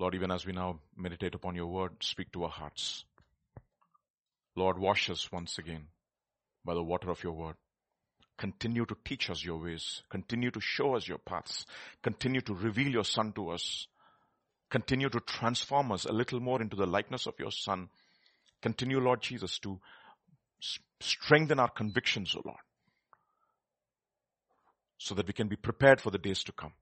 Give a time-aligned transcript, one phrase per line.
[0.00, 3.04] Lord, even as we now meditate upon your word, speak to our hearts.
[4.56, 5.88] Lord, wash us once again
[6.64, 7.56] by the water of your word.
[8.38, 10.02] Continue to teach us your ways.
[10.08, 11.66] Continue to show us your paths.
[12.02, 13.88] Continue to reveal your son to us.
[14.70, 17.90] Continue to transform us a little more into the likeness of your son.
[18.62, 19.78] Continue, Lord Jesus, to
[21.00, 22.60] strengthen our convictions, O Lord,
[24.96, 26.72] so that we can be prepared for the days to come.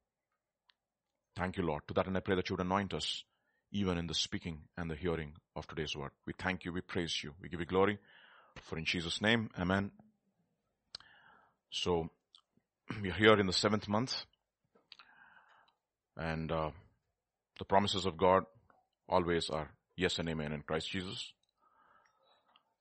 [1.39, 1.83] Thank you, Lord.
[1.87, 3.23] To that and I pray that you would anoint us
[3.71, 6.11] even in the speaking and the hearing of today's word.
[6.27, 6.73] We thank you.
[6.73, 7.33] We praise you.
[7.41, 7.99] We give you glory.
[8.65, 9.93] For in Jesus' name, amen.
[11.71, 12.11] So,
[13.03, 14.25] we are here in the seventh month
[16.17, 16.71] and uh,
[17.61, 18.43] the promises of God
[19.09, 21.33] always are yes and amen in Christ Jesus.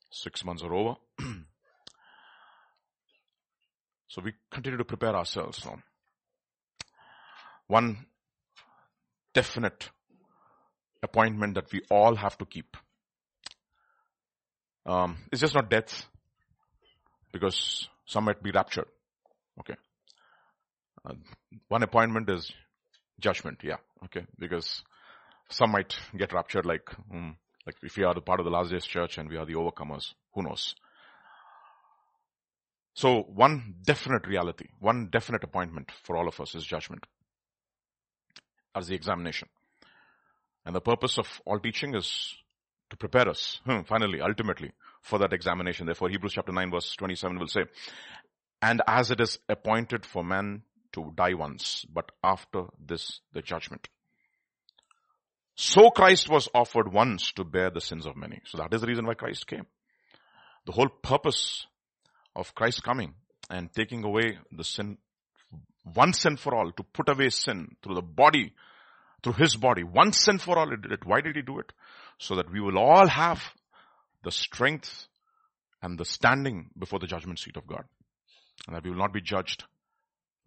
[0.10, 0.96] Six months are over.
[4.08, 5.64] so we continue to prepare ourselves.
[7.68, 8.08] One
[9.38, 9.90] definite
[11.04, 12.76] appointment that we all have to keep.
[14.86, 16.08] Um, it's just not death,
[17.32, 18.88] because some might be raptured.
[19.60, 19.76] Okay.
[21.06, 21.14] Uh,
[21.68, 22.52] one appointment is
[23.20, 23.60] judgment.
[23.64, 23.78] Yeah.
[24.06, 24.26] Okay.
[24.40, 24.84] Because
[25.50, 28.72] some might get raptured like, um, like if we are the part of the last
[28.72, 30.74] days church and we are the overcomers, who knows?
[32.96, 37.06] So one definite reality, one definite appointment for all of us is judgment
[38.78, 39.50] as the examination.
[40.66, 42.36] And the purpose of all teaching is
[42.90, 45.86] to prepare us, hmm, finally, ultimately, for that examination.
[45.86, 47.62] Therefore, Hebrews chapter 9 verse 27 will say,
[48.62, 53.88] and as it is appointed for man to die once, but after this, the judgment.
[55.56, 58.42] So Christ was offered once to bear the sins of many.
[58.46, 59.66] So that is the reason why Christ came.
[60.66, 61.66] The whole purpose
[62.36, 63.16] of Christ coming
[63.50, 64.98] and taking away the sin
[65.96, 68.54] once and for all to put away sin through the body,
[69.24, 69.84] through his body.
[69.84, 71.06] Once and for all he did it.
[71.06, 71.72] Why did he do it?
[72.20, 73.42] So that we will all have
[74.24, 75.08] the strength
[75.82, 77.84] and the standing before the judgment seat of God.
[78.68, 79.64] And that we will not be judged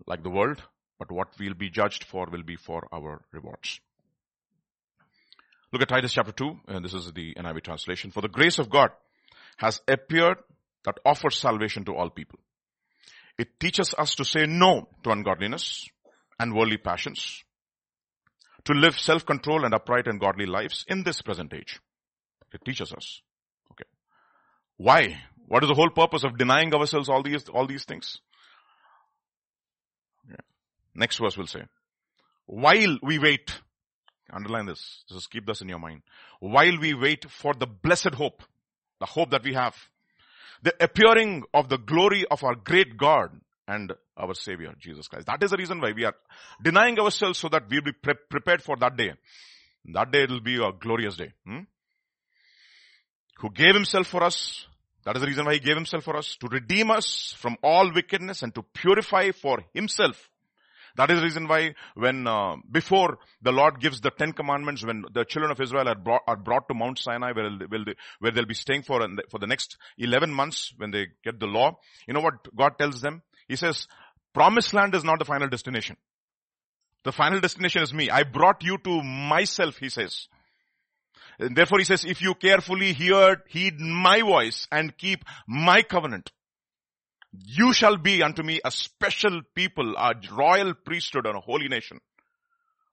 [0.06, 0.62] like the world,
[0.98, 3.80] but what we'll be judged for will be for our rewards.
[5.72, 8.10] Look at Titus chapter 2, and this is the NIV translation.
[8.10, 8.90] For the grace of God
[9.58, 10.38] has appeared
[10.84, 12.40] that offers salvation to all people.
[13.38, 15.88] It teaches us to say no to ungodliness
[16.38, 17.44] and worldly passions,
[18.64, 21.80] to live self-control and upright and godly lives in this present age.
[22.52, 23.22] It teaches us.
[23.72, 23.88] Okay.
[24.76, 25.20] Why?
[25.46, 28.18] What is the whole purpose of denying ourselves all these, all these things?
[30.28, 30.36] Yeah.
[30.94, 31.62] Next verse will say,
[32.46, 33.60] while we wait,
[34.32, 36.02] underline this, just keep this in your mind.
[36.40, 38.42] While we wait for the blessed hope,
[38.98, 39.74] the hope that we have,
[40.62, 43.30] the appearing of the glory of our great God
[43.70, 45.26] and our Savior, Jesus Christ.
[45.26, 46.14] That is the reason why we are
[46.62, 49.12] denying ourselves so that we'll be pre- prepared for that day.
[49.92, 51.32] That day it will be a glorious day.
[51.46, 51.60] Hmm?
[53.38, 54.66] Who gave himself for us.
[55.04, 56.36] That is the reason why he gave himself for us.
[56.40, 60.28] To redeem us from all wickedness and to purify for himself
[60.96, 65.04] that is the reason why when, uh, before the Lord gives the Ten Commandments, when
[65.12, 67.50] the children of Israel are brought, are brought to Mount Sinai where,
[68.18, 71.78] where they'll be staying for, for the next 11 months when they get the law,
[72.06, 73.22] you know what God tells them?
[73.50, 73.88] He says,
[74.32, 75.96] promised land is not the final destination.
[77.02, 78.08] The final destination is me.
[78.08, 80.28] I brought you to myself, he says.
[81.40, 86.30] And therefore he says, if you carefully hear, heed my voice and keep my covenant,
[87.32, 91.98] you shall be unto me a special people, a royal priesthood and a holy nation.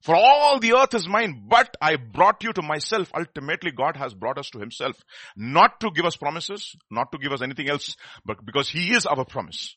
[0.02, 3.12] For all the earth is mine, but I brought you to myself.
[3.16, 4.96] Ultimately, God has brought us to himself.
[5.36, 7.96] Not to give us promises, not to give us anything else,
[8.26, 9.76] but because he is our promise.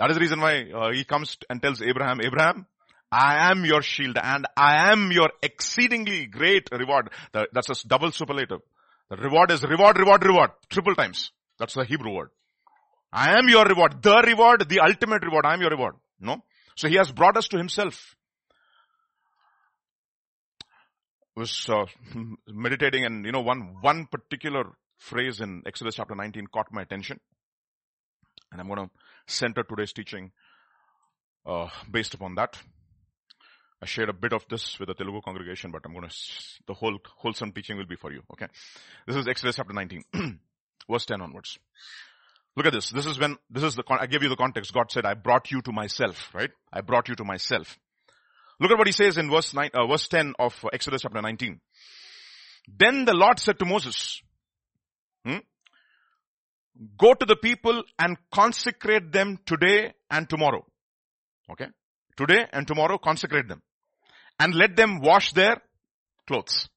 [0.00, 2.64] That is the reason why uh, he comes and tells Abraham, Abraham,
[3.12, 7.10] I am your shield and I am your exceedingly great reward.
[7.34, 8.60] That's a double superlative.
[9.10, 10.52] The reward is reward, reward, reward.
[10.70, 11.32] Triple times.
[11.58, 12.30] That's the Hebrew word.
[13.12, 14.02] I am your reward.
[14.02, 15.44] The reward, the ultimate reward.
[15.44, 15.96] I am your reward.
[16.18, 16.38] No?
[16.76, 18.16] So he has brought us to himself.
[21.36, 21.84] Was uh,
[22.48, 24.64] meditating and you know one one particular
[24.96, 27.20] phrase in Exodus chapter 19 caught my attention.
[28.50, 28.90] And I'm going to
[29.30, 30.32] center today's teaching
[31.46, 32.56] uh, based upon that.
[33.82, 36.14] I shared a bit of this with the Telugu congregation, but I'm going to,
[36.66, 38.22] the whole wholesome teaching will be for you.
[38.32, 38.46] Okay.
[39.06, 40.04] This is Exodus chapter 19,
[40.90, 41.58] verse 10 onwards.
[42.56, 42.90] Look at this.
[42.90, 44.74] This is when, this is the, I gave you the context.
[44.74, 46.50] God said, I brought you to myself, right?
[46.72, 47.78] I brought you to myself.
[48.60, 51.60] Look at what he says in verse 9, uh, verse 10 of Exodus chapter 19.
[52.68, 54.20] Then the Lord said to Moses,
[55.24, 55.38] hmm,
[56.98, 60.64] go to the people and consecrate them today and tomorrow.
[61.50, 61.66] Okay?
[62.16, 63.62] Today and tomorrow consecrate them.
[64.40, 65.60] and let them wash their
[66.26, 66.68] clothes.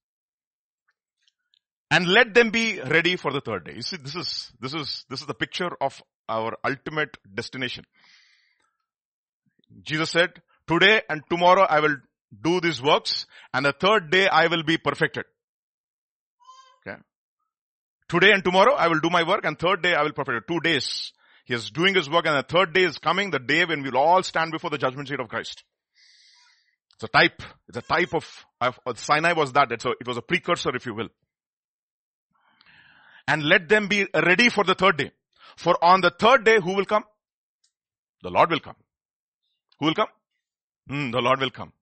[1.90, 3.74] And let them be ready for the third day.
[3.76, 7.86] You see, this is, this is, this is the picture of our ultimate destination.
[9.82, 11.96] Jesus said, today and tomorrow I will
[12.42, 15.26] do these works and the third day I will be perfected.
[18.14, 20.48] Today and tomorrow I will do my work and third day I will it.
[20.48, 21.14] Two days.
[21.46, 23.98] He is doing his work and the third day is coming, the day when we'll
[23.98, 25.64] all stand before the judgment seat of Christ.
[26.94, 29.72] It's a type, it's a type of, of, of Sinai was that.
[29.72, 31.08] It's a, it was a precursor if you will.
[33.28, 35.10] And let them be ready for the third day.
[35.58, 37.06] For on the third day, who will come?
[38.22, 38.76] The Lord will come.
[39.80, 40.10] Who will come?
[40.88, 41.74] Mm, the Lord will come.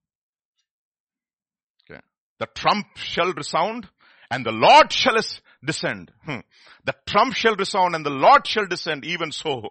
[1.84, 2.00] Okay.
[2.40, 3.90] The trump shall resound
[4.32, 5.18] and the Lord shall
[5.64, 6.12] descend.
[6.26, 6.40] Hmm.
[6.86, 9.70] The trump shall resound and the Lord shall descend even so.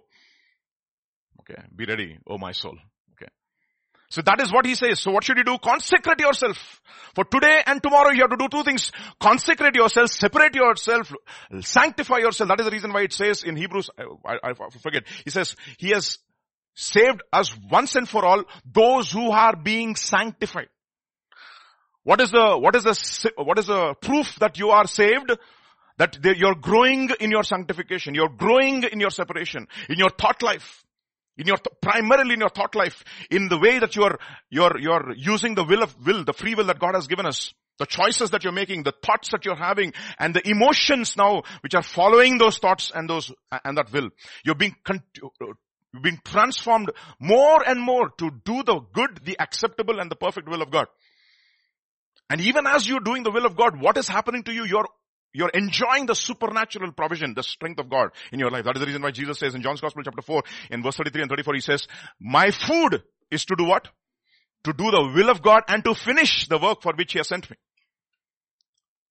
[1.41, 1.61] Okay.
[1.75, 2.77] Be ready, oh my soul.
[3.13, 3.31] Okay.
[4.09, 5.01] So that is what he says.
[5.01, 5.59] So what should you do?
[5.59, 6.81] Consecrate yourself.
[7.15, 8.93] For today and tomorrow you have to do two things.
[9.19, 11.13] Consecrate yourself, separate yourself,
[11.61, 12.49] sanctify yourself.
[12.49, 15.57] That is the reason why it says in Hebrews, I, I, I forget, he says,
[15.79, 16.19] he has
[16.75, 20.69] saved us once and for all those who are being sanctified.
[22.05, 25.33] What is the, what is the, what is the proof that you are saved?
[26.01, 28.15] That you're growing in your sanctification.
[28.15, 30.83] You're growing in your separation, in your thought life.
[31.37, 34.19] In your, primarily in your thought life, in the way that you're,
[34.49, 37.53] you're, you're using the will of will, the free will that God has given us.
[37.79, 41.75] The choices that you're making, the thoughts that you're having, and the emotions now which
[41.75, 43.31] are following those thoughts and those,
[43.65, 44.09] and that will.
[44.43, 50.11] You're being, you're being transformed more and more to do the good, the acceptable and
[50.11, 50.87] the perfect will of God.
[52.31, 54.65] And even as you're doing the will of God, what is happening to you?
[54.65, 54.89] You're
[55.33, 58.65] you're enjoying the supernatural provision, the strength of God in your life.
[58.65, 61.23] That is the reason why Jesus says in John's Gospel chapter 4, in verse 33
[61.23, 61.87] and 34, he says,
[62.21, 63.89] my food is to do what?
[64.65, 67.29] To do the will of God and to finish the work for which he has
[67.29, 67.57] sent me.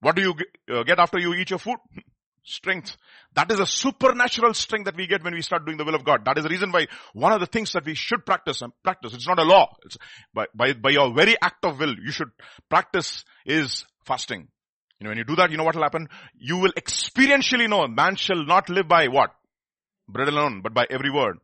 [0.01, 0.36] What do you
[0.74, 1.77] uh, get after you eat your food?
[2.44, 2.98] strength.
[3.36, 6.04] That is a supernatural strength that we get when we start doing the will of
[6.04, 6.25] God.
[6.25, 9.13] That is the reason why one of the things that we should practice and practice,
[9.13, 9.75] it's not a law.
[10.33, 12.31] By, by, by your very act of will, you should
[12.69, 14.48] practice is fasting.
[15.00, 16.10] You know, when you do that, you know what will happen?
[16.38, 19.31] You will experientially know man shall not live by what?
[20.07, 21.38] Bread alone, but by every word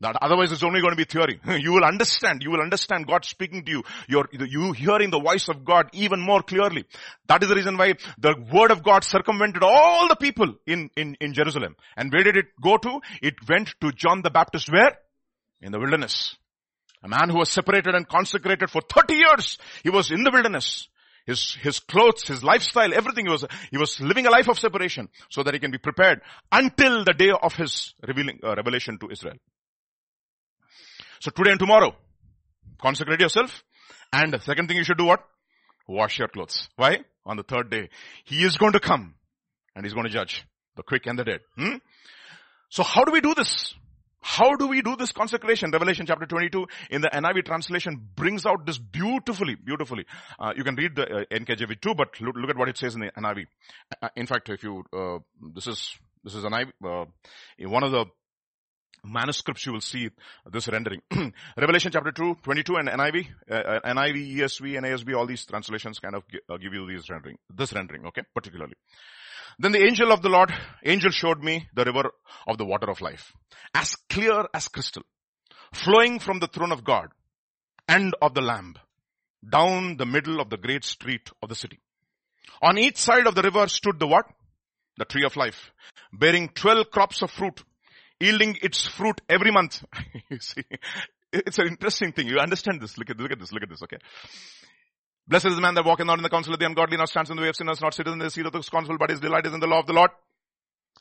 [0.00, 1.40] that otherwise it's only going to be theory.
[1.60, 3.82] you will understand, you will understand God speaking to you.
[4.08, 6.84] You're, you hearing the voice of God even more clearly.
[7.28, 11.16] That is the reason why the word of God circumvented all the people in, in,
[11.20, 11.76] in Jerusalem.
[11.96, 13.00] And where did it go to?
[13.22, 14.96] It went to John the Baptist where?
[15.60, 16.36] In the wilderness.
[17.02, 19.58] A man who was separated and consecrated for 30 years.
[19.82, 20.88] He was in the wilderness.
[21.26, 25.08] His, his clothes, his lifestyle, everything he was, he was living a life of separation
[25.28, 26.20] so that he can be prepared
[26.50, 29.36] until the day of his revealing, uh, revelation to Israel.
[31.20, 31.94] So today and tomorrow,
[32.80, 33.62] consecrate yourself.
[34.12, 35.20] And the second thing you should do what?
[35.86, 36.68] Wash your clothes.
[36.76, 37.00] Why?
[37.26, 37.90] On the third day,
[38.24, 39.14] He is going to come
[39.76, 40.44] and He's going to judge
[40.76, 41.40] the quick and the dead.
[41.56, 41.76] Hmm?
[42.70, 43.74] So how do we do this?
[44.22, 45.70] How do we do this consecration?
[45.70, 50.04] Revelation chapter 22 in the NIV translation brings out this beautifully, beautifully.
[50.38, 52.94] Uh, you can read the uh, NKJV too, but look, look, at what it says
[52.94, 53.46] in the NIV.
[54.02, 55.18] Uh, in fact, if you, uh,
[55.54, 57.06] this is, this is NIV, uh,
[57.58, 58.04] in one of the
[59.02, 60.10] manuscripts you will see
[60.50, 61.00] this rendering.
[61.56, 65.98] Revelation chapter 2, 22 and NIV, uh, uh NIV, ESV, and NASB, all these translations
[65.98, 68.74] kind of give, uh, give you these rendering, this rendering, okay, particularly.
[69.58, 70.52] Then the angel of the Lord,
[70.84, 72.10] angel showed me the river
[72.46, 73.32] of the water of life,
[73.74, 75.02] as clear as crystal,
[75.72, 77.08] flowing from the throne of God
[77.88, 78.76] and of the Lamb,
[79.48, 81.80] down the middle of the great street of the city.
[82.62, 84.26] On each side of the river stood the what?
[84.96, 85.72] The tree of life,
[86.12, 87.62] bearing twelve crops of fruit,
[88.18, 89.82] yielding its fruit every month.
[90.30, 90.62] you see,
[91.32, 92.28] it's an interesting thing.
[92.28, 92.98] You understand this.
[92.98, 93.98] Look at, look at this, look at this, okay.
[95.30, 97.30] Blessed is the man that walketh not in the counsel of the ungodly, nor stands
[97.30, 99.20] in the way of sinners, nor sitteth in the seat of the scornful, but his
[99.20, 100.10] delight is in the law of the Lord.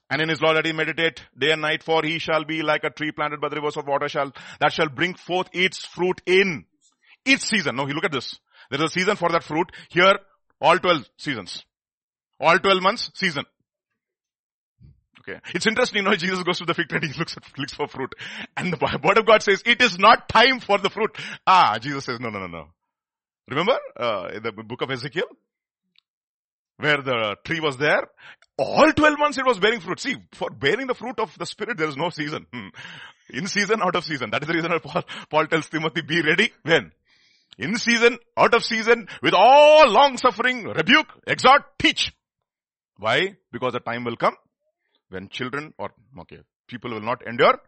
[0.08, 2.84] And in his law let he meditate day and night, for he shall be like
[2.84, 6.22] a tree planted by the rivers of water shall, that shall bring forth its fruit
[6.28, 6.66] in
[7.26, 7.76] its season.
[7.76, 8.40] Now, he look at this.
[8.70, 9.72] There is a season for that fruit.
[9.90, 10.20] Here,
[10.62, 11.66] all 12 seasons.
[12.40, 13.46] All 12 months, season.
[15.22, 15.40] Okay.
[15.56, 17.74] It's interesting, you know, Jesus goes to the fig tree and he looks at, looks
[17.74, 18.14] for fruit.
[18.56, 21.18] And the word of God says, it is not time for the fruit.
[21.48, 22.68] Ah, Jesus says, no, no, no, no.
[23.50, 25.26] Remember, uh, in the book of Ezekiel?
[26.78, 28.08] Where the tree was there,
[28.58, 30.00] all 12 months it was bearing fruit.
[30.00, 32.46] See, for bearing the fruit of the Spirit, there is no season.
[32.54, 32.68] Hmm.
[33.32, 34.30] In season, out of season.
[34.32, 36.52] That is the reason why Paul, Paul tells Timothy, be ready.
[36.64, 36.92] When?
[37.58, 42.14] In season, out of season, with all long suffering, rebuke, exhort, teach.
[42.98, 43.36] Why?
[43.52, 44.36] Because the time will come
[45.10, 45.92] when children or,
[46.22, 47.60] okay, people will not endure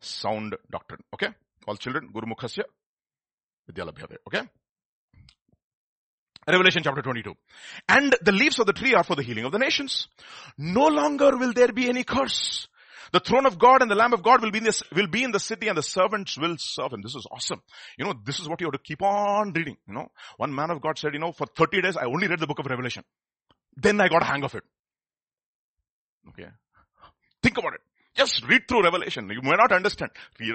[0.00, 1.02] sound doctrine.
[1.14, 1.28] Okay?
[1.66, 2.64] All children, Guru Mukhasya,
[3.70, 4.16] Vidyalabhyade.
[4.26, 4.42] Okay?
[6.46, 7.34] Revelation chapter 22.
[7.88, 10.08] And the leaves of the tree are for the healing of the nations.
[10.56, 12.66] No longer will there be any curse.
[13.12, 15.24] The throne of God and the Lamb of God will be in this, will be
[15.24, 17.02] in the city and the servants will serve him.
[17.02, 17.60] This is awesome.
[17.98, 19.76] You know, this is what you have to keep on reading.
[19.88, 22.38] You know, one man of God said, you know, for 30 days I only read
[22.38, 23.04] the book of Revelation.
[23.76, 24.62] Then I got a hang of it.
[26.28, 26.48] Okay.
[27.42, 27.80] Think about it.
[28.16, 29.30] Just read through Revelation.
[29.30, 30.10] You may not understand.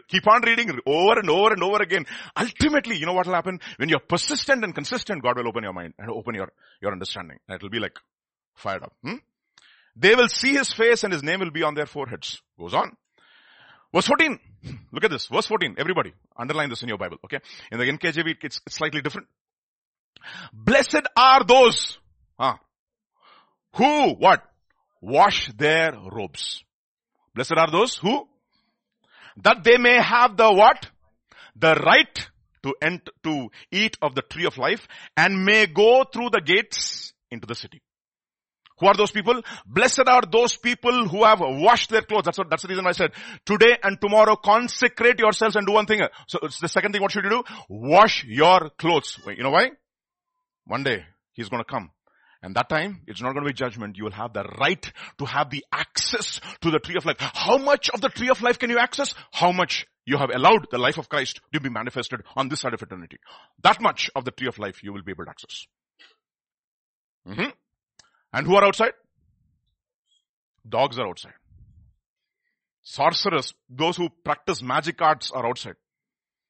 [0.08, 2.06] Keep on reading over and over and over again.
[2.38, 3.60] Ultimately, you know what will happen?
[3.78, 7.40] When you're persistent and consistent, God will open your mind and open your, your understanding.
[7.48, 7.98] And it will be like
[8.56, 8.94] fired up.
[9.04, 9.16] Hmm?
[9.96, 12.42] They will see his face and his name will be on their foreheads.
[12.60, 12.98] Goes on.
[13.94, 14.40] Verse 14.
[14.92, 15.28] Look at this.
[15.28, 15.76] Verse 14.
[15.78, 17.40] Everybody, underline this in your Bible, okay?
[17.72, 19.28] In the NKJV, it's, it's slightly different.
[20.52, 21.98] Blessed are those,
[22.38, 22.56] huh,
[23.76, 24.44] who, what?
[25.02, 26.64] Wash their robes.
[27.36, 28.28] Blessed are those who,
[29.44, 30.88] that they may have the what?
[31.58, 32.30] The right
[32.64, 37.14] to enter, to eat of the tree of life and may go through the gates
[37.30, 37.82] into the city.
[38.80, 39.42] Who are those people?
[39.66, 42.26] Blessed are those people who have washed their clothes.
[42.26, 43.12] That's what, that's the reason I said
[43.46, 46.02] today and tomorrow consecrate yourselves and do one thing.
[46.28, 47.02] So it's the second thing.
[47.02, 47.44] What should you do?
[47.70, 49.18] Wash your clothes.
[49.28, 49.72] You know why?
[50.66, 51.92] One day he's going to come.
[52.46, 53.98] And that time, it's not going to be judgment.
[53.98, 57.18] You will have the right to have the access to the tree of life.
[57.20, 59.16] How much of the tree of life can you access?
[59.32, 62.76] How much you have allowed the life of Christ to be manifested on this side
[62.76, 63.18] of eternity.
[63.64, 65.66] That much of the tree of life you will be able to access.
[67.28, 67.50] Mm-hmm.
[68.34, 68.94] And who are outside?
[70.70, 71.34] Dogs are outside.
[72.84, 75.78] Sorcerers, those who practice magic arts are outside.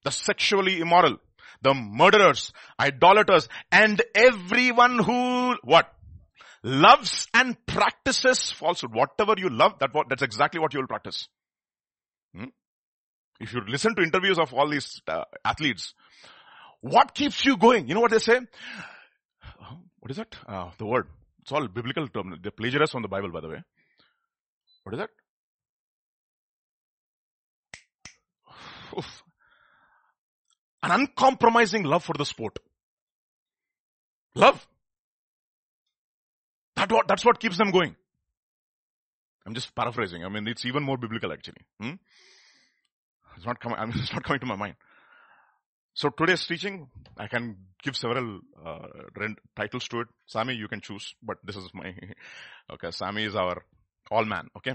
[0.04, 1.20] The sexually immoral,
[1.66, 5.92] the murderers, idolaters, and everyone who, what?
[6.64, 8.94] Loves and practices falsehood.
[8.94, 11.28] Whatever you love, that, that's exactly what you will practice.
[12.36, 12.46] Hmm?
[13.40, 15.94] If you listen to interviews of all these uh, athletes,
[16.82, 17.88] what keeps you going?
[17.88, 18.40] You know what they say?
[20.00, 20.36] What is that?
[20.48, 21.08] Uh, the word.
[21.42, 22.40] It's all biblical term.
[22.44, 23.64] They plagiarize from the Bible, by the way.
[24.84, 25.10] What is that?
[28.98, 29.25] Oof.
[30.86, 32.60] An uncompromising love for the sport.
[34.36, 34.68] Love.
[36.76, 37.96] That what, that's what keeps them going.
[39.48, 40.24] I'm just paraphrasing.
[40.24, 41.64] I mean, it's even more biblical actually.
[41.80, 41.94] Hmm?
[43.36, 44.76] It's not coming, I mean, it's not coming to my mind.
[45.96, 46.88] So today's teaching,
[47.18, 48.88] I can give several uh,
[49.56, 50.08] titles to it.
[50.28, 51.96] Sammy, you can choose, but this is my,
[52.74, 53.64] okay, Sammy is our
[54.12, 54.74] all man, okay?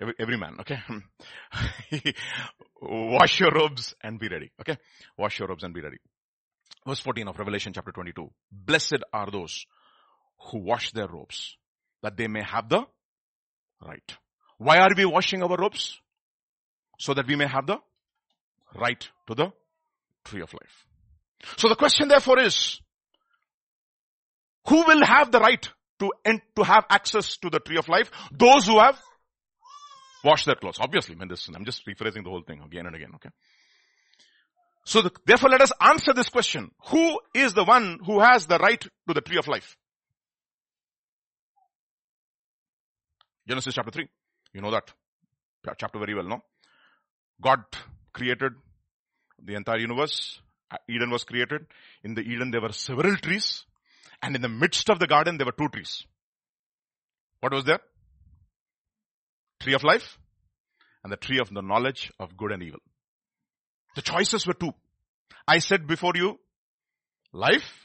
[0.00, 0.78] Every, every man, okay?
[2.82, 4.76] Wash your robes and be ready, okay?
[5.16, 5.98] Wash your robes and be ready.
[6.86, 8.30] Verse 14 of Revelation chapter 22.
[8.52, 9.66] Blessed are those
[10.50, 11.56] who wash their robes,
[12.02, 12.84] that they may have the
[13.84, 14.16] right.
[14.58, 15.98] Why are we washing our robes?
[16.98, 17.78] So that we may have the
[18.74, 19.52] right to the
[20.24, 20.86] tree of life.
[21.56, 22.80] So the question therefore is,
[24.68, 25.68] who will have the right
[26.00, 26.12] to,
[26.56, 28.10] to have access to the tree of life?
[28.32, 29.00] Those who have
[30.24, 30.78] washed their clothes.
[30.80, 33.30] Obviously, I mean this, I'm just rephrasing the whole thing again and again, okay?
[34.84, 36.70] So the, therefore let us answer this question.
[36.90, 39.76] Who is the one who has the right to the tree of life?
[43.48, 44.08] Genesis chapter 3.
[44.54, 44.92] You know that
[45.78, 46.40] chapter very well, no?
[47.40, 47.64] God
[48.12, 48.52] created
[49.42, 50.40] the entire universe.
[50.70, 51.66] Uh, Eden was created.
[52.02, 53.64] In the Eden there were several trees.
[54.22, 56.04] And in the midst of the garden there were two trees.
[57.40, 57.80] What was there?
[59.66, 60.16] Tree of life
[61.02, 62.78] and the tree of the knowledge of good and evil.
[63.96, 64.70] The choices were two.
[65.48, 66.38] I said before you,
[67.32, 67.84] life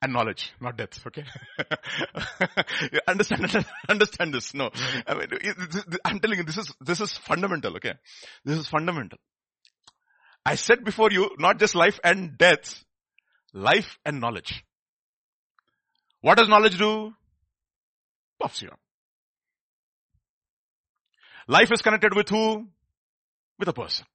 [0.00, 1.04] and knowledge, not death.
[1.04, 1.24] Okay,
[3.08, 3.66] understand?
[3.88, 4.54] Understand this?
[4.54, 4.70] No,
[5.04, 5.30] I mean,
[6.04, 7.74] I'm telling you, this is this is fundamental.
[7.78, 7.94] Okay,
[8.44, 9.18] this is fundamental.
[10.44, 12.84] I said before you, not just life and death,
[13.52, 14.62] life and knowledge.
[16.20, 17.12] What does knowledge do?
[18.38, 18.78] Puffs you up.
[21.48, 22.66] Life is connected with who?
[23.58, 24.06] With a person.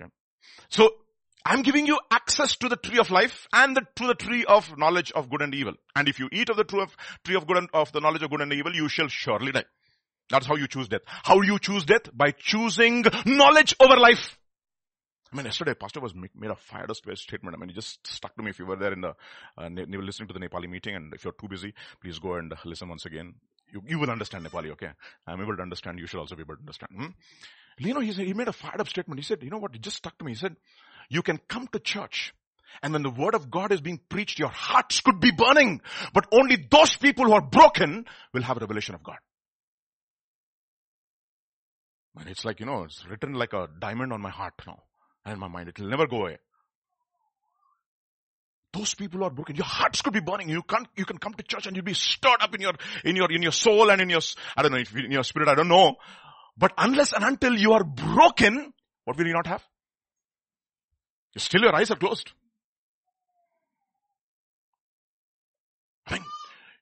[0.00, 0.10] Okay.
[0.68, 0.90] So,
[1.44, 4.76] I'm giving you access to the tree of life and the, to the tree of
[4.76, 5.74] knowledge of good and evil.
[5.96, 8.22] And if you eat of the tree of, tree of good and, of the knowledge
[8.22, 9.64] of good and evil, you shall surely die.
[10.30, 11.02] That's how you choose death.
[11.06, 12.10] How you choose death?
[12.12, 14.36] By choosing knowledge over life.
[15.32, 17.54] I mean, yesterday, pastor was made a fire fired statement.
[17.54, 18.50] I mean, it just stuck to me.
[18.50, 19.14] If you were there in the,
[19.58, 22.52] uh, you listening to the Nepali meeting, and if you're too busy, please go and
[22.64, 23.34] listen once again.
[23.72, 24.90] You, you will understand Nepali, okay?
[25.26, 25.98] I'm able to understand.
[25.98, 26.92] You should also be able to understand.
[26.96, 27.06] Hmm?
[27.78, 29.20] You know, he said, he made a fired up statement.
[29.20, 29.74] He said, you know what?
[29.74, 30.32] It just stuck to me.
[30.32, 30.56] He said,
[31.08, 32.34] you can come to church
[32.82, 35.80] and when the word of God is being preached, your hearts could be burning,
[36.12, 39.18] but only those people who are broken will have a revelation of God.
[42.16, 44.82] And it's like, you know, it's written like a diamond on my heart now
[45.24, 45.68] and my mind.
[45.68, 46.38] It will never go away.
[48.72, 49.56] Those people are broken.
[49.56, 50.48] Your hearts could be burning.
[50.48, 53.16] You can't, you can come to church and you'll be stirred up in your, in
[53.16, 54.20] your, in your soul and in your,
[54.56, 55.96] I don't know, in your spirit, I don't know.
[56.56, 58.72] But unless and until you are broken,
[59.04, 59.64] what will you not have?
[61.36, 62.32] Still your eyes are closed.
[66.06, 66.18] I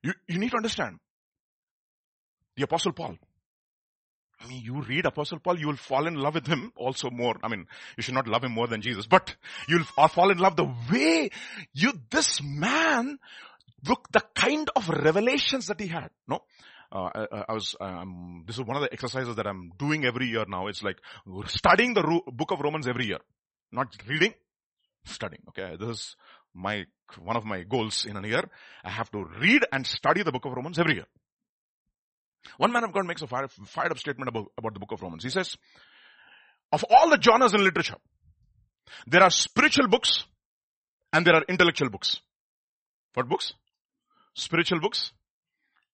[0.03, 0.99] you, you need to understand.
[2.57, 3.19] The apostle Paul.
[4.41, 7.37] I mean, you read apostle Paul, you will fall in love with him also more.
[7.43, 7.67] I mean,
[7.97, 9.35] you should not love him more than Jesus, but
[9.69, 11.31] you'll fall in love the way
[11.73, 13.19] you, this man,
[13.87, 16.11] look, the kind of revelations that he had.
[16.29, 16.43] No?
[16.93, 20.27] Uh, I, I, was, um, this is one of the exercises that I'm doing every
[20.27, 20.67] year now.
[20.67, 20.99] It's like
[21.47, 23.19] studying the ro- book of Romans every year.
[23.73, 24.35] Not reading,
[25.05, 25.43] studying.
[25.49, 25.77] Okay.
[25.81, 26.17] This is
[26.55, 26.85] my,
[27.19, 28.45] one of my goals in a year.
[28.85, 31.07] I have to read and study the book of Romans every year.
[32.59, 35.03] One man of God makes a fired, fired up statement about, about the book of
[35.03, 35.25] Romans.
[35.25, 35.57] He says,
[36.73, 37.97] of all the genres in literature,
[39.07, 40.25] there are spiritual books
[41.13, 42.21] and there are intellectual books.
[43.15, 43.55] What books?
[44.35, 45.13] Spiritual books,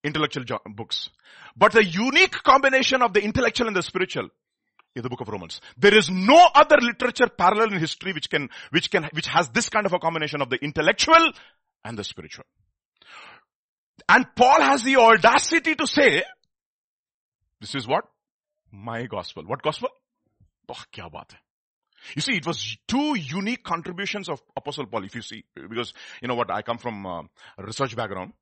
[0.03, 1.09] intellectual books.
[1.55, 4.29] But the unique combination of the intellectual and the spiritual
[4.95, 5.61] is the book of Romans.
[5.77, 9.69] There is no other literature parallel in history which can, which can, which has this
[9.69, 11.31] kind of a combination of the intellectual
[11.83, 12.45] and the spiritual.
[14.09, 16.23] And Paul has the audacity to say,
[17.63, 18.03] this is what?
[18.71, 19.43] My gospel.
[19.45, 19.89] What gospel?
[20.69, 21.39] Kya baat hai.
[22.15, 26.27] You see, it was two unique contributions of Apostle Paul, if you see, because, you
[26.27, 28.33] know what, I come from research background.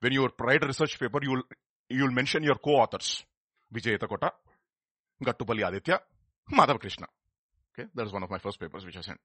[0.00, 1.42] When you write a research paper, you will,
[1.90, 3.22] you will mention your co-authors.
[3.74, 4.30] Vijay Etakota,
[5.22, 6.00] Gattupalli Aditya,
[6.52, 7.06] Madhav Krishna.
[7.78, 9.20] Okay, that is one of my first papers which I sent.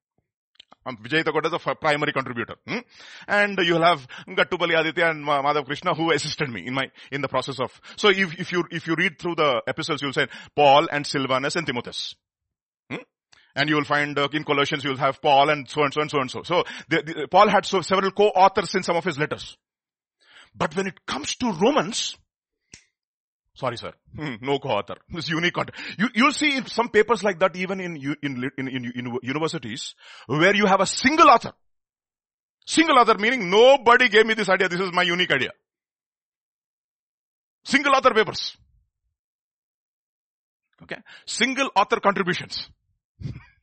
[0.86, 2.56] Um, Vijay Etakota is a primary contributor.
[2.68, 2.80] Hmm?
[3.28, 7.28] And you'll have Gattupalli Aditya and Madhav Krishna who assisted me in my, in the
[7.28, 10.88] process of, so if, if you, if you read through the epistles, you'll say Paul
[10.92, 12.16] and Silvanus and Timotheus.
[13.56, 16.02] And you will find uh, in Colossians you will have Paul and so and so
[16.02, 16.44] and so and so.
[16.44, 19.56] So the, the, Paul had so several co-authors in some of his letters.
[20.54, 22.18] But when it comes to Romans,
[23.56, 23.94] sorry sir,
[24.42, 24.98] no co-author.
[25.10, 25.74] This unique author.
[25.98, 29.96] You, you'll see some papers like that even in, in, in, in, in universities
[30.28, 31.54] where you have a single author.
[32.66, 34.70] Single author meaning nobody gave me this idea.
[34.70, 35.52] This is my unique idea.
[37.64, 38.56] Single author papers.
[40.84, 40.98] Okay.
[41.26, 42.70] Single author contributions.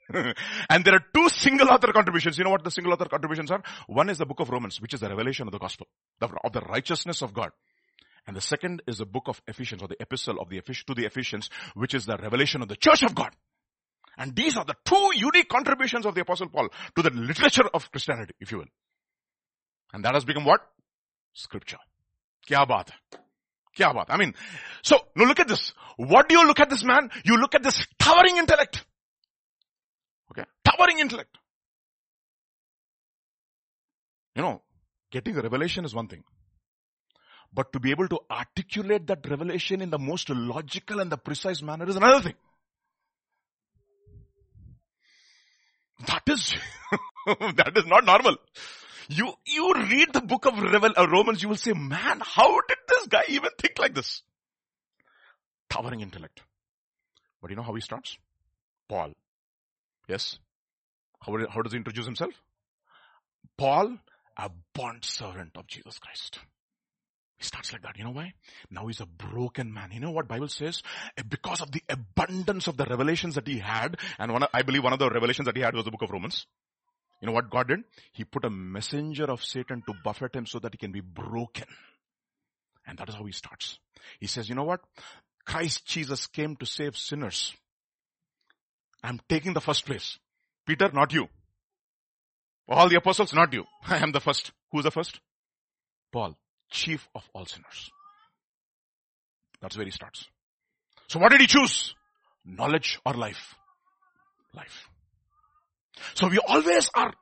[0.12, 2.38] and there are two single author contributions.
[2.38, 3.62] You know what the single author contributions are?
[3.86, 5.86] One is the book of Romans, which is the revelation of the gospel,
[6.20, 7.50] of the righteousness of God.
[8.26, 10.94] And the second is the book of Ephesians or the epistle of the Ephesians to
[10.94, 13.30] the Ephesians, which is the revelation of the church of God.
[14.16, 17.90] And these are the two unique contributions of the apostle Paul to the literature of
[17.90, 18.70] Christianity, if you will.
[19.92, 20.60] And that has become what?
[21.32, 21.78] Scripture.
[22.48, 22.90] Kya baat
[23.76, 24.06] Kya baat.
[24.08, 24.34] I mean,
[24.82, 25.72] so now look at this.
[25.96, 27.10] What do you look at this man?
[27.24, 28.84] You look at this towering intellect.
[30.30, 30.44] Okay.
[30.64, 31.36] Towering intellect.
[34.34, 34.62] You know,
[35.10, 36.24] getting a revelation is one thing.
[37.54, 41.62] But to be able to articulate that revelation in the most logical and the precise
[41.62, 42.34] manner is another thing.
[46.06, 46.54] That is,
[47.26, 48.36] that is not normal.
[49.08, 52.78] You, you read the book of Revel, uh, Romans, you will say, man, how did
[52.88, 54.22] this guy even think like this?
[55.68, 56.40] Towering intellect.
[57.40, 58.16] But you know how he starts?
[58.88, 59.12] Paul,
[60.08, 60.38] Yes.
[61.20, 62.34] How, how does he introduce himself?
[63.56, 63.98] Paul,
[64.36, 66.38] a bond servant of Jesus Christ.
[67.42, 67.98] He starts like that.
[67.98, 68.34] You know why?
[68.70, 69.90] Now he's a broken man.
[69.90, 70.80] You know what Bible says?
[71.16, 74.84] Eh, because of the abundance of the revelations that he had, and one, I believe
[74.84, 76.46] one of the revelations that he had was the book of Romans.
[77.20, 77.80] You know what God did?
[78.12, 81.66] He put a messenger of Satan to buffet him so that he can be broken.
[82.86, 83.80] And that is how he starts.
[84.20, 84.80] He says, you know what?
[85.44, 87.52] Christ Jesus came to save sinners.
[89.02, 90.16] I'm taking the first place.
[90.64, 91.26] Peter, not you.
[92.68, 93.64] All the apostles, not you.
[93.88, 94.52] I am the first.
[94.70, 95.18] Who's the first?
[96.12, 96.36] Paul,
[96.72, 97.90] chief of all sinners.
[99.60, 100.26] That's where he starts.
[101.06, 101.94] So what did he choose?
[102.44, 103.54] Knowledge or life?
[104.54, 104.88] Life.
[106.14, 107.12] So we always are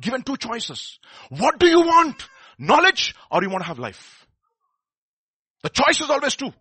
[0.00, 0.98] given two choices.
[1.30, 2.28] What do you want?
[2.58, 4.26] Knowledge or you want to have life?
[5.62, 6.52] The choice is always two.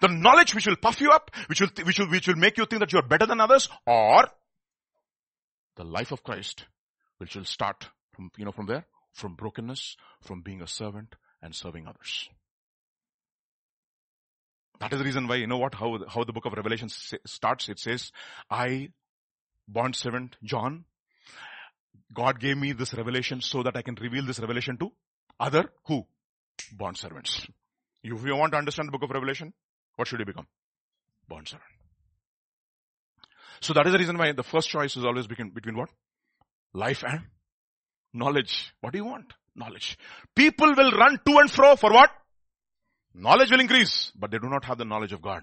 [0.00, 2.66] The knowledge which will puff you up, which will, which will, which will make you
[2.66, 4.26] think that you are better than others, or
[5.76, 6.64] the life of Christ,
[7.18, 8.86] which will start from, you know, from where?
[9.12, 12.28] From brokenness, from being a servant and serving others.
[14.80, 17.68] That is the reason why, you know what, how, how the book of Revelation starts.
[17.68, 18.10] It says,
[18.50, 18.90] I,
[19.68, 20.84] bond servant John,
[22.12, 24.92] God gave me this revelation so that I can reveal this revelation to
[25.38, 26.06] other who?
[26.72, 27.46] Bond servants.
[28.02, 29.52] If you want to understand the book of Revelation,
[29.96, 30.46] what should you become?
[31.28, 31.70] Bond servant.
[33.60, 35.88] So that is the reason why the first choice is always between, between what?
[36.74, 37.20] Life and
[38.12, 38.74] knowledge.
[38.80, 39.32] What do you want?
[39.54, 39.98] Knowledge.
[40.34, 42.10] People will run to and fro for what?
[43.14, 45.42] Knowledge will increase, but they do not have the knowledge of God.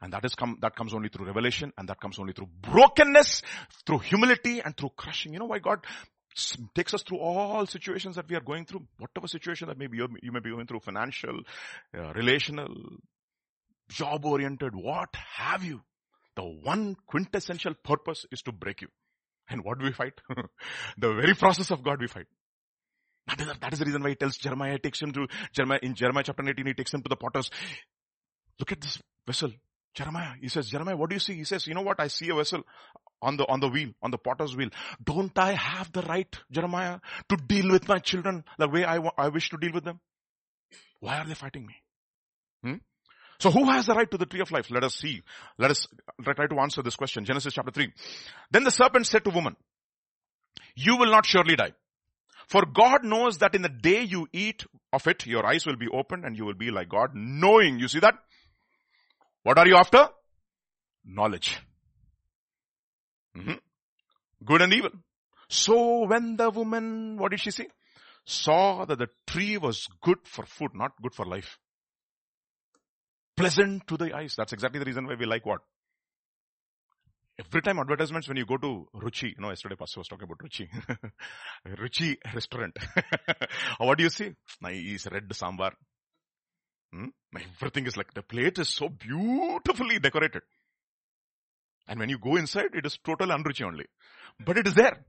[0.00, 3.42] And that is come, that comes only through revelation and that comes only through brokenness,
[3.86, 5.32] through humility and through crushing.
[5.32, 5.86] You know why God
[6.74, 10.32] takes us through all situations that we are going through, whatever situation that maybe you
[10.32, 11.40] may be going through, financial,
[11.96, 12.68] uh, relational,
[13.88, 15.80] job oriented, what have you.
[16.34, 18.88] The one quintessential purpose is to break you.
[19.48, 20.14] And what do we fight?
[20.98, 22.26] the very process of God we fight.
[23.26, 25.94] That is, that is the reason why he tells Jeremiah, takes him to Jeremiah, in
[25.94, 27.50] Jeremiah chapter 18, he takes him to the potters.
[28.58, 29.50] Look at this vessel.
[29.94, 31.34] Jeremiah, he says, Jeremiah, what do you see?
[31.34, 31.98] He says, you know what?
[31.98, 32.62] I see a vessel
[33.22, 34.68] on the, on the wheel, on the potter's wheel.
[35.02, 39.28] Don't I have the right, Jeremiah, to deal with my children the way I, I
[39.28, 40.00] wish to deal with them?
[41.00, 41.74] Why are they fighting me?
[42.62, 42.76] Hmm?
[43.38, 44.70] So who has the right to the tree of life?
[44.70, 45.22] Let us see.
[45.58, 45.86] Let us
[46.22, 47.24] try to answer this question.
[47.24, 47.92] Genesis chapter 3.
[48.50, 49.56] Then the serpent said to woman,
[50.74, 51.72] you will not surely die.
[52.46, 55.88] For God knows that in the day you eat of it, your eyes will be
[55.88, 57.78] opened and you will be like God, knowing.
[57.78, 58.14] You see that?
[59.42, 60.08] What are you after?
[61.04, 61.60] Knowledge.
[63.36, 63.54] Mm-hmm.
[64.44, 64.90] Good and evil.
[65.48, 67.66] So when the woman, what did she see?
[68.24, 71.58] Saw that the tree was good for food, not good for life.
[73.36, 74.34] Pleasant to the eyes.
[74.36, 75.60] That's exactly the reason why we like what?
[77.38, 80.38] Every time advertisements when you go to Ruchi, you know, yesterday Pastor was talking about
[80.38, 80.68] Ruchi.
[81.78, 82.76] Ruchi restaurant.
[83.78, 84.32] what do you see?
[84.62, 85.72] Nice red sambar.
[86.92, 87.08] Hmm?
[87.60, 90.42] Everything is like, the plate is so beautifully decorated.
[91.86, 93.84] And when you go inside, it is total unruchi only.
[94.44, 95.04] But it is there.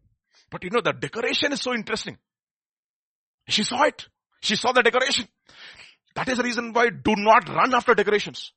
[0.52, 2.18] But you know, the decoration is so interesting.
[3.48, 4.06] She saw it.
[4.42, 5.28] She saw the decoration.
[6.16, 8.52] That is the reason why do not run after decorations.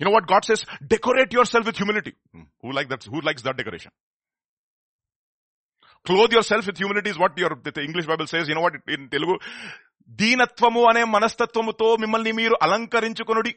[0.00, 0.64] You know what God says?
[0.86, 2.14] Decorate yourself with humility.
[2.32, 2.42] Hmm.
[2.62, 3.04] Who like that?
[3.04, 3.92] Who likes that decoration?
[6.04, 8.48] Clothe yourself with humility is what your, the English Bible says.
[8.48, 9.36] You know what in Telugu?
[10.18, 13.52] దీనత్వము అనే మనస్తత్వముతో మిమ్మల్ని మీరు అలంకరించుకొనుడి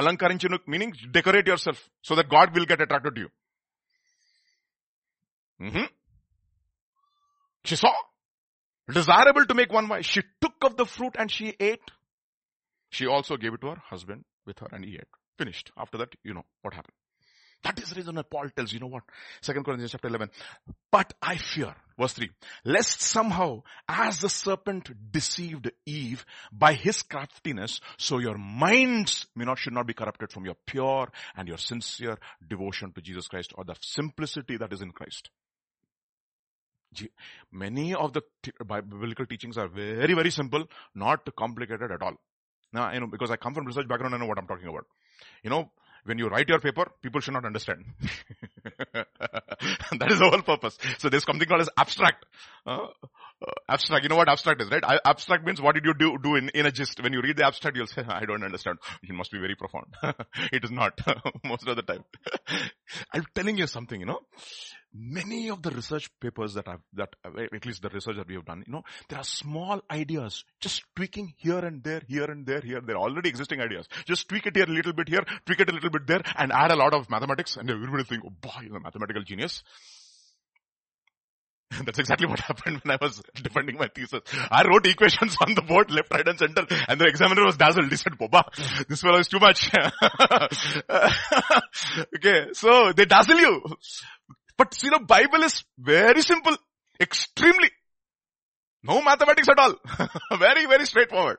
[0.00, 3.28] అలంకరించును meaning decorate yourself so that God will get attracted you
[7.68, 7.94] She saw.
[8.88, 10.04] Desirable to make one wife.
[10.10, 11.88] She took of the fruit and she ate.
[12.96, 15.16] She also gave it to her husband with her and he ate.
[15.37, 15.71] Finished.
[15.77, 16.95] After that, you know what happened.
[17.63, 19.03] That is the reason that Paul tells, you know what?
[19.41, 20.29] Second Corinthians chapter 11.
[20.91, 22.29] But I fear, verse 3,
[22.65, 29.59] lest somehow, as the serpent deceived Eve by his craftiness, so your minds may not,
[29.59, 33.63] should not be corrupted from your pure and your sincere devotion to Jesus Christ or
[33.63, 35.29] the simplicity that is in Christ.
[37.51, 38.23] Many of the
[38.59, 42.15] biblical teachings are very, very simple, not complicated at all.
[42.73, 44.85] Now, you know, because I come from research background, I know what I'm talking about.
[45.43, 45.69] You know,
[46.05, 47.85] when you write your paper, people should not understand.
[48.93, 50.77] that is the whole purpose.
[50.97, 52.25] So there's something called as abstract.
[52.65, 52.87] Uh,
[53.41, 54.03] uh, abstract.
[54.03, 54.83] You know what abstract is, right?
[55.05, 57.01] Abstract means what did you do, do in, in a gist?
[57.01, 58.79] When you read the abstract, you'll say, I don't understand.
[59.01, 59.87] It must be very profound.
[60.51, 60.99] it is not
[61.43, 62.03] most of the time.
[63.13, 64.19] I'm telling you something, you know
[64.93, 68.35] many of the research papers that I've, that eh, at least the research that we
[68.35, 72.45] have done, you know, there are small ideas, just tweaking here and there, here and
[72.45, 72.81] there, here.
[72.81, 73.87] They're already existing ideas.
[74.05, 76.51] Just tweak it here a little bit here, tweak it a little bit there, and
[76.51, 79.63] add a lot of mathematics, and everybody think, oh boy, you're a mathematical genius.
[81.85, 84.21] That's exactly what happened when I was defending my thesis.
[84.51, 87.89] I wrote equations on the board, left, right, and center, and the examiner was dazzled.
[87.89, 88.43] He said, Boba,
[88.87, 89.71] this fellow is too much.
[92.15, 93.63] okay, so they dazzle you.
[94.57, 96.55] But see, the Bible is very simple.
[96.99, 97.71] Extremely.
[98.83, 99.75] No mathematics at all.
[100.37, 101.37] very, very straightforward.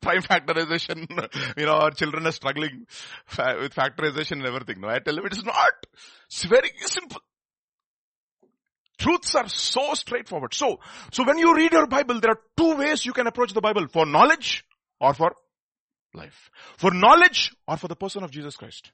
[0.00, 1.06] Prime factorization,
[1.56, 2.86] you know, our children are struggling
[3.60, 4.80] with factorization and everything.
[4.80, 5.72] No, I tell them it is not.
[6.26, 7.20] It's very simple.
[8.98, 10.54] Truths are so straightforward.
[10.54, 10.80] So,
[11.12, 13.86] so when you read your Bible, there are two ways you can approach the Bible.
[13.88, 14.64] For knowledge
[14.98, 15.32] or for
[16.14, 16.50] life.
[16.78, 18.90] For knowledge or for the person of Jesus Christ.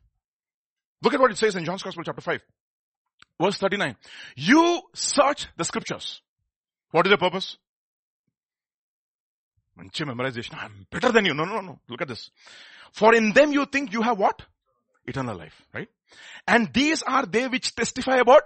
[1.03, 2.41] Look at what it says in John's Gospel chapter 5.
[3.41, 3.97] Verse 39.
[4.37, 6.21] You search the scriptures.
[6.91, 7.57] What is the purpose?
[9.81, 10.55] మంచి memorization.
[10.65, 11.35] I'm better than you.
[11.35, 11.75] No, no, no.
[11.89, 12.31] Look at this.
[12.93, 14.43] For in them you think you have what?
[15.07, 15.89] Eternal life, right?
[16.47, 18.43] And these are they which testify about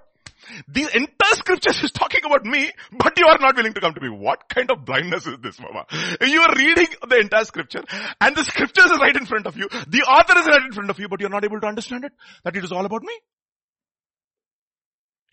[0.69, 4.01] the entire scriptures is talking about me, but you are not willing to come to
[4.01, 4.09] me.
[4.09, 5.87] What kind of blindness is this, Mama?
[6.21, 7.83] You are reading the entire scripture
[8.21, 9.69] and the scriptures is right in front of you.
[9.69, 12.13] The author is right in front of you, but you're not able to understand it.
[12.45, 13.13] That it is all about me.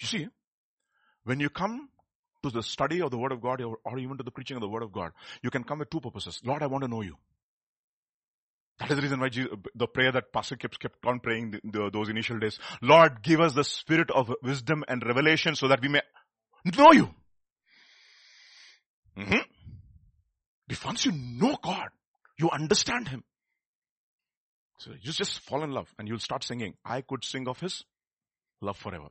[0.02, 0.28] You see,
[1.23, 1.89] when you come
[2.43, 4.67] to the study of the word of God or even to the preaching of the
[4.67, 6.41] word of God, you can come with two purposes.
[6.43, 7.17] Lord, I want to know you.
[8.79, 11.62] That is the reason why Jesus, the prayer that Pastor kept, kept on praying the,
[11.63, 12.59] the, those initial days.
[12.81, 16.01] Lord, give us the spirit of wisdom and revelation so that we may
[16.77, 17.09] know you.
[19.17, 19.38] Mm-hmm.
[20.69, 21.89] If once you know God,
[22.38, 23.23] you understand Him.
[24.79, 26.73] So you just fall in love and you'll start singing.
[26.83, 27.83] I could sing of His
[28.59, 29.09] love forever.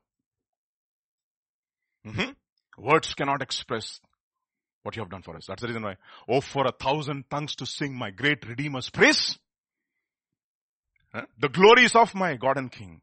[2.07, 2.83] Mm-hmm.
[2.83, 4.01] Words cannot express
[4.83, 5.47] what you have done for us.
[5.47, 5.97] That's the reason why.
[6.29, 9.39] Oh, for a thousand tongues to sing my great Redeemer's praise.
[11.39, 13.03] The glories of my God and King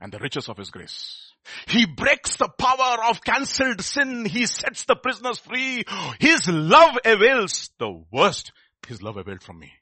[0.00, 1.32] and the riches of His grace.
[1.66, 4.24] He breaks the power of cancelled sin.
[4.24, 5.84] He sets the prisoners free.
[6.18, 8.52] His love avails the worst.
[8.86, 9.72] His love availed from me.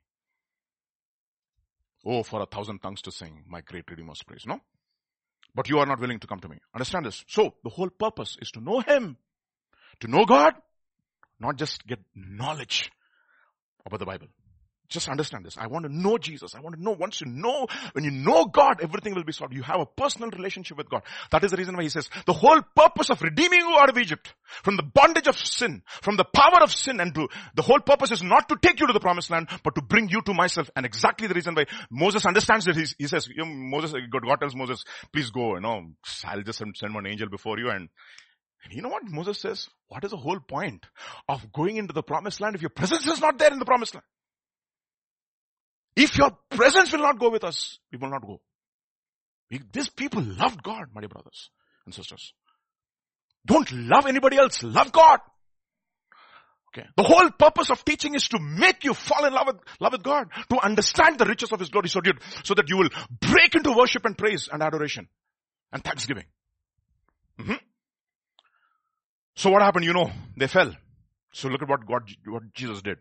[2.05, 4.45] Oh, for a thousand tongues to sing my great Redeemer's praise.
[4.47, 4.61] No?
[5.55, 6.59] But you are not willing to come to me.
[6.75, 7.25] Understand this.
[7.29, 9.17] So, the whole purpose is to know Him.
[10.01, 10.55] To know God.
[11.41, 12.91] Not just get knowledge
[13.85, 14.29] about the Bible.
[14.89, 15.59] Just understand this.
[15.59, 16.55] I want to know Jesus.
[16.55, 19.53] I want to know once you know, when you know God, everything will be solved.
[19.53, 21.03] You have a personal relationship with God.
[21.31, 23.99] That is the reason why he says, the whole purpose of redeeming you out of
[23.99, 27.81] Egypt, from the bondage of sin, from the power of sin and to, the whole
[27.81, 30.33] purpose is not to take you to the promised land, but to bring you to
[30.33, 30.71] myself.
[30.75, 34.57] And exactly the reason why Moses understands that he says, you know, Moses, God tells
[34.57, 35.83] Moses, please go, you know,
[36.25, 37.91] I'll just send one angel before you and
[38.65, 39.69] and you know what Moses says?
[39.87, 40.85] What is the whole point
[41.29, 43.95] of going into the promised land if your presence is not there in the promised
[43.95, 44.05] land?
[45.99, 48.41] If your presence will not go with us, we will not go.
[49.73, 51.51] these people loved God, my dear brothers
[51.85, 52.33] and sisters.
[53.45, 54.63] Don't love anybody else.
[54.63, 55.19] Love God.
[56.69, 56.87] Okay.
[56.97, 60.05] The whole purpose of teaching is to make you fall in love with, love with
[60.05, 62.01] God, to understand the riches of His glory so,
[62.45, 65.09] so that you will break into worship and praise and adoration
[65.73, 66.27] and thanksgiving.
[67.41, 67.55] Mm-hmm.
[69.35, 69.85] So what happened?
[69.85, 70.73] You know, they fell.
[71.33, 72.99] So look at what God, what Jesus did.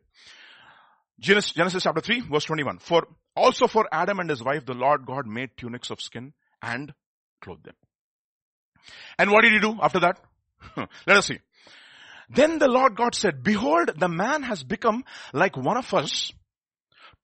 [1.19, 2.79] Genesis, Genesis chapter 3 verse 21.
[2.79, 6.93] For also for Adam and his wife the Lord God made tunics of skin and
[7.41, 7.75] clothed them.
[9.17, 10.19] And what did he do after that?
[11.07, 11.39] Let us see.
[12.29, 16.33] Then the Lord God said, behold, the man has become like one of us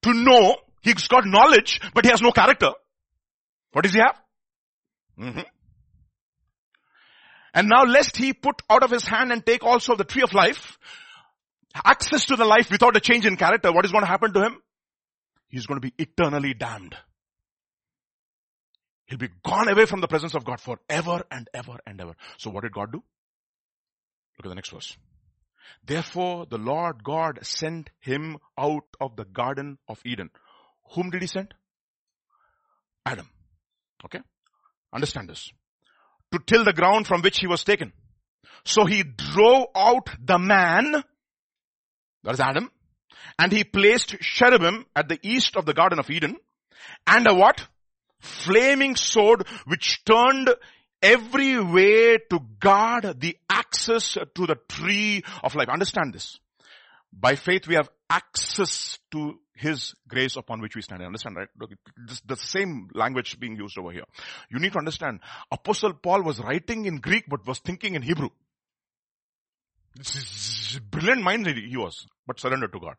[0.02, 2.70] to know, he's got knowledge, but he has no character.
[3.72, 4.20] What does he have?
[5.18, 5.40] Mm-hmm.
[7.54, 10.32] And now lest he put out of his hand and take also the tree of
[10.32, 10.78] life,
[11.74, 14.42] access to the life without a change in character, what is going to happen to
[14.42, 14.60] him?
[15.48, 16.96] He's going to be eternally damned.
[19.06, 22.14] He'll be gone away from the presence of God forever and ever and ever.
[22.38, 23.02] So what did God do?
[24.38, 24.96] Look at the next verse.
[25.86, 30.30] Therefore the Lord God sent him out of the garden of Eden.
[30.94, 31.54] Whom did he send?
[33.06, 33.28] Adam.
[34.04, 34.20] Okay?
[34.92, 35.50] Understand this.
[36.32, 37.92] To till the ground from which he was taken.
[38.64, 41.04] So he drove out the man
[42.24, 42.70] that is Adam.
[43.38, 46.36] And he placed cherubim at the east of the Garden of Eden
[47.06, 47.66] and a what?
[48.18, 50.50] Flaming sword which turned
[51.02, 55.68] every way to guard the access to the tree of life.
[55.68, 56.38] Understand this.
[57.12, 61.02] By faith we have access to His grace upon which we stand.
[61.02, 61.48] Understand, right?
[62.06, 64.04] This, the same language being used over here.
[64.50, 68.30] You need to understand, Apostle Paul was writing in Greek but was thinking in Hebrew.
[70.90, 72.94] Brilliant mind he was, but surrendered to God.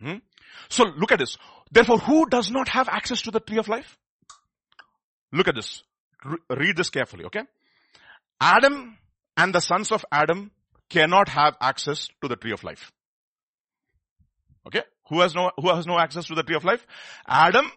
[0.00, 0.18] Hmm?
[0.68, 1.36] So look at this.
[1.70, 3.96] Therefore, who does not have access to the tree of life?
[5.32, 5.82] Look at this.
[6.24, 7.42] Re- read this carefully, okay?
[8.40, 8.98] Adam
[9.36, 10.50] and the sons of Adam
[10.90, 12.92] cannot have access to the tree of life.
[14.66, 14.82] Okay?
[15.08, 16.86] Who has no, who has no access to the tree of life?
[17.26, 17.70] Adam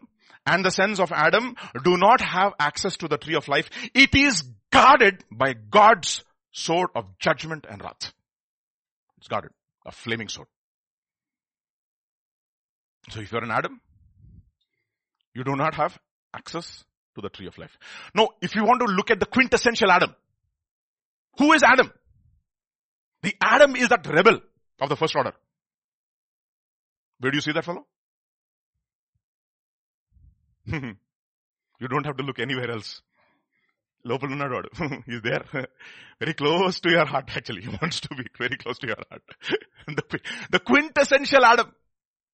[0.46, 3.70] and the sons of Adam do not have access to the tree of life.
[3.94, 6.24] It is guarded by God's
[6.60, 8.14] sword of judgment and wrath.
[9.18, 9.52] It's guarded.
[9.86, 10.48] A flaming sword.
[13.10, 13.80] So if you're an Adam,
[15.34, 15.98] you do not have
[16.34, 16.84] access
[17.16, 17.78] to the tree of life.
[18.14, 20.14] No, if you want to look at the quintessential Adam,
[21.38, 21.92] who is Adam?
[23.24, 24.40] The Adam is that rebel
[24.82, 25.34] of the first order.
[27.20, 27.86] Where do you see that fellow?
[30.66, 33.02] you don't have to look anywhere else.
[34.06, 35.04] Lopalunnadodu.
[35.06, 35.68] He's there.
[36.20, 37.62] very close to your heart actually.
[37.62, 39.22] He wants to be very close to your heart.
[40.52, 41.72] the, quintessential Adam.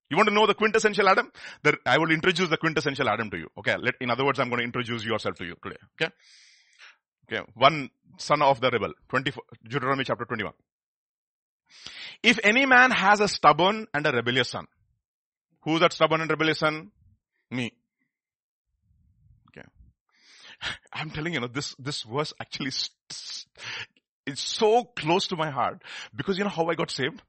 [0.10, 1.32] You want to know the quintessential Adam?
[1.63, 3.47] The, I will introduce the quintessential Adam to you.
[3.58, 3.75] Okay.
[4.01, 5.78] In other words, I'm going to introduce yourself to you today.
[5.99, 6.13] Okay.
[7.32, 7.51] Okay.
[7.56, 8.93] One son of the rebel.
[9.10, 10.54] 24, Deuteronomy chapter 21.
[12.21, 14.67] If any man has a stubborn and a rebellious son,
[15.62, 16.91] who's that stubborn and rebellious son?
[17.51, 17.71] Me.
[20.94, 22.72] I'm telling you, know, this, this verse actually
[24.26, 25.84] is so close to my heart
[26.15, 27.22] because you know how I got saved?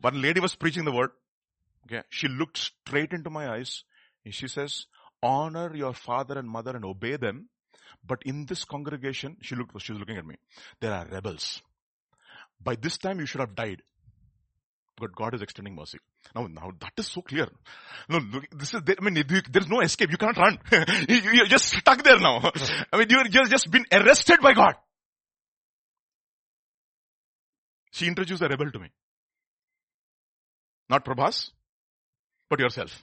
[0.00, 1.10] One lady was preaching the word.
[1.86, 2.02] Okay.
[2.10, 3.84] She looked straight into my eyes
[4.24, 4.86] and she says,
[5.22, 7.48] honor your father and mother and obey them
[8.06, 10.36] But in this congregation, she looked, she was looking at me.
[10.80, 11.62] There are rebels.
[12.62, 13.82] By this time you should have died.
[14.98, 15.98] But God is extending mercy.
[16.34, 17.48] Now, now that is so clear.
[18.08, 20.10] No, this is, I mean, there's no escape.
[20.10, 20.58] You cannot run.
[21.08, 22.50] you, are just stuck there now.
[22.92, 24.74] I mean, you're just, just been arrested by God.
[27.92, 28.88] She introduced a rebel to me.
[30.88, 31.50] Not Prabhas,
[32.48, 33.02] but yourself.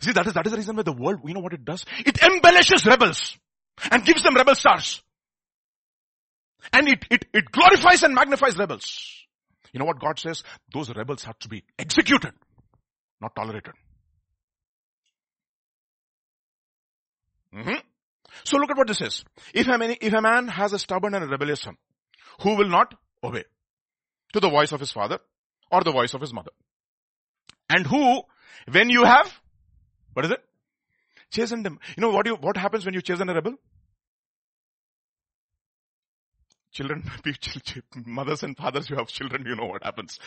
[0.00, 1.84] See, that is, that is the reason why the world, you know what it does?
[2.04, 3.36] It embellishes rebels
[3.90, 5.02] and gives them rebel stars.
[6.72, 9.25] And it, it, it glorifies and magnifies rebels.
[9.76, 10.42] You know what God says?
[10.72, 12.32] Those rebels have to be executed,
[13.20, 13.74] not tolerated.
[17.54, 17.74] Mm-hmm.
[18.44, 19.22] So look at what this says.
[19.52, 21.76] If a, man, if a man has a stubborn and a rebellious son,
[22.40, 23.44] who will not obey
[24.32, 25.18] to the voice of his father
[25.70, 26.52] or the voice of his mother,
[27.68, 28.22] and who,
[28.72, 29.30] when you have,
[30.14, 30.42] what is it?
[31.30, 31.78] Chastened them.
[31.98, 33.56] You know what you, what happens when you chasten a rebel?
[36.76, 37.10] Children,
[38.04, 40.18] mothers and fathers you have children, you know what happens.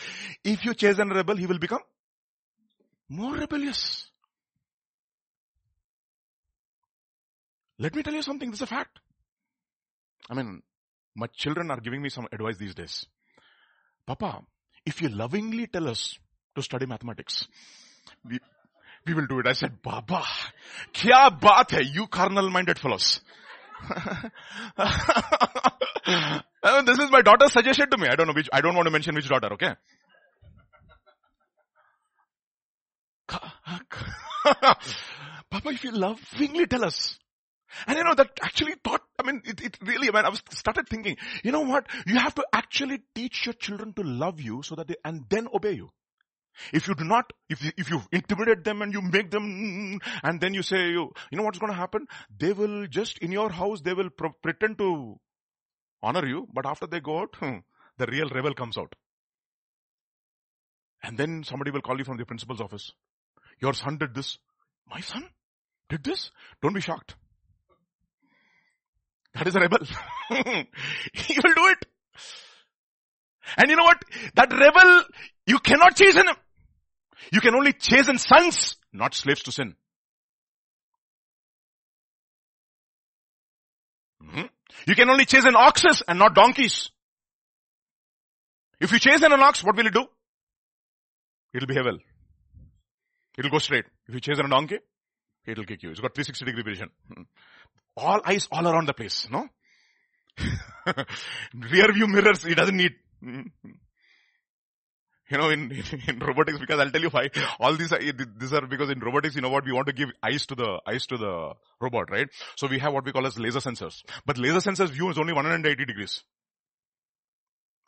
[0.42, 1.78] If you chase a rebel, he will become
[3.08, 4.10] more rebellious.
[7.78, 8.98] Let me tell you something, this is a fact.
[10.28, 10.60] I mean,
[11.14, 13.06] my children are giving me some advice these days.
[14.04, 14.42] Papa,
[14.84, 16.18] if you lovingly tell us
[16.56, 17.46] to study mathematics.
[18.28, 18.40] We,
[19.06, 19.46] we will do it.
[19.46, 20.24] I said, Baba,
[20.92, 23.20] kya baat hai, you carnal minded fellows.
[23.88, 24.30] Mean,
[26.62, 28.08] uh, this is my daughter's suggestion to me.
[28.08, 29.74] I don't know which, I don't want to mention which daughter, okay?
[35.50, 37.18] Papa, if you lovingly tell us.
[37.86, 40.42] And you know, that actually thought, I mean, it, it really, I mean, I was
[40.50, 41.86] started thinking, you know what?
[42.06, 45.46] You have to actually teach your children to love you so that they, and then
[45.54, 45.92] obey you.
[46.72, 50.40] If you do not, if you, if you intimidate them and you make them, and
[50.40, 52.06] then you say, you, you know what's going to happen?
[52.38, 55.18] They will just, in your house, they will pretend to
[56.02, 57.58] honor you, but after they go out, hmm,
[57.98, 58.94] the real rebel comes out.
[61.02, 62.92] And then somebody will call you from the principal's office.
[63.60, 64.38] Your son did this.
[64.88, 65.28] My son
[65.88, 66.30] did this?
[66.62, 67.14] Don't be shocked.
[69.34, 69.78] That is a rebel.
[70.30, 71.86] he will do it.
[73.56, 74.02] And you know what?
[74.34, 75.04] That rebel,
[75.50, 76.36] you cannot chasten him.
[77.32, 79.74] You can only chasten sons, not slaves to sin.
[84.22, 84.46] Mm-hmm.
[84.86, 86.90] You can only chasten oxes and not donkeys.
[88.80, 90.06] If you chasten an ox, what will it do?
[91.52, 91.98] It'll behave well.
[93.36, 93.86] It'll go straight.
[94.06, 94.78] If you chasen a donkey,
[95.46, 95.90] it'll kick you.
[95.90, 96.90] It's got 360 degree vision.
[97.12, 97.22] Hmm.
[97.96, 99.48] All eyes all around the place, no?
[101.54, 102.92] Rear view mirrors, he doesn't need.
[105.30, 105.70] You know, in,
[106.08, 107.30] in, robotics, because I'll tell you why.
[107.60, 110.10] All these are, these are because in robotics, you know what, we want to give
[110.22, 112.28] eyes to the, eyes to the robot, right?
[112.56, 114.02] So we have what we call as laser sensors.
[114.26, 116.24] But laser sensors view is only 180 degrees.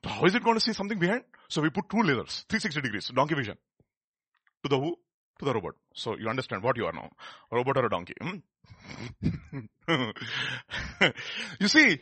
[0.05, 1.25] So how is it going to see something behind?
[1.49, 3.57] So we put two lasers, 360 degrees, donkey vision.
[4.65, 4.97] To the who?
[5.41, 5.75] To the robot.
[5.95, 7.11] So you understand what you are now.
[7.51, 8.15] A robot or a donkey.
[8.21, 8.37] Hmm?
[11.61, 12.01] you see,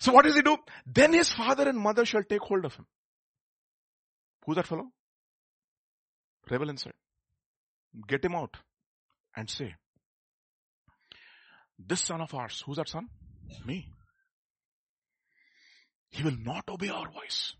[0.00, 0.56] so what does he do?
[0.86, 2.86] Then his father and mother shall take hold of him.
[4.48, 4.86] Who's that fellow?
[6.50, 6.94] Rebel inside.
[8.08, 8.56] Get him out
[9.36, 9.74] and say,
[11.78, 13.08] this son of ours, who's that son?
[13.66, 13.86] Me.
[16.08, 17.52] He will not obey our voice.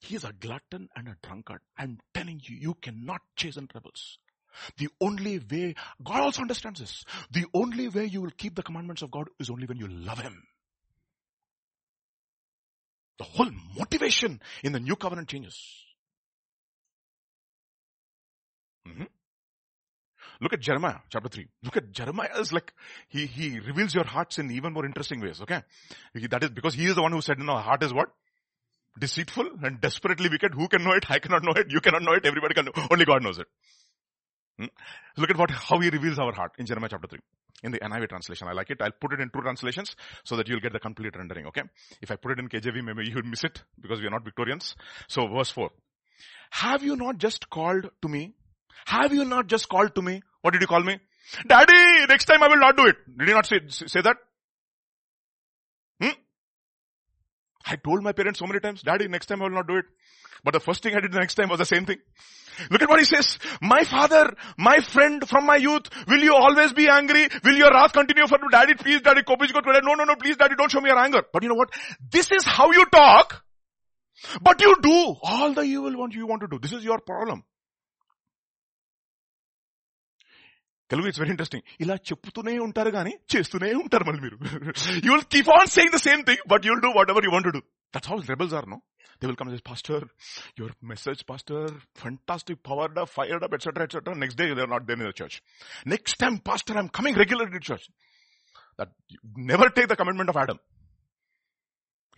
[0.00, 1.60] He is a glutton and a drunkard.
[1.78, 4.18] I'm telling you, you cannot chasten rebels.
[4.76, 7.04] The only way, God also understands this.
[7.30, 10.18] The only way you will keep the commandments of God is only when you love
[10.18, 10.42] Him.
[13.18, 15.56] The whole motivation in the new covenant changes.
[18.88, 19.04] Mm-hmm.
[20.40, 21.46] Look at Jeremiah chapter 3.
[21.62, 22.72] Look at Jeremiah is like,
[23.08, 25.62] he, he reveals your hearts in even more interesting ways, okay?
[26.30, 28.08] That is because he is the one who said, no, heart is what?
[28.98, 30.54] Deceitful and desperately wicked.
[30.54, 31.10] Who can know it?
[31.10, 31.70] I cannot know it.
[31.70, 32.26] You cannot know it.
[32.26, 32.72] Everybody can know.
[32.90, 33.46] Only God knows it.
[34.58, 34.66] Hmm?
[35.16, 37.18] Look at what, how he reveals our heart in Jeremiah chapter 3.
[37.64, 38.46] In the NIV translation.
[38.46, 38.82] I like it.
[38.82, 41.62] I'll put it in two translations so that you'll get the complete rendering, okay?
[42.02, 44.76] If I put it in KJV, maybe you'll miss it because we are not Victorians.
[45.08, 45.70] So verse 4.
[46.50, 48.34] Have you not just called to me
[48.86, 50.22] have you not just called to me?
[50.42, 50.98] What did you call me?
[51.46, 52.96] Daddy, next time I will not do it.
[53.18, 54.16] Did you not say, say that?
[56.00, 56.10] Hmm?
[57.66, 59.86] I told my parents so many times, Daddy, next time I will not do it.
[60.44, 61.96] But the first thing I did the next time was the same thing.
[62.70, 63.38] Look at what he says.
[63.62, 67.28] My father, my friend from my youth, will you always be angry?
[67.42, 68.74] Will your wrath continue for daddy?
[68.74, 71.22] Please, daddy, Kopich go No, no, no, please, daddy, don't show me your anger.
[71.32, 71.70] But you know what?
[72.10, 73.42] This is how you talk.
[74.42, 76.58] But you do all the evil want you want to do.
[76.58, 77.42] This is your problem.
[80.94, 84.36] Telugu it's very interesting ఇలా చెప్తూనే ఉంటారు కానీ చేస్తూనే ఉంటారు మళ్ళీ మీరు.
[85.06, 87.62] You will keep on saying the same thing but you'll do whatever you want do
[87.94, 88.78] that's all rebels are no
[89.20, 90.04] they will come this pastor
[90.60, 91.66] your message pastor
[92.02, 95.36] fantastic powered up fired up etcetera etcetera next day they not there in the church
[95.94, 97.86] next time pastor I'm coming regular to church
[98.78, 98.92] that
[99.52, 100.62] never take the commitment of Adam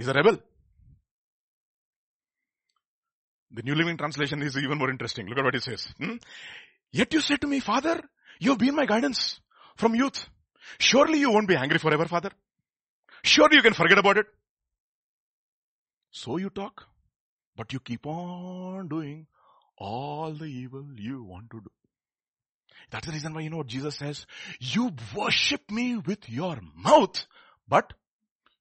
[0.00, 0.38] is a rebel
[3.52, 5.26] The New Living Translation is even more interesting.
[5.28, 5.82] Look at what it says.
[5.98, 6.16] Hmm?
[6.94, 7.94] Yet you say to me, Father,
[8.38, 9.40] you've been my guidance
[9.76, 10.28] from youth.
[10.78, 12.30] Surely you won't be angry forever, Father.
[13.22, 14.26] Surely you can forget about it.
[16.10, 16.86] So you talk,
[17.56, 19.26] but you keep on doing
[19.76, 21.70] all the evil you want to do.
[22.90, 24.26] That's the reason why you know what Jesus says.
[24.60, 27.26] You worship me with your mouth,
[27.68, 27.92] but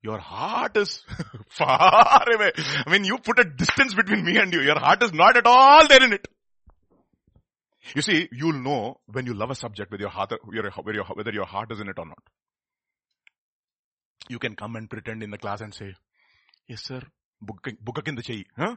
[0.02, 1.04] your heart is
[1.50, 2.52] far away.
[2.86, 4.62] I mean, you put a distance between me and you.
[4.62, 6.28] Your heart is not at all there in it.
[7.94, 11.72] You see, you'll know when you love a subject with your heart, whether your heart
[11.72, 12.24] is in it or not.
[14.28, 15.94] You can come and pretend in the class and say,
[16.68, 17.02] yes sir,
[17.42, 18.46] book in the chai.
[18.58, 18.76] Huh?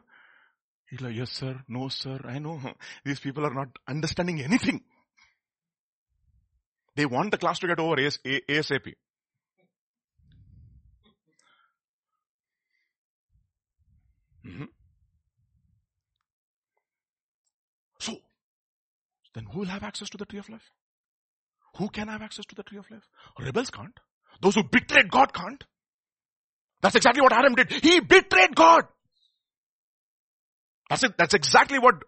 [0.91, 2.61] He's like, yes sir, no sir, I know.
[3.05, 4.83] These people are not understanding anything.
[6.97, 8.95] They want the class to get over ASAP.
[14.47, 14.65] Mm-hmm.
[18.01, 18.17] So,
[19.39, 20.69] then who will have access to the tree of life?
[21.77, 23.05] Who can have access to the tree of life?
[23.39, 23.97] Rebels can't.
[24.43, 25.63] Those who betrayed God can't.
[26.83, 27.71] That's exactly what Adam did.
[27.71, 28.89] He betrayed God.
[30.91, 31.17] That's it.
[31.17, 32.03] That's exactly what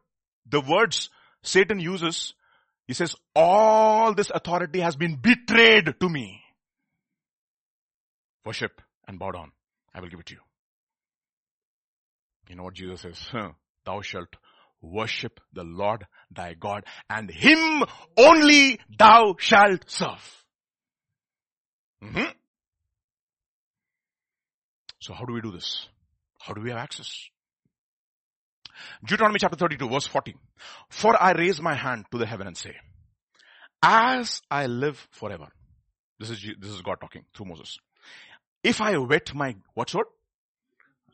[0.44, 1.08] the words
[1.44, 2.34] Satan uses.
[2.88, 6.42] He says, all this authority has been betrayed to me.
[8.44, 9.52] Worship and bow down.
[9.94, 10.40] I will give it to you.
[12.48, 13.20] You know what Jesus says?
[13.84, 14.34] Thou shalt
[14.82, 17.84] worship the Lord thy God and him
[18.16, 20.44] only thou shalt serve.
[22.02, 22.30] Mm-hmm.
[25.00, 25.88] So how do we do this?
[26.38, 27.28] How do we have access?
[29.04, 30.34] Deuteronomy chapter 32 verse 14.
[30.88, 32.74] For I raise my hand to the heaven and say,
[33.82, 35.48] as I live forever.
[36.18, 37.78] This is, this is God talking through Moses.
[38.62, 40.06] If I wet my, what sword?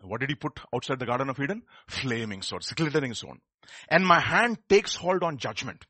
[0.03, 1.63] What did he put outside the Garden of Eden?
[1.87, 3.39] Flaming sword, glittering sword.
[3.89, 5.85] And my hand takes hold on judgment.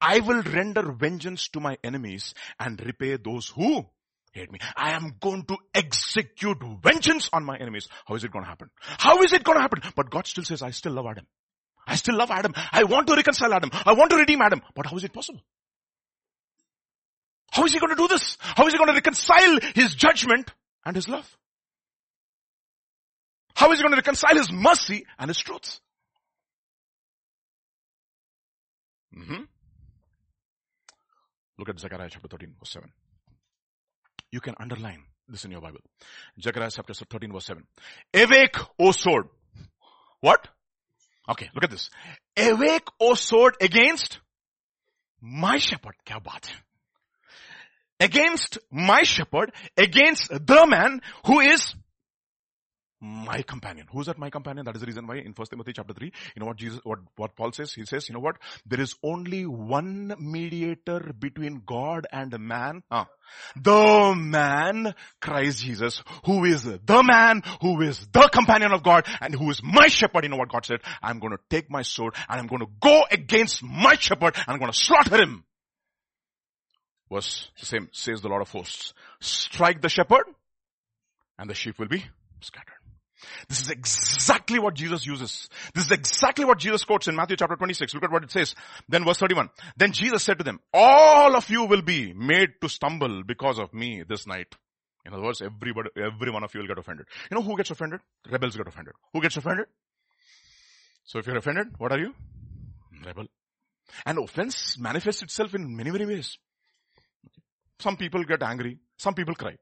[0.00, 3.86] I will render vengeance to my enemies and repay those who
[4.32, 4.58] hate me.
[4.76, 7.88] I am going to execute vengeance on my enemies.
[8.06, 8.70] How is it going to happen?
[8.80, 9.80] How is it going to happen?
[9.94, 11.26] But God still says, I still love Adam.
[11.86, 12.52] I still love Adam.
[12.72, 13.70] I want to reconcile Adam.
[13.84, 14.62] I want to redeem Adam.
[14.74, 15.40] But how is it possible?
[17.50, 18.36] How is he going to do this?
[18.40, 20.52] How is he going to reconcile his judgment
[20.84, 21.36] and his love?
[23.54, 25.80] How is he going to reconcile his mercy and his truth?
[29.16, 29.42] Mm-hmm.
[31.58, 32.90] Look at Zechariah chapter 13 verse 7.
[34.32, 35.80] You can underline this in your Bible.
[36.40, 37.64] Zechariah chapter 13 verse 7.
[38.14, 39.28] Awake, O sword.
[40.20, 40.48] What?
[41.28, 41.90] Okay, look at this.
[42.36, 44.20] Awake, O sword, against
[45.20, 45.94] my shepherd.
[46.06, 46.20] Kya?
[47.98, 51.74] Against my shepherd, against the man who is
[53.00, 53.86] my companion.
[53.90, 54.66] Who's that my companion?
[54.66, 56.98] That is the reason why in 1 Timothy chapter 3, you know what Jesus, what,
[57.16, 57.72] what Paul says?
[57.72, 58.36] He says, you know what?
[58.66, 62.82] There is only one mediator between God and man.
[62.90, 63.08] Ah,
[63.56, 69.34] the man, Christ Jesus, who is the man, who is the companion of God, and
[69.34, 70.24] who is my shepherd.
[70.24, 70.80] You know what God said?
[71.02, 74.46] I'm going to take my sword and I'm going to go against my shepherd and
[74.48, 75.44] I'm going to slaughter him.
[77.10, 78.92] Verse the same, says the Lord of hosts.
[79.20, 80.24] Strike the shepherd
[81.38, 82.04] and the sheep will be
[82.40, 82.79] scattered.
[83.48, 85.48] This is exactly what Jesus uses.
[85.74, 87.94] This is exactly what Jesus quotes in Matthew chapter 26.
[87.94, 88.54] Look at what it says.
[88.88, 89.50] Then verse 31.
[89.76, 93.72] Then Jesus said to them, all of you will be made to stumble because of
[93.74, 94.54] me this night.
[95.04, 97.06] In other words, everybody, every one of you will get offended.
[97.30, 98.00] You know who gets offended?
[98.30, 98.94] Rebels get offended.
[99.12, 99.66] Who gets offended?
[101.04, 102.14] So if you're offended, what are you?
[103.04, 103.26] Rebel.
[104.06, 106.38] And offense manifests itself in many, many ways.
[107.80, 108.78] Some people get angry.
[108.98, 109.56] Some people cry.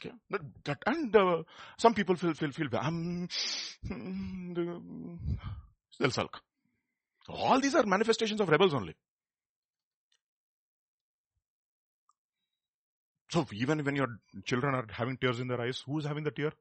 [0.00, 0.14] Okay.
[0.30, 1.42] That, that, and uh,
[1.78, 3.28] some people feel, feel, feel, um,
[5.98, 6.40] they'll sulk.
[7.28, 8.94] All these are manifestations of rebels only.
[13.30, 14.08] So even when your
[14.44, 16.52] children are having tears in their eyes, who is having the tear?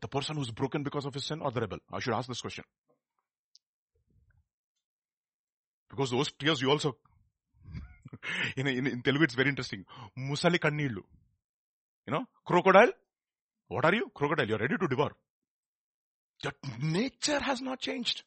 [0.00, 1.78] The person who's broken because of his sin or the rebel?
[1.92, 2.64] I should ask this question.
[5.88, 6.96] Because those tears you also,
[8.56, 9.84] in, in, in Telugu it's very interesting.
[10.18, 11.02] Musali kannillu.
[12.08, 12.90] You know, crocodile.
[13.68, 14.10] What are you?
[14.14, 14.48] Crocodile.
[14.48, 15.10] You're ready to devour.
[16.42, 18.22] Your nature has not changed.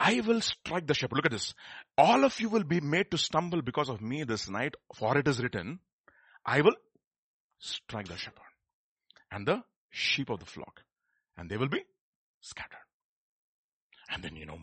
[0.00, 1.16] I will strike the shepherd.
[1.16, 1.52] Look at this.
[1.98, 5.28] All of you will be made to stumble because of me this night, for it
[5.28, 5.80] is written,
[6.46, 6.76] I will
[7.58, 8.40] strike the shepherd
[9.30, 10.80] and the sheep of the flock
[11.36, 11.84] and they will be
[12.40, 12.83] scattered.
[14.14, 14.58] And then, you know,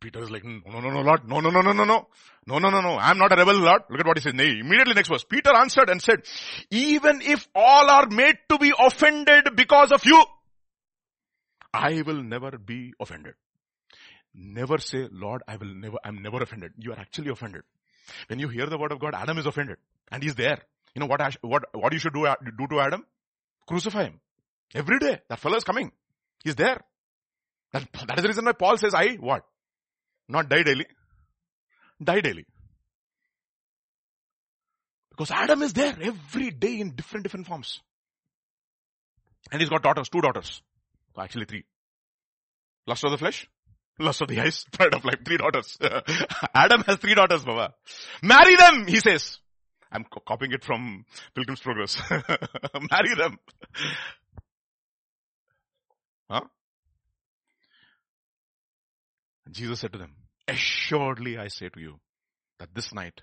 [0.00, 1.28] Peter is like, no, no, no, no, Lord.
[1.28, 2.08] No, no, no, no, no, no.
[2.46, 2.98] No, no, no, no.
[2.98, 3.82] I'm not a rebel, Lord.
[3.88, 4.34] Look at what he says.
[4.34, 5.24] Nay, immediately next verse.
[5.24, 6.22] Peter answered and said,
[6.70, 10.22] even if all are made to be offended because of you,
[11.72, 13.34] I will never be offended.
[14.34, 16.72] Never say, Lord, I will never, I'm never offended.
[16.78, 17.62] You are actually offended.
[18.28, 19.78] When you hear the word of God, Adam is offended
[20.10, 20.58] and he's there.
[20.94, 23.04] You know what, what, what you should do, uh, do to Adam?
[23.66, 24.20] Crucify him.
[24.74, 25.20] Every day.
[25.28, 25.92] That fellow is coming.
[26.44, 26.80] He's there.
[27.80, 29.42] That, that is the reason why Paul says, I, what?
[30.28, 30.86] Not die daily.
[32.02, 32.46] Die daily.
[35.10, 37.80] Because Adam is there every day in different, different forms.
[39.50, 40.62] And he's got daughters, two daughters.
[41.18, 41.64] Actually three.
[42.86, 43.48] Lust of the flesh,
[43.98, 45.78] lust of the eyes, pride of life, three daughters.
[46.54, 47.74] Adam has three daughters, Baba.
[48.22, 49.38] Marry them, he says.
[49.90, 51.04] I'm copying it from
[51.34, 51.96] Pilgrim's Progress.
[52.10, 53.38] Marry them.
[56.28, 56.40] Huh?
[59.50, 60.12] Jesus said to them,
[60.48, 62.00] assuredly I say to you
[62.58, 63.22] that this night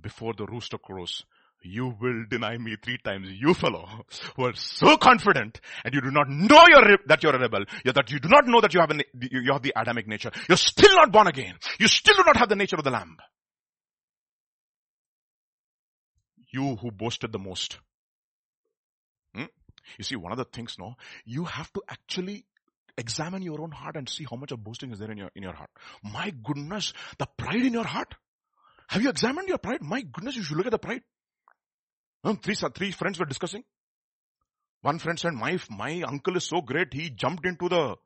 [0.00, 1.24] before the rooster crows,
[1.62, 3.28] you will deny me three times.
[3.30, 3.88] You fellow
[4.36, 6.64] who are so confident and you do not know
[7.06, 9.62] that you're a rebel, that you do not know that you have, an, you have
[9.62, 10.30] the Adamic nature.
[10.48, 11.54] You're still not born again.
[11.80, 13.16] You still do not have the nature of the lamb.
[16.52, 17.78] You who boasted the most.
[19.34, 19.44] Hmm?
[19.98, 20.94] You see, one of the things, no,
[21.24, 22.44] you have to actually
[22.98, 25.42] examine your own heart and see how much of boasting is there in your, in
[25.42, 25.70] your heart.
[26.02, 28.14] My goodness, the pride in your heart.
[28.88, 29.82] Have you examined your pride?
[29.82, 31.02] My goodness, you should look at the pride.
[32.42, 33.62] Three, three friends were discussing.
[34.82, 37.96] One friend said, my, my uncle is so great, he jumped into the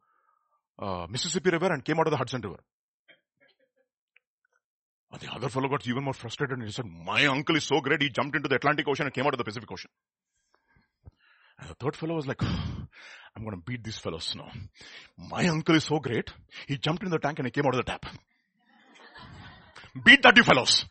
[0.78, 2.60] uh, Mississippi River and came out of the Hudson River.
[5.12, 7.80] And the other fellow got even more frustrated and he said, my uncle is so
[7.80, 9.90] great, he jumped into the Atlantic Ocean and came out of the Pacific Ocean.
[11.60, 14.50] And the third fellow was like, I'm going to beat these fellows now.
[15.16, 16.30] My uncle is so great,
[16.66, 18.06] he jumped in the tank and he came out of the tap.
[20.04, 20.86] beat that you fellows.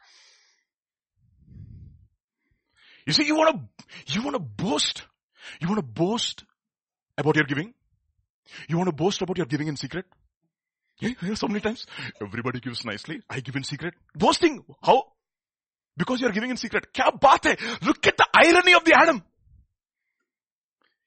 [3.05, 5.03] You see, you want to, you want to boast.
[5.59, 6.43] You want to boast
[7.17, 7.73] about your giving.
[8.67, 10.05] You want to boast about your giving in secret.
[10.99, 11.85] Yeah, yeah, so many times.
[12.21, 13.21] Everybody gives nicely.
[13.29, 13.95] I give in secret.
[14.15, 14.63] Boasting.
[14.83, 15.05] How?
[15.97, 16.85] Because you're giving in secret.
[16.95, 19.23] Look at the irony of the Adam.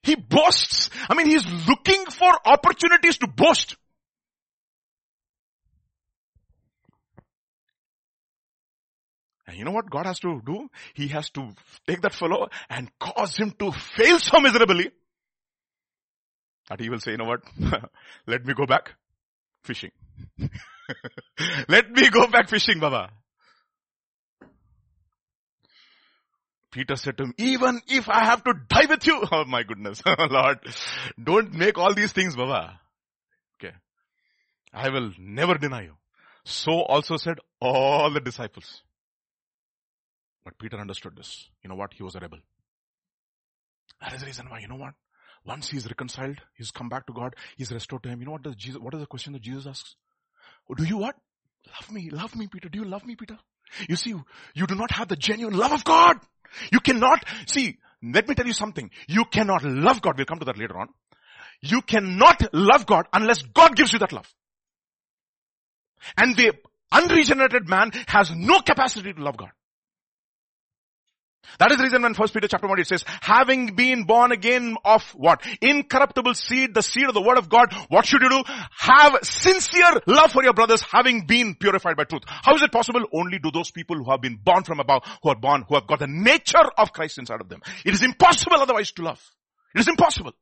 [0.03, 0.91] He boasts.
[1.09, 3.77] I mean, he's looking for opportunities to boast.
[9.47, 10.69] And you know what God has to do?
[10.95, 11.51] He has to
[11.87, 14.91] take that fellow and cause him to fail so miserably
[16.69, 17.43] that he will say, you know what?
[18.27, 18.95] Let me go back
[19.63, 19.91] fishing.
[21.69, 23.11] Let me go back fishing, Baba.
[26.73, 30.03] Peter said to him, even if I have to die with you, oh my goodness,
[30.31, 30.59] Lord,
[31.23, 32.81] don't make all these things, Baba.
[33.57, 33.75] Okay.
[34.73, 35.95] I will never deny you.
[36.45, 38.83] So also said all the disciples.
[40.45, 41.49] But Peter understood this.
[41.63, 41.93] You know what?
[41.95, 42.39] He was a rebel.
[44.01, 44.95] That is the reason why, you know what?
[45.45, 48.21] Once he's reconciled, he's come back to God, he's restored to him.
[48.21, 49.95] You know what does Jesus, what is the question that Jesus asks?
[50.71, 51.17] Oh, do you what?
[51.67, 52.69] Love me, love me, Peter.
[52.69, 53.39] Do you love me, Peter?
[53.89, 54.15] You see,
[54.55, 56.19] you do not have the genuine love of God.
[56.71, 58.91] You cannot, see, let me tell you something.
[59.09, 60.17] You cannot love God.
[60.17, 60.89] We'll come to that later on.
[61.61, 64.29] You cannot love God unless God gives you that love.
[66.17, 66.53] And the
[66.93, 69.51] unregenerated man has no capacity to love God.
[71.59, 74.77] That is the reason when first Peter chapter 1 it says, having been born again
[74.85, 75.43] of what?
[75.61, 78.43] Incorruptible seed, the seed of the word of God, what should you do?
[78.79, 82.23] Have sincere love for your brothers, having been purified by truth.
[82.27, 83.03] How is it possible?
[83.13, 85.87] Only do those people who have been born from above, who are born, who have
[85.87, 87.61] got the nature of Christ inside of them.
[87.85, 89.21] It is impossible otherwise to love.
[89.75, 90.33] It is impossible.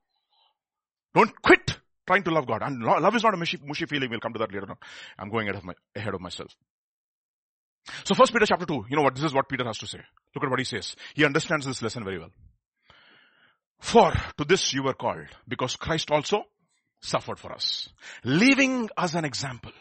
[1.14, 2.62] Don't quit trying to love God.
[2.62, 4.10] And love is not a mushy, mushy feeling.
[4.10, 4.76] We'll come to that later on.
[5.18, 6.54] I'm going ahead of, my, ahead of myself.
[8.04, 10.00] So first Peter chapter 2, you know what, this is what Peter has to say.
[10.34, 10.96] Look at what he says.
[11.14, 12.30] He understands this lesson very well.
[13.80, 16.44] For to this you were called, because Christ also
[17.00, 17.88] suffered for us,
[18.24, 19.72] leaving us an example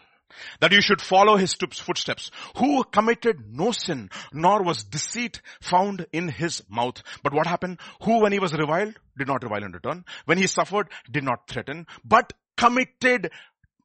[0.61, 6.29] that you should follow his footsteps, who committed no sin, nor was deceit found in
[6.29, 7.01] his mouth.
[7.23, 7.79] But what happened?
[8.03, 10.05] Who when he was reviled, did not revile in return.
[10.25, 13.31] When he suffered, did not threaten, but committed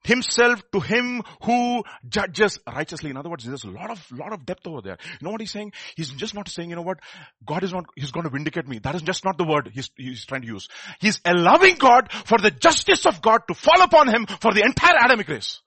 [0.05, 3.11] himself to him who judges righteously.
[3.11, 4.99] In other words, there's a lot of, lot of depth over there.
[5.21, 5.73] You know what he's saying?
[5.97, 7.01] He's just not saying, you know what,
[7.45, 8.79] God is not, he's going to vindicate me.
[8.79, 10.69] That is just not the word he's, he's trying to use.
[11.01, 14.95] He's allowing God for the justice of God to fall upon him for the entire
[15.05, 15.61] Adamic race.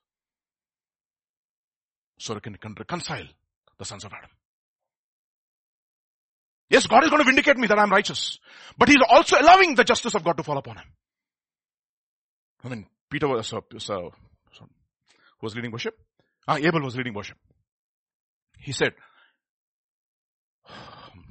[2.20, 3.26] so he can, can reconcile
[3.78, 4.30] the sons of Adam.
[6.70, 8.40] Yes, God is going to vindicate me that I'm righteous.
[8.78, 10.86] But He's also allowing the justice of God to fall upon him.
[12.64, 14.10] I mean, Peter was, uh, was, uh,
[15.41, 15.97] was leading worship.
[16.47, 17.38] Ah, Abel was leading worship.
[18.60, 18.93] He said,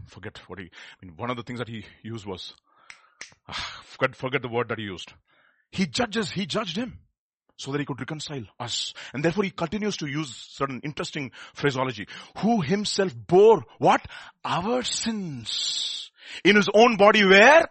[0.07, 2.55] forget what he, I mean, one of the things that he used was,
[3.49, 5.13] ah, forget, forget the word that he used.
[5.71, 6.99] He judges, he judged him
[7.57, 8.95] so that he could reconcile us.
[9.13, 12.07] And therefore he continues to use certain interesting phraseology.
[12.39, 14.07] Who himself bore what?
[14.45, 16.11] Our sins.
[16.45, 17.69] In his own body where?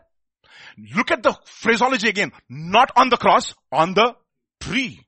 [0.96, 2.32] Look at the phraseology again.
[2.50, 4.16] Not on the cross, on the
[4.60, 5.06] tree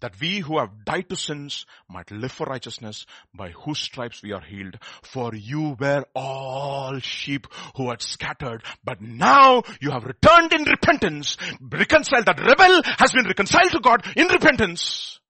[0.00, 4.32] that we who have died to sins might live for righteousness by whose stripes we
[4.32, 4.76] are healed.
[5.02, 7.46] For you were all sheep
[7.76, 13.24] who had scattered, but now you have returned in repentance, reconciled, that rebel has been
[13.24, 15.20] reconciled to God in repentance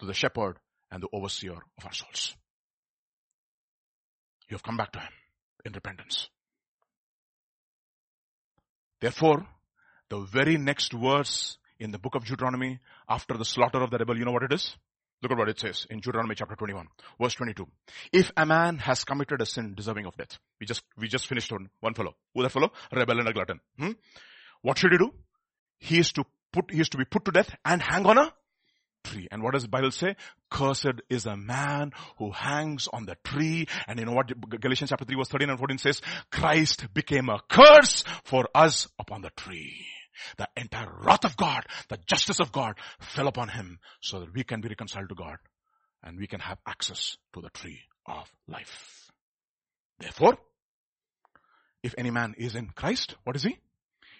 [0.00, 0.58] to the shepherd
[0.90, 2.34] and the overseer of our souls.
[4.50, 5.12] You have come back to him
[5.64, 6.28] in repentance.
[9.04, 9.46] Therefore,
[10.08, 14.16] the very next verse in the book of Deuteronomy after the slaughter of the rebel.
[14.16, 14.74] You know what it is?
[15.20, 16.88] Look at what it says in Deuteronomy chapter 21,
[17.20, 17.68] verse 22.
[18.14, 21.52] If a man has committed a sin deserving of death, we just, we just finished
[21.52, 22.14] on one fellow.
[22.32, 22.72] Who that fellow?
[22.92, 23.60] A rebel and a glutton.
[23.78, 23.90] Hmm?
[24.62, 25.12] What should he do?
[25.80, 28.32] He is to put, he is to be put to death and hang on a
[29.04, 29.28] tree.
[29.30, 30.16] And what does the Bible say?
[30.50, 33.66] Cursed is a man who hangs on the tree.
[33.86, 36.00] And you know what Galatians chapter 3 verse 13 and 14 says?
[36.30, 39.86] Christ became a curse for us upon the tree.
[40.38, 44.44] The entire wrath of God, the justice of God fell upon him so that we
[44.44, 45.36] can be reconciled to God
[46.02, 49.10] and we can have access to the tree of life.
[49.98, 50.36] Therefore,
[51.82, 53.58] if any man is in Christ, what is he?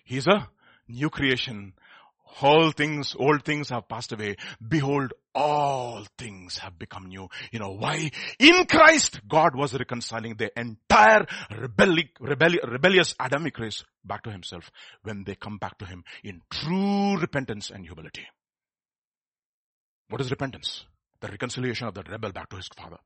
[0.05, 0.49] He is a
[0.89, 1.73] new creation.
[2.41, 4.37] All things, old things have passed away.
[4.67, 7.29] Behold, all things have become new.
[7.53, 8.11] You know why?
[8.39, 14.71] In Christ, God was reconciling the entire rebelli- rebelli- rebellious Adamic race back to himself
[15.03, 18.27] when they come back to him in true repentance and humility.
[20.09, 20.85] What is repentance?
[21.21, 22.99] The reconciliation of the rebel back to his father.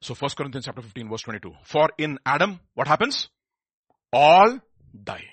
[0.00, 1.52] So 1 Corinthians chapter 15 verse 22.
[1.64, 3.28] For in Adam, what happens?
[4.12, 4.60] All
[5.04, 5.24] die.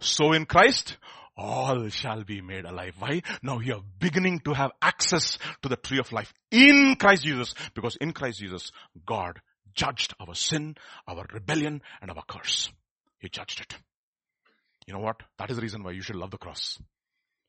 [0.00, 0.96] So in Christ,
[1.36, 2.94] all shall be made alive.
[2.98, 3.22] Why?
[3.42, 7.54] Now you are beginning to have access to the tree of life in Christ Jesus
[7.74, 8.72] because in Christ Jesus,
[9.04, 9.40] God
[9.74, 10.76] judged our sin,
[11.06, 12.70] our rebellion and our curse.
[13.18, 13.76] He judged it.
[14.86, 15.22] You know what?
[15.38, 16.78] That is the reason why you should love the cross.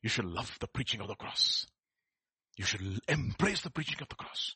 [0.02, 1.66] You should love the preaching of the cross.
[2.56, 4.54] You should embrace the preaching of the cross.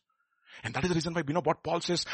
[0.65, 2.05] And that is the reason why, you know what Paul says,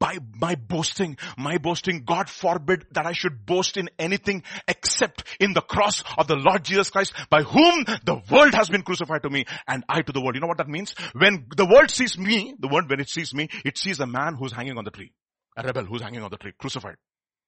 [0.00, 5.52] by my boasting, my boasting, God forbid that I should boast in anything except in
[5.52, 9.30] the cross of the Lord Jesus Christ by whom the world has been crucified to
[9.30, 10.34] me and I to the world.
[10.34, 10.94] You know what that means?
[11.12, 14.34] When the world sees me, the world when it sees me, it sees a man
[14.34, 15.12] who's hanging on the tree.
[15.56, 16.96] A rebel who's hanging on the tree, crucified.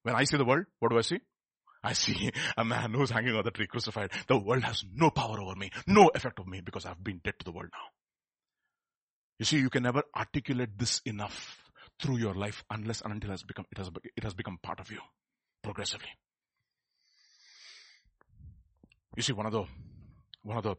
[0.03, 1.19] When I see the world, what do I see?
[1.83, 4.11] I see a man who's hanging on the tree crucified.
[4.27, 7.33] The world has no power over me, no effect of me because I've been dead
[7.39, 7.87] to the world now.
[9.39, 11.62] You see, you can never articulate this enough
[12.03, 14.81] through your life unless and until it has become, it has, it has become part
[14.81, 14.99] of you
[15.63, 16.09] progressively.
[19.15, 19.63] You see, one of the,
[20.43, 20.75] one of the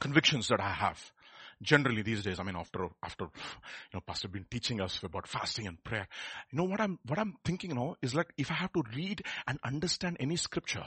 [0.00, 1.12] convictions that I have
[1.60, 5.66] generally these days, I mean, after, after, you know, pastor been teaching us about fasting
[5.66, 6.08] and prayer,
[6.50, 9.22] you know, what I'm, what I'm thinking, know, is like if I have to read
[9.46, 10.86] and understand any scripture,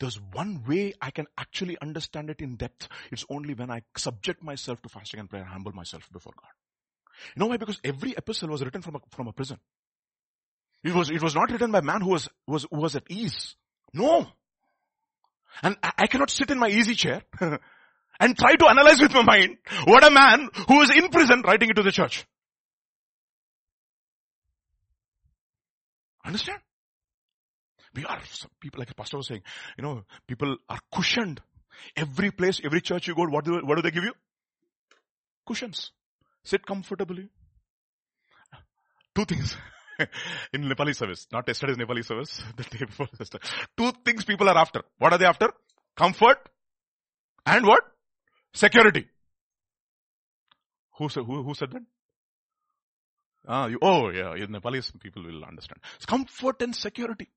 [0.00, 2.88] there's one way I can actually understand it in depth.
[3.10, 6.50] It's only when I subject myself to fasting and prayer and humble myself before God.
[7.34, 7.56] You know why?
[7.56, 9.58] Because every epistle was written from a, from a prison.
[10.82, 13.04] It was, it was not written by a man who was, was, who was at
[13.08, 13.56] ease.
[13.92, 14.26] No.
[15.62, 19.22] And I, I cannot sit in my easy chair and try to analyze with my
[19.22, 19.56] mind
[19.86, 22.26] what a man who is in prison writing it to the church.
[26.24, 26.58] Understand?
[27.94, 28.20] We are,
[28.60, 29.42] people like the pastor was saying,
[29.78, 31.40] you know, people are cushioned.
[31.96, 34.12] Every place, every church you go, what do, what do they give you?
[35.46, 35.92] Cushions.
[36.44, 37.28] Sit comfortably.
[39.14, 39.56] Two things.
[40.52, 43.46] in Nepali service, not yesterday's Nepali service, the day before yesterday.
[43.76, 44.82] Two things people are after.
[44.98, 45.50] What are they after?
[45.96, 46.38] Comfort
[47.46, 47.82] and what?
[48.52, 49.06] Security.
[50.98, 51.82] Who said, who, who said that?
[53.46, 55.80] Ah, you, oh yeah, in Nepali people will understand.
[55.96, 57.28] It's comfort and security.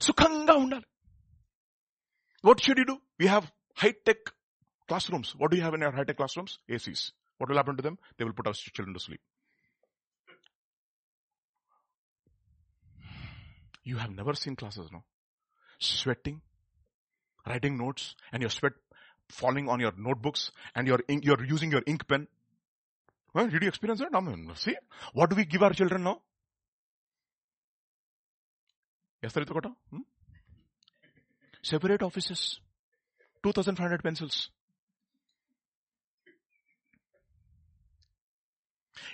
[0.00, 0.82] Sukhanga undal.
[2.42, 2.98] What should you do?
[3.18, 4.16] We have high-tech
[4.86, 5.34] classrooms.
[5.36, 6.58] What do you have in your high-tech classrooms?
[6.70, 7.10] ACs.
[7.38, 7.98] What will happen to them?
[8.16, 9.20] They will put our children to sleep.
[13.84, 15.04] You have never seen classes, no?
[15.78, 16.42] Sweating,
[17.46, 18.72] writing notes, and your sweat
[19.28, 22.26] falling on your notebooks and you're, ink, you're using your ink pen.
[23.32, 24.14] Well, did you experience that?
[24.14, 24.76] I mean, see,
[25.12, 26.20] what do we give our children now?
[29.22, 29.52] Yesterday,
[29.90, 29.98] hmm?
[31.62, 32.60] Separate offices.
[33.42, 34.50] 2500 pencils.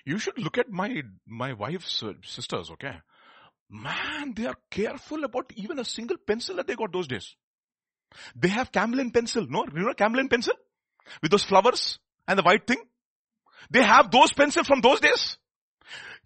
[0.05, 2.96] You should look at my, my wife's uh, sisters, okay?
[3.70, 7.34] Man, they are careful about even a single pencil that they got those days.
[8.36, 9.46] They have Camlin pencil.
[9.48, 10.55] No, you know Camlin pencil?
[11.22, 11.98] With those flowers
[12.28, 12.78] and the white thing.
[13.70, 15.38] They have those pencils from those days.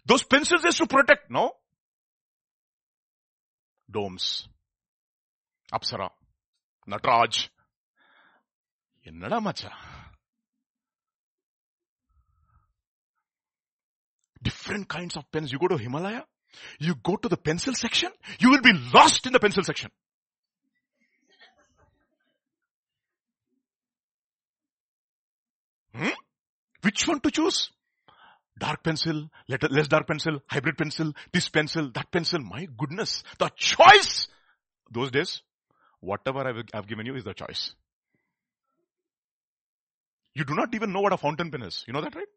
[0.05, 1.51] Those pencils is to protect, no?
[3.89, 4.47] Doms.
[5.73, 6.09] Apsara.
[6.87, 7.49] Nataraj.
[9.09, 9.69] என்னடா மச்சா
[14.49, 15.51] different kinds of pens.
[15.51, 16.23] You go to Himalaya,
[16.79, 19.91] you go to the pencil section, you will be lost in the pencil section.
[25.93, 26.17] Hmm?
[26.81, 27.69] Which one to choose?
[28.57, 32.39] Dark pencil, less dark pencil, hybrid pencil, this pencil, that pencil.
[32.39, 34.27] My goodness, the choice.
[34.91, 35.43] Those days,
[35.99, 37.73] whatever I've given you is the choice.
[40.33, 41.83] You do not even know what a fountain pen is.
[41.87, 42.27] You know that, right?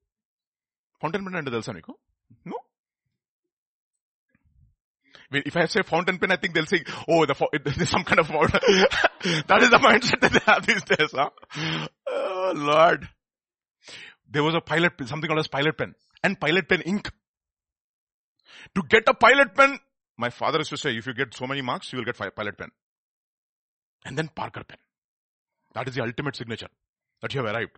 [1.02, 1.94] Fountain pen అంటే తెలుసా నీకు
[2.52, 2.58] No?
[5.50, 8.28] If I say fountain pen, I think they'll say, oh, the, there's some kind of
[8.28, 8.62] fountain.
[9.50, 11.12] that is the mindset that they have these days.
[11.20, 11.30] Huh?
[12.08, 13.02] Oh, Lord.
[14.30, 17.10] There was a pilot pen, something called as pilot pen and pilot pen ink.
[18.76, 19.80] To get a pilot pen,
[20.18, 22.58] my father used to say, if you get so many marks, you will get pilot
[22.58, 22.72] pen.
[24.06, 24.78] And then Parker pen.
[25.74, 26.70] That is the ultimate signature
[27.22, 27.78] that you have arrived.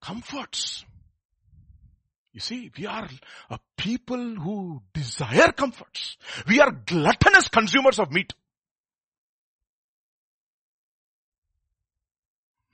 [0.00, 0.84] Comforts.
[2.37, 3.09] You see, we are
[3.49, 6.17] a people who desire comforts.
[6.47, 8.31] We are gluttonous consumers of meat.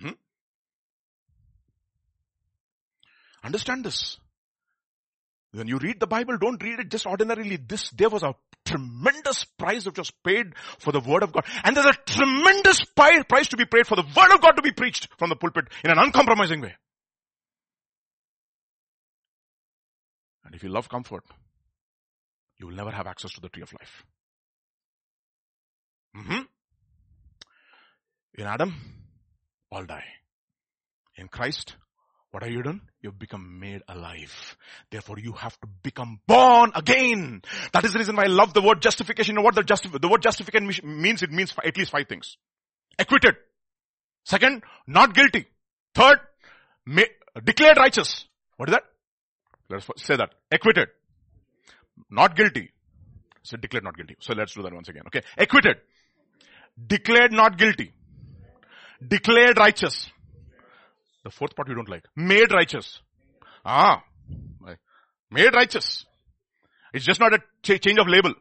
[0.01, 0.09] Hmm?
[3.41, 4.18] Understand this.
[5.53, 7.55] When you read the Bible, don't read it just ordinarily.
[7.55, 8.36] This, there was a
[8.66, 11.45] tremendous price which was paid for the word of God.
[11.64, 14.74] And there's a tremendous price to be paid for the word of God to be
[14.74, 16.76] preached from the pulpit in an uncompromising way.
[20.54, 21.24] And if you love comfort,
[22.60, 24.06] you will never have access to the tree of life.
[26.16, 26.41] Mm-hmm.
[28.36, 28.76] In Adam,
[29.72, 30.04] all die.
[31.16, 31.76] In Christ,
[32.30, 32.82] what have you done?
[33.01, 34.56] You've become made alive.
[34.91, 37.41] Therefore you have to become born again.
[37.72, 39.34] That is the reason why I love the word justification.
[39.34, 40.68] You know what the, the word justification
[41.01, 41.24] means?
[41.24, 42.38] It means at least five things.
[42.99, 43.38] Acquitted.
[44.24, 45.47] Second, not guilty.
[45.95, 46.20] Third,
[47.43, 48.28] declared righteous.
[48.58, 48.84] What is that?
[49.72, 50.30] Let's say that.
[50.51, 50.88] Acquitted.
[52.11, 52.70] Not guilty.
[53.42, 54.16] So declared not guilty.
[54.20, 55.03] So let's do that once again.
[55.07, 55.22] Okay.
[55.36, 55.76] Acquitted.
[56.86, 57.92] Declared not guilty.
[59.07, 60.11] Declared righteous.
[61.24, 62.05] The fourth part you don't like.
[62.16, 63.01] Made righteous.
[63.64, 64.03] Ah.
[65.30, 66.07] Made righteous.
[66.92, 68.34] It's just not a change of label.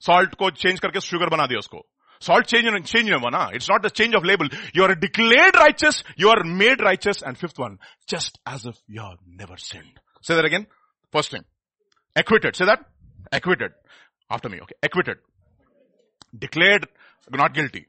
[0.00, 1.82] Salt को change करके sugar बना दिया उसको.
[2.20, 3.50] Salt change change na.
[3.52, 4.48] It's not the change of label.
[4.74, 6.02] You are declared righteous.
[6.16, 7.22] You are made righteous.
[7.22, 10.00] And fifth one, just as if you have never sinned.
[10.21, 10.67] Say that again.
[11.11, 11.43] First thing.
[12.15, 12.55] Acquitted.
[12.55, 12.85] Say that.
[13.31, 13.71] Acquitted.
[14.29, 14.59] After me.
[14.61, 14.75] Okay.
[14.81, 15.17] Acquitted.
[16.37, 16.87] Declared
[17.29, 17.87] not guilty.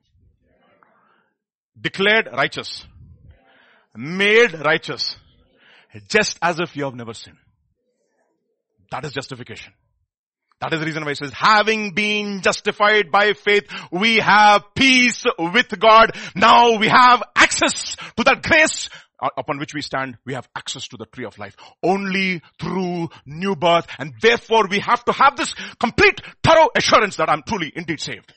[1.81, 2.85] Declared righteous.
[3.97, 5.17] Made righteous.
[6.09, 7.37] Just as if you have never sinned.
[8.91, 9.73] That is justification.
[10.61, 15.25] That is the reason why it says, having been justified by faith, we have peace
[15.37, 16.13] with God.
[16.37, 18.89] Now we have access to that grace
[19.37, 23.55] upon which we stand, we have access to the tree of life only through new
[23.57, 23.87] birth.
[23.99, 28.33] And therefore we have to have this complete thorough assurance that I'm truly indeed saved.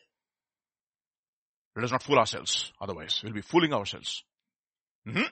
[1.76, 2.72] Let us not fool ourselves.
[2.80, 4.24] Otherwise, we'll be fooling ourselves.
[5.08, 5.24] Mm-hmm.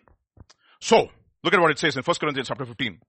[0.82, 1.08] So,
[1.44, 3.00] look at what it says in 1 Corinthians chapter 15.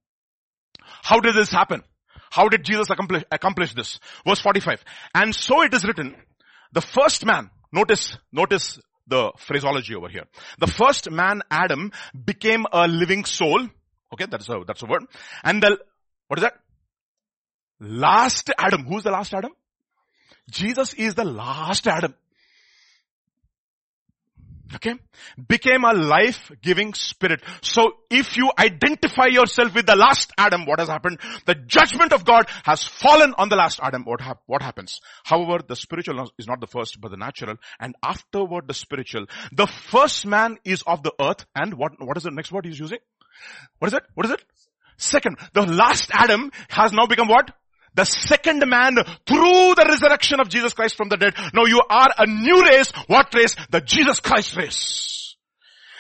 [1.03, 1.83] How did this happen?
[2.31, 3.99] How did Jesus accomplish, accomplish this?
[4.27, 4.85] Verse 45.
[5.15, 6.15] And so it is written,
[6.73, 10.25] the first man, notice, notice the phraseology over here.
[10.59, 11.93] The first man, Adam,
[12.25, 13.69] became a living soul.
[14.13, 15.05] Okay, that's a, that's a word.
[15.43, 15.79] And the,
[16.29, 16.55] what is that?
[17.81, 18.85] Last Adam.
[18.85, 19.53] Who's the last Adam?
[20.51, 22.15] Jesus is the last Adam.
[24.75, 24.95] Okay?
[25.49, 27.43] Became a life-giving spirit.
[27.63, 31.21] So if you identify yourself with the last Adam, what has happened?
[31.47, 34.05] The judgment of God has fallen on the last Adam.
[34.05, 35.01] What, what happens?
[35.25, 37.57] However, the spiritual is not the first, but the natural.
[37.79, 39.27] And afterward, the spiritual.
[39.53, 41.45] The first man is of the earth.
[41.55, 42.99] And what, what is the next word he's using?
[43.79, 44.05] What is it?
[44.15, 44.43] What is it?
[44.97, 45.39] Second.
[45.53, 47.51] The last Adam has now become what?
[47.95, 51.35] The second man through the resurrection of Jesus Christ from the dead.
[51.53, 52.93] Now you are a new race.
[53.07, 53.57] What race?
[53.71, 55.37] The Jesus Christ race.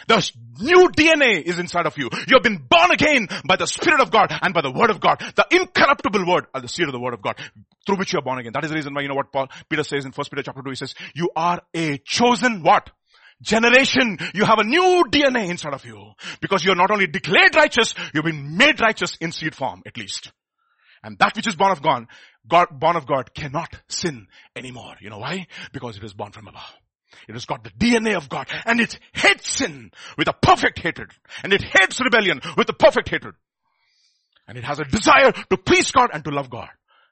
[0.06, 0.30] The
[0.60, 2.10] new DNA is inside of you.
[2.28, 5.00] You have been born again by the Spirit of God and by the Word of
[5.00, 5.18] God.
[5.34, 7.36] The incorruptible Word, the seed of the Word of God,
[7.86, 8.52] through which you are born again.
[8.52, 10.62] That is the reason why, you know what Paul, Peter says in 1 Peter chapter
[10.62, 12.90] 2, he says, you are a chosen what?
[13.40, 14.18] Generation.
[14.34, 16.12] You have a new DNA inside of you.
[16.40, 19.96] Because you are not only declared righteous, you've been made righteous in seed form, at
[19.96, 20.32] least.
[21.04, 22.06] And that which is born of God,
[22.48, 24.26] God, born of God cannot sin
[24.56, 24.94] anymore.
[25.00, 25.46] You know why?
[25.70, 26.62] Because it is born from above.
[27.28, 31.10] It has got the DNA of God and it hates sin with a perfect hatred
[31.42, 33.34] and it hates rebellion with a perfect hatred.
[34.48, 36.70] And it has a desire to please God and to love God.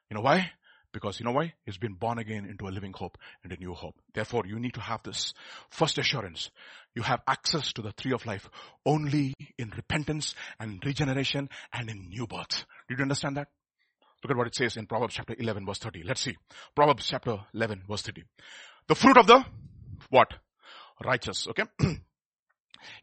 [0.09, 0.51] You know why?
[0.91, 1.53] Because you know why?
[1.65, 3.95] It's been born again into a living hope and a new hope.
[4.13, 5.33] Therefore, you need to have this
[5.69, 6.49] first assurance.
[6.95, 8.49] You have access to the tree of life
[8.85, 12.65] only in repentance and regeneration and in new birth.
[12.89, 13.47] Did you understand that?
[14.23, 16.03] Look at what it says in Proverbs chapter 11 verse 30.
[16.03, 16.37] Let's see.
[16.75, 18.23] Proverbs chapter 11 verse 30.
[18.87, 19.43] The fruit of the
[20.09, 20.33] what?
[21.03, 21.47] Righteous.
[21.49, 21.63] Okay.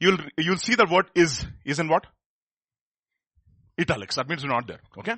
[0.01, 2.07] you'll, you'll see the word is, is in what?
[3.79, 4.17] Italics.
[4.17, 4.81] That means not there.
[4.99, 5.15] Okay.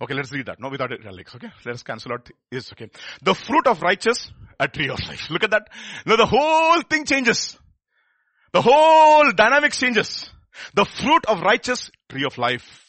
[0.00, 0.60] Okay, let's read that.
[0.60, 1.34] No, without italics.
[1.34, 1.50] Okay.
[1.66, 2.72] Let's cancel out is.
[2.72, 2.88] Okay.
[3.22, 5.28] The fruit of righteous, a tree of life.
[5.30, 5.68] Look at that.
[6.06, 7.58] Now the whole thing changes.
[8.52, 10.30] The whole dynamics changes.
[10.74, 12.87] The fruit of righteous, tree of life.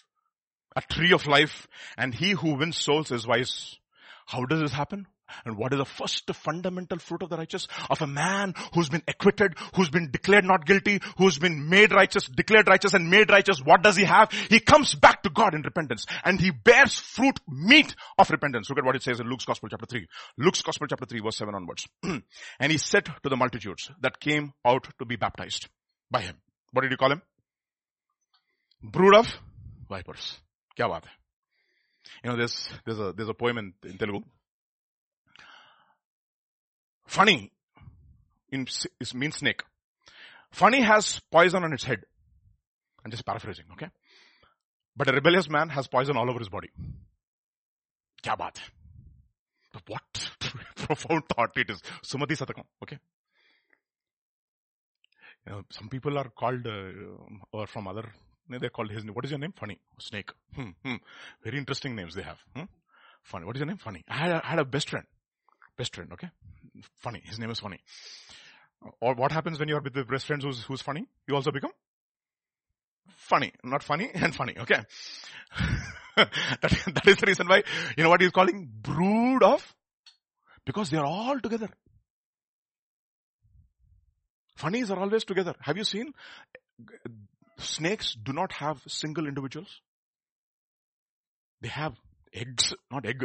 [0.76, 1.67] A tree of life.
[1.97, 3.78] And he who wins souls is wise.
[4.26, 5.07] How does this happen?
[5.45, 7.67] And what is the first fundamental fruit of the righteous?
[7.89, 12.26] Of a man who's been acquitted, who's been declared not guilty, who's been made righteous,
[12.28, 13.59] declared righteous and made righteous.
[13.63, 14.32] What does he have?
[14.32, 18.70] He comes back to God in repentance and he bears fruit, meat of repentance.
[18.70, 20.07] Look at what it says in Luke's Gospel chapter 3.
[20.38, 21.88] Luke's Gospel chapter 3 verse 7 onwards.
[22.03, 25.67] and he said to the multitudes that came out to be baptized
[26.09, 26.36] by him.
[26.72, 27.22] What did you call him?
[28.82, 29.28] Brood of
[29.89, 30.39] vipers.
[30.88, 31.01] Hai?
[32.23, 34.21] You know, there's, there's a, there's a poem in, Telugu
[37.05, 37.51] Funny
[38.51, 38.67] in,
[38.99, 39.63] it means snake.
[40.51, 42.01] Funny has poison on its head.
[43.03, 43.88] I'm just paraphrasing, okay?
[44.95, 46.69] But a rebellious man has poison all over his body.
[48.21, 48.59] Kya baat
[49.88, 50.32] What
[50.75, 51.82] profound thought it is.
[52.03, 52.99] Sumati Satakam, okay?
[55.47, 56.91] You know, some people are called, uh,
[57.51, 58.11] or from other,
[58.58, 59.14] they're called his name.
[59.14, 59.54] What is your name?
[59.54, 59.80] Funny.
[60.00, 60.32] Snake.
[60.56, 60.95] Hmm, hmm.
[61.43, 62.39] Very interesting names they have.
[62.56, 62.64] Hmm?
[63.22, 63.45] Funny.
[63.45, 63.78] What is your name?
[63.78, 64.04] Funny.
[64.08, 65.06] I had, a, I had a best friend.
[65.78, 66.30] Best friend, okay?
[66.97, 67.22] funny.
[67.24, 67.80] His name is funny.
[69.02, 71.06] Or what happens when you are with the best friends who's, who's funny?
[71.28, 71.72] You also become
[73.30, 73.52] funny.
[73.64, 74.82] Not funny and funny, okay?
[76.16, 76.30] that,
[76.62, 77.64] that is the reason why,
[77.97, 79.76] you know what he's calling brood of?
[80.66, 81.70] Because they are all together.
[84.56, 85.56] Funnies are always together.
[85.62, 86.14] Have you seen?
[87.60, 89.82] Snakes do not have single individuals.
[91.62, 91.95] They have
[92.34, 93.24] eggs, not egg,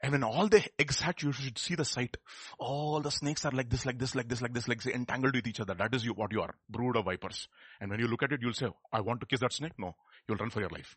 [0.00, 2.16] and when all the eggs hatch, you should see the sight.
[2.58, 5.34] All the snakes are like this, like this, like this, like this, like this, entangled
[5.34, 5.74] with each other.
[5.74, 6.54] That is you, what you are.
[6.70, 7.48] Brood of vipers.
[7.80, 9.72] And when you look at it, you'll say, I want to kiss that snake.
[9.76, 9.96] No.
[10.28, 10.96] You'll run for your life.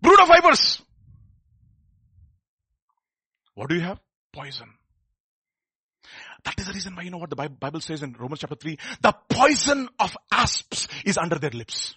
[0.00, 0.82] Brood of vipers.
[3.54, 4.00] What do you have?
[4.32, 4.68] Poison.
[6.44, 8.78] That is the reason why you know what the Bible says in Romans chapter 3.
[9.00, 11.94] The poison of asps is under their lips.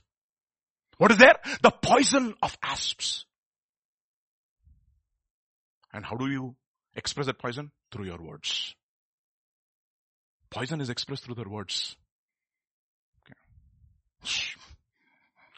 [0.98, 1.36] What is there?
[1.62, 3.26] The poison of asps.
[5.94, 6.56] And how do you
[6.96, 7.72] express that poison?
[7.92, 8.76] Through your words.
[10.50, 11.96] Poison is expressed through their words.
[13.26, 13.38] Okay.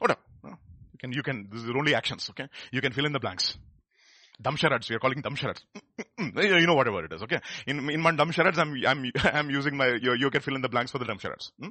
[0.09, 0.19] Up.
[0.43, 2.49] You can, you can, this is only actions, okay?
[2.71, 3.57] You can fill in the blanks.
[4.41, 5.35] Dumb charades, you're calling dumb
[6.17, 7.39] you know whatever it is, okay?
[7.67, 10.69] In, in my dumb I'm, I'm, I'm using my, you, you can fill in the
[10.69, 11.19] blanks for the dumb.
[11.59, 11.69] Hmm?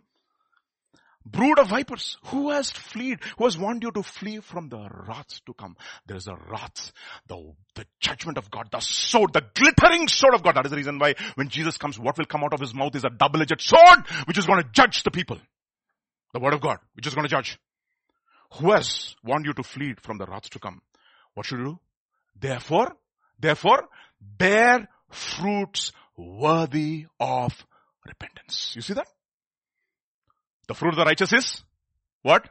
[1.30, 2.16] brood of vipers.
[2.26, 3.20] Who has fled?
[3.36, 5.76] Who has warned you to flee from the wrath to come?
[6.06, 6.92] There is a wrath,
[7.26, 10.56] the, the judgment of God, the sword, the glittering sword of God.
[10.56, 12.94] That is the reason why when Jesus comes, what will come out of his mouth
[12.94, 15.38] is a double-edged sword, which is going to judge the people.
[16.32, 17.58] The word of God, which is going to judge.
[18.54, 20.80] Who has warned you to flee from the wrath to come?
[21.34, 21.80] What should you do?
[22.40, 22.96] Therefore,
[23.38, 23.88] therefore,
[24.20, 27.66] bear fruits worthy of
[28.06, 28.72] repentance.
[28.74, 29.08] You see that?
[30.66, 31.62] The fruit of the righteous is
[32.22, 32.48] what?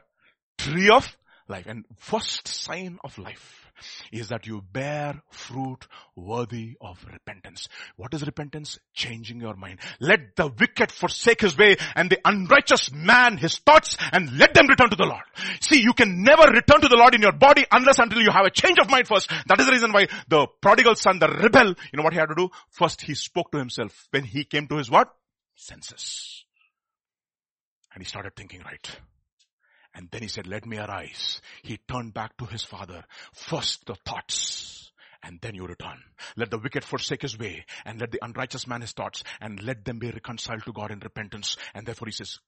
[0.56, 1.16] Tree of
[1.46, 1.66] life.
[1.66, 3.70] And first sign of life
[4.12, 5.86] is that you bear fruit
[6.16, 7.68] worthy of repentance.
[7.96, 8.78] What is repentance?
[8.94, 9.80] Changing your mind.
[10.00, 14.66] Let the wicked forsake his way and the unrighteous man his thoughts and let them
[14.66, 15.22] return to the Lord.
[15.60, 18.46] See, you can never return to the Lord in your body unless until you have
[18.46, 19.30] a change of mind first.
[19.46, 22.28] That is the reason why the prodigal son, the rebel, you know what he had
[22.28, 22.50] to do?
[22.70, 25.14] First he spoke to himself when he came to his what?
[25.54, 26.44] Senses.
[27.92, 29.00] And he started thinking right.
[29.98, 31.40] And then he said, let me arise.
[31.64, 33.04] He turned back to his father.
[33.32, 34.92] First the thoughts
[35.24, 35.98] and then you return.
[36.36, 39.84] Let the wicked forsake his way and let the unrighteous man his thoughts and let
[39.84, 41.56] them be reconciled to God in repentance.
[41.74, 42.38] And therefore he says,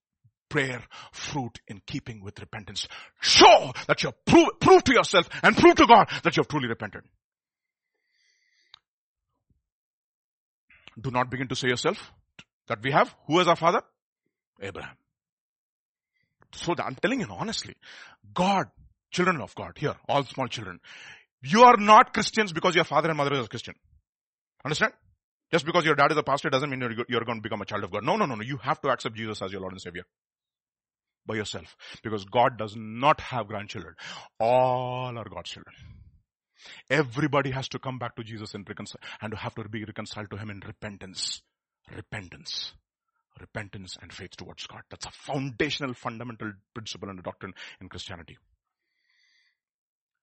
[0.49, 0.81] prayer,
[1.11, 2.87] fruit in keeping with repentance.
[3.21, 6.49] Show that you have prove, prove to yourself and prove to God that you have
[6.49, 7.03] truly repented.
[11.01, 12.13] Do not begin to say yourself
[12.69, 13.13] that we have.
[13.27, 13.83] Who is our father?
[14.63, 14.95] Abraham.
[16.53, 17.75] So that I'm telling you honestly,
[18.35, 18.67] God,
[19.13, 20.81] children of God, here, all small children,
[21.43, 23.75] you are not Christians because your father and mother is a Christian.
[24.65, 24.93] Understand?
[25.51, 27.85] Just because your dad is a pastor doesn't mean you're, going to become a child
[27.85, 28.05] of God.
[28.05, 28.43] No, no, no, no.
[28.43, 30.05] You have to accept Jesus as your Lord and Savior.
[31.27, 31.77] By yourself.
[32.03, 33.95] Because God does not have grandchildren.
[34.39, 35.75] All are God's children.
[36.89, 40.37] Everybody has to come back to Jesus and reconcile, and have to be reconciled to
[40.37, 41.43] Him in repentance.
[41.95, 42.73] Repentance.
[43.39, 44.83] Repentance and faith towards God.
[44.91, 48.39] That's a foundational, fundamental principle and doctrine in Christianity.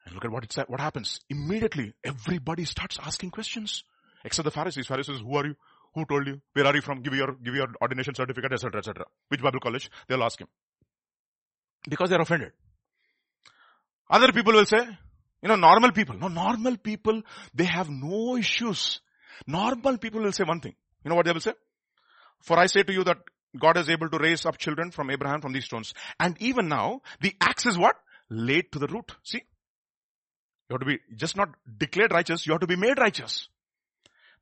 [0.05, 1.19] And look at what it said, what happens.
[1.29, 3.83] Immediately, everybody starts asking questions.
[4.23, 4.87] Except the Pharisees.
[4.87, 5.55] Pharisees, who are you?
[5.95, 6.41] Who told you?
[6.53, 7.01] Where are you from?
[7.01, 9.05] Give your, give your ordination certificate, etc., etc.
[9.29, 9.89] Which Bible college?
[10.07, 10.47] They'll ask him.
[11.89, 12.51] Because they're offended.
[14.09, 14.79] Other people will say,
[15.41, 16.17] you know, normal people.
[16.17, 17.21] No, normal people,
[17.53, 19.01] they have no issues.
[19.45, 20.75] Normal people will say one thing.
[21.03, 21.53] You know what they will say?
[22.41, 23.17] For I say to you that
[23.59, 25.93] God is able to raise up children from Abraham from these stones.
[26.19, 27.95] And even now, the axe is what?
[28.29, 29.15] Laid to the root.
[29.23, 29.41] See?
[30.69, 33.47] You have to be just not declared righteous, you have to be made righteous.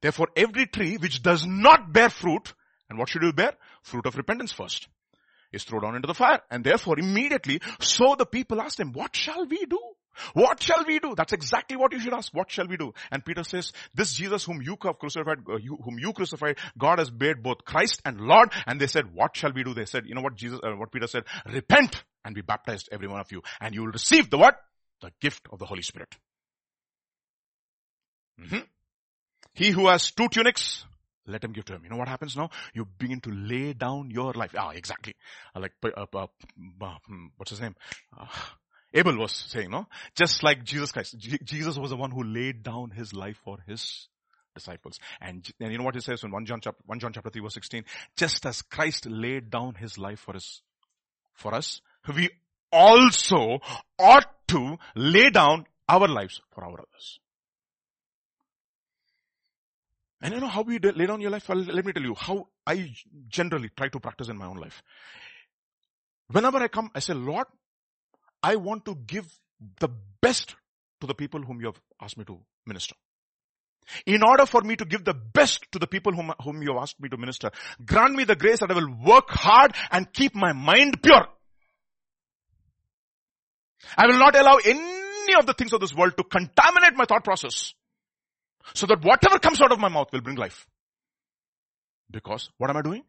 [0.01, 2.53] Therefore, every tree which does not bear fruit,
[2.89, 3.53] and what should you bear?
[3.83, 4.87] Fruit of repentance first,
[5.51, 6.41] is thrown down into the fire.
[6.49, 9.79] And therefore, immediately, so the people asked him, what shall we do?
[10.33, 11.13] What shall we do?
[11.15, 12.33] That's exactly what you should ask.
[12.33, 12.93] What shall we do?
[13.11, 16.99] And Peter says, this Jesus whom you have crucified, uh, you, whom you crucified, God
[16.99, 18.51] has made both Christ and Lord.
[18.65, 19.73] And they said, what shall we do?
[19.73, 23.07] They said, you know what Jesus, uh, what Peter said, repent and be baptized every
[23.07, 24.59] one of you and you will receive the what?
[25.01, 26.15] The gift of the Holy Spirit.
[28.41, 28.59] Mm-hmm.
[29.53, 30.85] He who has two tunics,
[31.27, 31.83] let him give to him.
[31.83, 32.49] You know what happens now?
[32.73, 34.53] You begin to lay down your life.
[34.57, 35.15] Ah, exactly.
[35.55, 36.27] Uh, like, uh, uh,
[36.81, 37.75] uh, hmm, what's his name?
[38.95, 39.87] Abel was saying, no?
[40.15, 41.17] Just like Jesus Christ.
[41.19, 44.07] Jesus was the one who laid down his life for his
[44.55, 44.99] disciples.
[45.19, 47.41] And, and you know what he says in 1 John chapter, 1 John chapter 3
[47.41, 47.83] verse 16?
[48.15, 50.61] Just as Christ laid down his life for his,
[51.33, 51.81] for us,
[52.15, 52.29] we
[52.71, 53.59] also
[53.99, 57.19] ought to lay down our lives for our others.
[60.21, 61.49] And you know how we lay down your life?
[61.49, 62.93] Well, let me tell you how I
[63.27, 64.81] generally try to practice in my own life.
[66.31, 67.45] Whenever I come, I say, Lord,
[68.45, 69.25] I want to give
[69.79, 69.89] the
[70.21, 70.55] best
[71.01, 72.95] to the people whom you have asked me to minister.
[74.05, 76.83] In order for me to give the best to the people whom, whom you have
[76.83, 77.49] asked me to minister,
[77.83, 81.25] grant me the grace that I will work hard and keep my mind pure.
[83.97, 87.23] I will not allow any of the things of this world to contaminate my thought
[87.23, 87.73] process.
[88.75, 90.67] So that whatever comes out of my mouth will bring life.
[92.11, 93.05] Because what am I doing?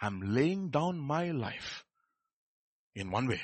[0.00, 1.84] I'm laying down my life
[2.96, 3.40] in one way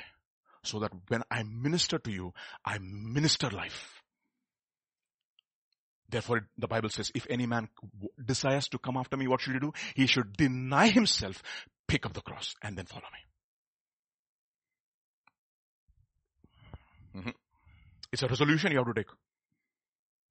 [0.67, 2.33] so that when I minister to you,
[2.65, 4.01] I minister life.
[6.09, 7.69] Therefore, the Bible says, if any man
[8.23, 9.73] desires to come after me, what should he do?
[9.95, 11.43] He should deny himself,
[11.87, 13.07] pick up the cross, and then follow
[17.13, 17.21] me.
[17.21, 17.31] Mm-hmm.
[18.13, 19.09] It's a resolution you have to take.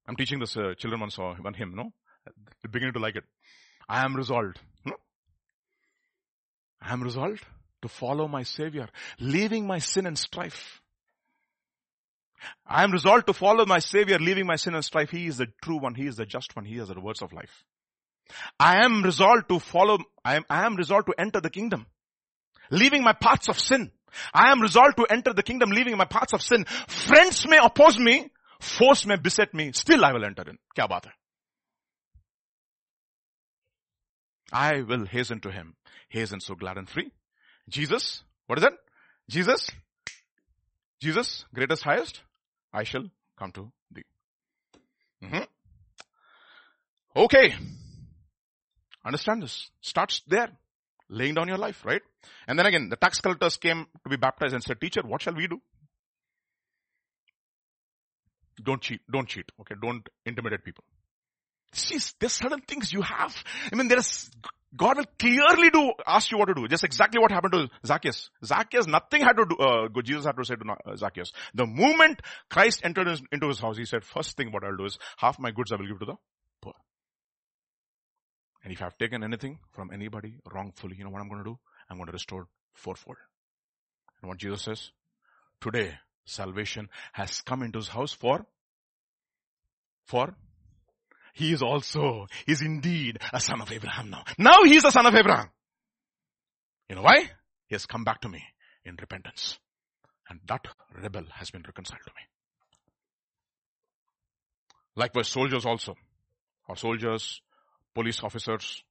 [0.07, 1.91] I'm teaching this uh, children one saw one hymn, no?
[2.25, 3.25] They're beginning to like it.
[3.87, 4.59] I am resolved.
[4.85, 4.93] No?
[6.81, 7.43] I am resolved
[7.81, 8.87] to follow my Savior,
[9.19, 10.81] leaving my sin and strife.
[12.65, 15.09] I am resolved to follow my Savior, leaving my sin and strife.
[15.09, 15.95] He is the true one.
[15.95, 16.65] He is the just one.
[16.65, 17.63] He has the words of life.
[18.59, 21.85] I am resolved to follow, I am, I am resolved to enter the kingdom,
[22.69, 23.91] leaving my paths of sin.
[24.33, 26.65] I am resolved to enter the kingdom, leaving my paths of sin.
[26.87, 30.57] Friends may oppose me, force may beset me, still I will enter in.
[30.77, 31.05] Kya baat?
[34.51, 35.75] I will hasten to him.
[36.09, 37.11] Hasten so glad and free.
[37.69, 38.73] Jesus, what is that?
[39.29, 39.69] Jesus,
[41.01, 42.21] Jesus, greatest, highest,
[42.73, 43.03] I shall
[43.37, 44.03] come to thee.
[45.23, 45.43] Mm-hmm.
[47.15, 47.55] Okay.
[49.05, 49.69] Understand this.
[49.81, 50.49] Starts there.
[51.09, 52.01] Laying down your life, right?
[52.47, 55.35] And then again, the tax collectors came to be baptized and said, teacher, what shall
[55.35, 55.61] we do?
[58.61, 59.01] Don't cheat.
[59.09, 59.49] Don't cheat.
[59.61, 59.75] Okay.
[59.81, 60.83] Don't intimidate people.
[61.73, 63.35] See, there's certain things you have.
[63.71, 64.29] I mean, there's,
[64.75, 66.67] God will clearly do, ask you what to do.
[66.67, 68.29] Just exactly what happened to Zacchaeus.
[68.43, 71.31] Zacchaeus, nothing had to do, uh, Jesus had to say to uh, Zacchaeus.
[71.53, 74.85] The moment Christ entered his, into his house, he said, first thing what I'll do
[74.85, 76.15] is, half my goods I will give to the
[76.61, 76.73] poor.
[78.63, 81.59] And if I've taken anything from anybody wrongfully, you know what I'm going to do?
[81.89, 83.17] I'm going to restore fourfold.
[84.21, 84.91] And what Jesus says?
[85.61, 85.93] Today,
[86.25, 88.45] salvation has come into his house for,
[90.03, 90.35] for,
[91.37, 94.23] he is also, is indeed a son of Abraham now.
[94.39, 95.49] Now he is a son of Abraham.
[96.89, 97.29] You know why?
[97.67, 98.41] He has come back to me
[98.83, 99.59] in repentance.
[100.29, 100.65] And that
[100.99, 102.21] rebel has been reconciled to me.
[104.95, 105.95] Likewise, soldiers also.
[106.67, 107.41] Or soldiers,
[107.93, 108.83] police officers,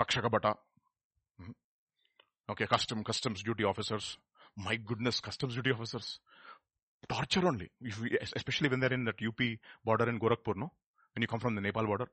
[0.00, 0.54] Rakshakabata,
[1.38, 1.50] hmm.
[2.50, 4.16] okay, custom, customs duty officers.
[4.56, 6.20] My goodness, customs duty officers.
[7.06, 7.70] Torture only.
[7.80, 9.40] We, especially when they're in that UP
[9.84, 10.72] border in Gorakhpur, no?
[11.16, 12.08] When you come from the Nepal border.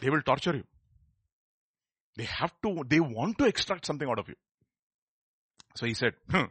[0.00, 0.64] They will torture you.
[2.16, 4.34] They have to, they want to extract something out of you.
[5.74, 6.46] So he said, do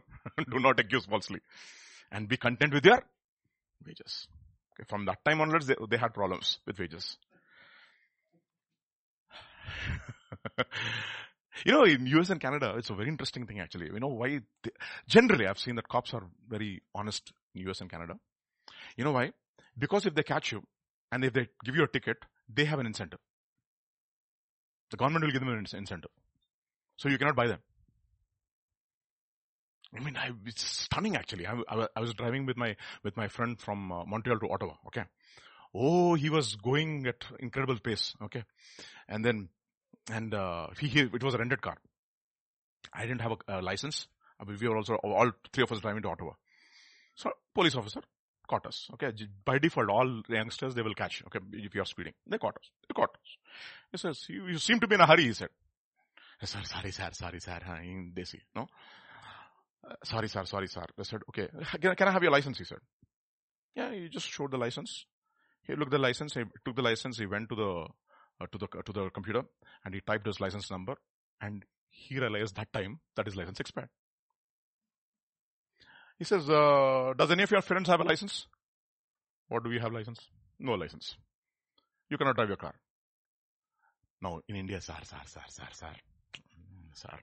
[0.60, 1.40] not accuse falsely
[2.12, 3.02] and be content with your
[3.84, 4.28] wages.
[4.74, 7.16] Okay, from that time onwards, they, they had problems with wages.
[11.64, 13.86] you know, in US and Canada, it's a very interesting thing actually.
[13.86, 14.42] You know why?
[14.62, 14.70] They,
[15.08, 18.14] generally, I've seen that cops are very honest in US and Canada.
[18.96, 19.32] You know why?
[19.76, 20.62] Because if they catch you
[21.12, 22.18] and if they give you a ticket,
[22.52, 23.20] they have an incentive.
[24.90, 26.10] The government will give them an incentive.
[26.96, 27.58] So you cannot buy them.
[29.94, 31.46] I mean, I, it's stunning actually.
[31.46, 34.74] I, I, I, was driving with my, with my friend from uh, Montreal to Ottawa.
[34.88, 35.04] Okay.
[35.74, 38.14] Oh, he was going at incredible pace.
[38.22, 38.44] Okay.
[39.08, 39.48] And then,
[40.10, 41.76] and, uh, he, he, it was a rented car.
[42.92, 44.06] I didn't have a, a license.
[44.46, 46.32] We were also, all three of us driving to Ottawa.
[47.14, 48.02] So, police officer
[48.46, 48.88] caught us.
[48.94, 49.12] Okay.
[49.44, 51.22] By default, all youngsters, they will catch.
[51.26, 51.40] Okay.
[51.52, 52.14] If you are speeding.
[52.26, 52.70] They caught us.
[52.88, 53.36] They caught us.
[53.92, 55.48] He says, you, you seem to be in a hurry, he said.
[56.42, 57.58] Sir, sorry, sir, sorry, sir.
[57.82, 58.68] In Desi, no?
[59.88, 60.84] Uh, sorry, sir, sorry, sir.
[60.96, 61.48] They said, okay,
[61.80, 62.58] can, can I have your license?
[62.58, 62.78] He said.
[63.74, 65.06] Yeah, he just showed the license.
[65.66, 67.86] He looked the license, he took the license, he went to the,
[68.40, 69.42] uh, to the, to the computer
[69.84, 70.94] and he typed his license number
[71.40, 73.88] and he realized that time that his license expired.
[76.18, 78.46] He says, uh, does any of your friends have a license?
[79.48, 80.20] What do we have license?
[80.58, 81.14] No license.
[82.08, 82.74] You cannot drive your car.
[84.22, 85.92] No, in India, sir, sir, sir, sir, sir,
[86.94, 87.18] sir.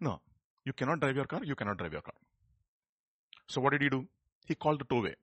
[0.00, 0.20] No,
[0.64, 2.14] you cannot drive your car, you cannot drive your car.
[3.48, 4.06] So what did he do?
[4.46, 5.14] He called the towway.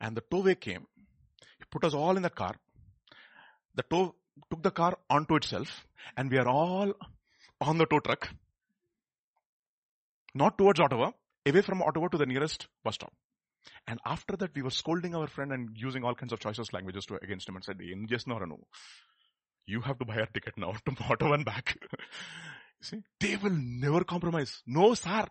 [0.00, 0.86] And the towway came.
[1.58, 2.54] He put us all in the car.
[3.74, 4.14] The tow
[4.50, 5.86] took the car onto itself
[6.16, 6.94] and we are all
[7.60, 8.28] on the tow truck.
[10.34, 11.10] Not towards Ottawa,
[11.46, 13.12] away from Ottawa to the nearest bus stop.
[13.86, 17.04] And after that, we were scolding our friend and using all kinds of choices languages
[17.06, 17.76] to, against him and said,
[18.08, 18.58] yes, no, or no.
[19.66, 21.76] You have to buy a ticket now to Ottawa and back.
[22.80, 24.62] see, they will never compromise.
[24.66, 25.26] No, sir.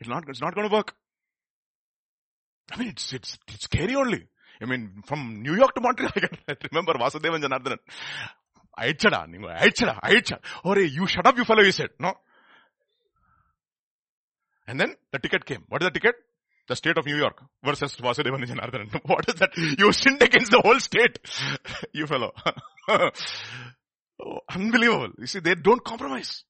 [0.00, 0.94] It's not, it's not going to work.
[2.72, 4.26] I mean, it's, it's, it's scary only.
[4.60, 6.08] I mean, I mean from New York to Montreal
[6.66, 7.80] remember Vasudevan Janardhan
[8.88, 10.34] ಐಡ್ಸಡ ನೀವು ಐಡ್ಸಡ ಐಡ್ಸ
[10.68, 12.10] ಓರೇ "You shut up, you fellow," he said, "No."
[14.66, 15.64] And then the ticket came.
[15.68, 16.14] What is the ticket?
[16.68, 19.00] The state of New York versus Vasudevan Janardhanan.
[19.04, 19.56] What is that?
[19.56, 21.18] You sinned against the whole state.
[21.92, 22.32] you fellow.
[22.88, 23.10] oh,
[24.48, 25.10] unbelievable.
[25.18, 26.44] You see, they don't compromise.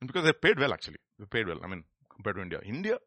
[0.00, 0.98] Because they paid well actually.
[1.18, 1.58] They paid well.
[1.64, 1.84] I mean,
[2.14, 2.60] compared to India.
[2.64, 2.98] India,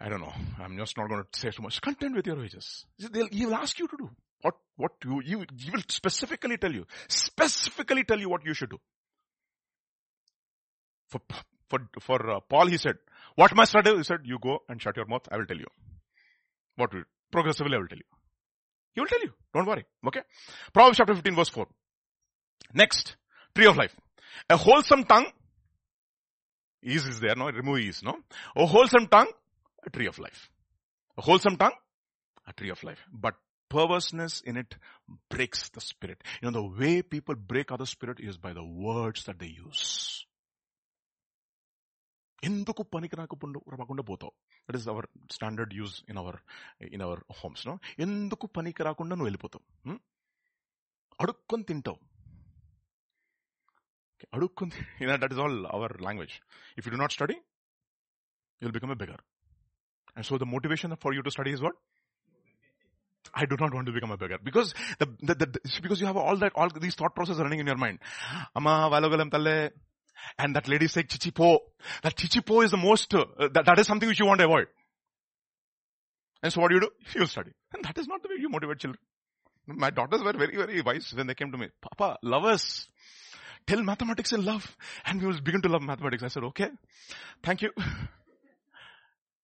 [0.00, 0.32] I don't know.
[0.60, 1.80] I'm just not going to say too much.
[1.80, 2.84] Content with your wages.
[2.98, 4.10] They'll, he will ask you to do
[4.42, 8.70] what, what you, you, he will specifically tell you, specifically tell you what you should
[8.70, 8.78] do.
[11.14, 11.20] For,
[11.68, 12.96] for, for uh, Paul, he said,
[13.36, 13.96] what must I do?
[13.96, 15.22] He said, you go and shut your mouth.
[15.30, 15.66] I will tell you.
[16.76, 18.04] What will, progressively I will tell you.
[18.94, 19.32] He will tell you.
[19.52, 19.84] Don't worry.
[20.06, 20.20] Okay.
[20.72, 21.66] Proverbs chapter 15 verse 4.
[22.74, 23.16] Next.
[23.54, 23.94] Tree of life.
[24.50, 25.26] A wholesome tongue.
[26.82, 27.46] Ease is there, no?
[27.46, 28.16] Remove ease, no?
[28.56, 29.28] A wholesome tongue
[29.86, 30.50] a tree of life.
[31.16, 31.74] A wholesome tongue,
[32.46, 32.98] a tree of life.
[33.12, 33.34] But
[33.68, 34.76] perverseness in it
[35.30, 36.22] breaks the spirit.
[36.42, 40.26] You know, the way people break other spirit is by the words that they use.
[42.46, 44.32] ఎందుకు పనికి రాకుండా రాకుండా పోతావు
[44.68, 46.38] that is our standard use in our
[46.96, 47.74] in our homes no
[48.06, 49.64] ఎందుకు పనికి రాకుండా నువ్వు వెళ్ళిపోతావు
[51.18, 52.00] అడుక్కొని తింటావు
[54.36, 54.72] అడుక్కొని
[55.22, 56.34] that is all our language
[56.78, 57.38] if you do not study
[58.62, 59.22] you'll become a beggar
[60.16, 61.74] and so the motivation for you to study is what?
[63.34, 66.16] I do not want to become a beggar because the, the, the, because you have
[66.16, 67.98] all that all these thought processes running in your mind.
[68.54, 69.70] Amma valogalam talle,
[70.38, 71.58] and that lady said chichipo.
[72.02, 74.66] That chichipo is the most uh, that, that is something which you want to avoid.
[76.42, 76.90] And so what do you do?
[77.20, 79.00] You study, and that is not the way you motivate children.
[79.66, 81.68] My daughters were very very wise when they came to me.
[81.80, 82.88] Papa, love us.
[83.66, 84.76] Tell mathematics in love,
[85.06, 86.22] and we will begin to love mathematics.
[86.22, 86.68] I said, okay,
[87.42, 87.70] thank you.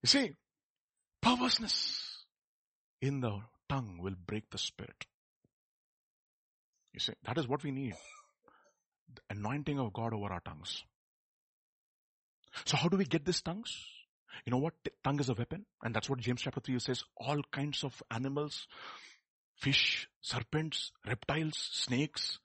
[0.03, 0.31] You see,
[1.23, 2.25] Perverseness
[3.03, 5.05] in the tongue will break the spirit.
[6.95, 7.95] You see, that is what we need.
[9.15, 10.85] The anointing of God over our tongues.
[12.65, 13.87] So how do we get these tongues?
[14.45, 14.75] You know what?
[15.05, 15.67] Tongue is a weapon.
[15.83, 17.05] And that's what James chapter 3 says.
[17.17, 18.67] All kinds of animals,
[19.57, 22.39] fish, serpents, reptiles, snakes,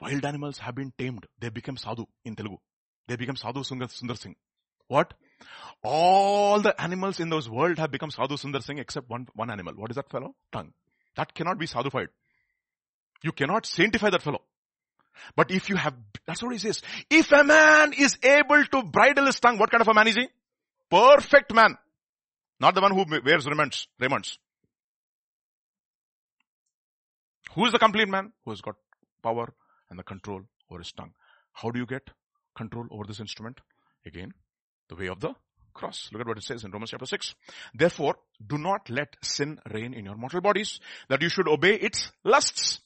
[0.00, 1.26] wild animals have been tamed.
[1.38, 2.58] They become sadhu in Telugu.
[3.06, 4.36] They become sadhu Sundar Singh.
[4.86, 5.14] What?
[5.82, 9.74] All the animals in those world have become sadhu Sundar Singh except one, one animal.
[9.74, 10.34] What is that fellow?
[10.52, 10.72] Tongue.
[11.16, 12.08] That cannot be sadhufied.
[13.22, 14.42] You cannot sanctify that fellow.
[15.36, 15.94] But if you have,
[16.26, 16.82] that's what he says.
[17.10, 20.16] If a man is able to bridle his tongue, what kind of a man is
[20.16, 20.28] he?
[20.90, 21.76] Perfect man.
[22.60, 23.86] Not the one who wears raiments.
[24.00, 24.38] raiments.
[27.54, 28.32] Who is the complete man?
[28.44, 28.76] Who has got
[29.22, 29.52] power
[29.90, 31.12] and the control over his tongue.
[31.52, 32.08] How do you get
[32.56, 33.60] control over this instrument?
[34.06, 34.32] Again,
[34.88, 35.34] the way of the
[35.74, 36.08] cross.
[36.12, 37.34] Look at what it says in Romans chapter 6.
[37.74, 42.10] Therefore, do not let sin reign in your mortal bodies, that you should obey its
[42.24, 42.80] lusts.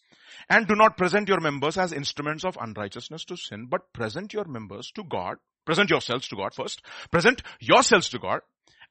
[0.49, 4.45] And do not present your members as instruments of unrighteousness to sin, but present your
[4.45, 5.37] members to God.
[5.65, 6.83] Present yourselves to God first.
[7.11, 8.41] Present yourselves to God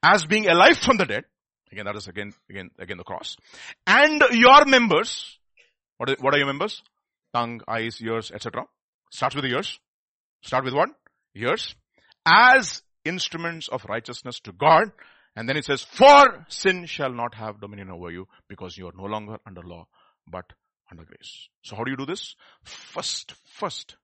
[0.02, 1.24] as being alive from the dead.
[1.70, 3.36] Again, that is again, again, again the cross.
[3.86, 5.38] And your members,
[5.96, 6.82] what are, what are your members?
[7.34, 8.64] Tongue, eyes, ears, etc.
[9.10, 9.78] Starts with the ears.
[10.42, 10.90] Start with what?
[11.34, 11.74] Ears.
[12.26, 14.92] As instruments of righteousness to God.
[15.34, 18.92] And then it says, for sin shall not have dominion over you because you are
[18.96, 19.86] no longer under law,
[20.26, 20.44] but
[20.91, 21.49] under grace.
[21.63, 22.35] So how do you do this?
[22.63, 23.95] First, first,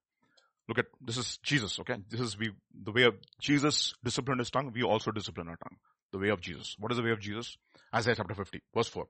[0.67, 1.95] look at, this is Jesus, okay?
[2.09, 5.77] This is we, the way of Jesus disciplined his tongue, we also discipline our tongue.
[6.11, 6.75] The way of Jesus.
[6.79, 7.57] What is the way of Jesus?
[7.93, 9.07] Isaiah chapter 50, verse 4.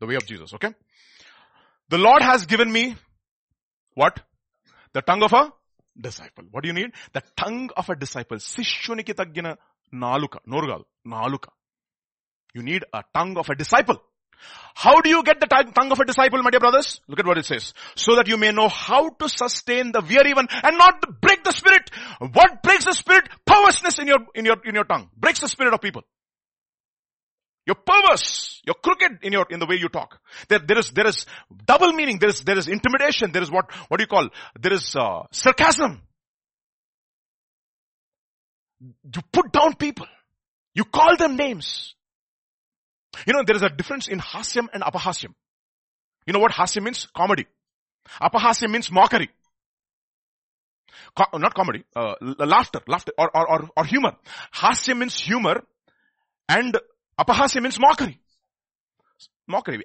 [0.00, 0.74] The way of Jesus, okay?
[1.88, 2.96] The Lord has given me
[3.94, 4.20] what?
[4.92, 5.52] The tongue of a
[6.00, 6.44] disciple.
[6.50, 6.92] What do you need?
[7.12, 8.38] The tongue of a disciple.
[8.56, 9.48] శిష్యునికి తగ్గిన
[10.04, 10.84] నాలుక నోరు కాదు
[11.14, 11.46] నాలుక
[12.56, 13.98] You need a tongue of a disciple.
[14.73, 16.99] How do you get the tongue of a disciple, my dear brothers?
[17.07, 17.73] Look at what it says.
[17.95, 21.51] So that you may know how to sustain the weary one and not break the
[21.51, 21.89] spirit.
[22.19, 23.29] What breaks the spirit?
[23.45, 25.09] Perverseness in your, in your, in your tongue.
[25.15, 26.01] Breaks the spirit of people.
[27.65, 28.61] You're perverse.
[28.65, 30.19] You're crooked in your, in the way you talk.
[30.49, 31.25] There, there is, there is
[31.65, 32.19] double meaning.
[32.19, 33.31] There is, there is intimidation.
[33.31, 34.29] There is what, what do you call?
[34.59, 36.01] There is, uh, sarcasm.
[38.81, 40.05] You put down people.
[40.73, 41.95] You call them names.
[43.25, 45.33] You know, there is a difference in hasyam and apahasyam.
[46.25, 47.07] You know what hasyam means?
[47.15, 47.45] Comedy.
[48.21, 49.29] Apahasyam means mockery.
[51.15, 54.13] Co- not comedy, uh, laughter, laughter, or, or, or, or humor.
[54.53, 55.61] Hasyam means humor
[56.47, 56.77] and
[57.19, 58.19] Apahasya means mockery.
[59.47, 59.83] Mockery,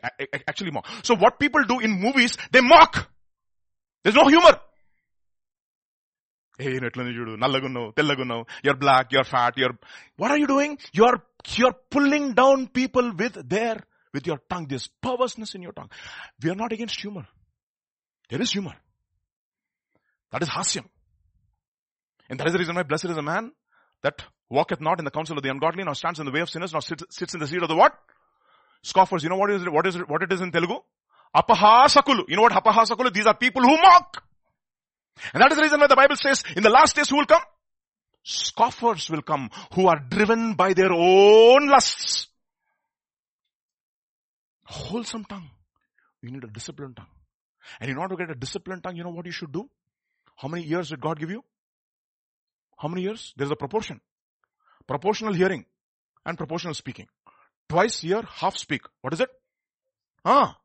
[0.49, 0.87] actually mock.
[1.03, 3.11] So what people do in movies, they mock.
[4.03, 4.59] There's no humor.
[6.59, 6.91] Hey, you're
[8.75, 9.79] black, you're fat, you're,
[10.17, 10.79] what are you doing?
[10.93, 11.23] You're,
[11.57, 13.81] you're pulling down people with their,
[14.13, 14.67] with your tongue.
[14.69, 15.91] There's perverseness in your tongue.
[16.43, 17.27] We are not against humor.
[18.29, 18.75] There is humor.
[20.33, 20.85] That is hasyam.
[22.29, 23.53] And that is the reason why blessed is a man
[24.03, 26.51] that walketh not in the counsel of the ungodly, nor stands in the way of
[26.51, 27.93] sinners, nor sits, sits in the seat of the what?
[28.83, 29.23] Scoffers.
[29.23, 30.77] You know what is it, what is it, what it is in Telugu?
[31.35, 32.25] Apahasakulu.
[32.29, 33.13] You know what apahasakulu?
[33.13, 34.23] These are people who mock.
[35.35, 37.27] And that is the reason why the Bible says, in the last days who will
[37.27, 37.43] come?
[38.23, 42.29] Scoffers will come who are driven by their own lusts.
[44.65, 45.51] Wholesome tongue.
[46.23, 47.07] You need a disciplined tongue.
[47.81, 49.69] And in order to get a disciplined tongue, you know what you should do?
[50.37, 51.45] How many years did God give you?
[52.79, 53.35] How many years?
[53.37, 54.01] There's a proportion.
[54.87, 55.67] Proportional hearing
[56.25, 57.09] and proportional speaking.
[57.69, 58.83] Twice hear, half speak.
[59.01, 59.31] What is it?
[60.25, 60.59] Ah,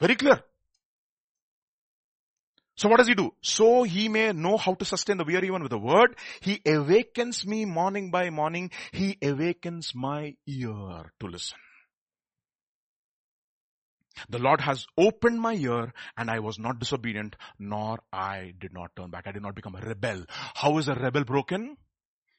[0.00, 0.42] very clear.
[2.76, 3.32] So what does he do?
[3.40, 6.16] So he may know how to sustain the weary one with a word.
[6.40, 8.70] He awakens me morning by morning.
[8.92, 11.58] He awakens my ear to listen.
[14.28, 18.94] The Lord has opened my ear and I was not disobedient nor I did not
[18.96, 19.26] turn back.
[19.26, 20.24] I did not become a rebel.
[20.28, 21.76] How is a rebel broken?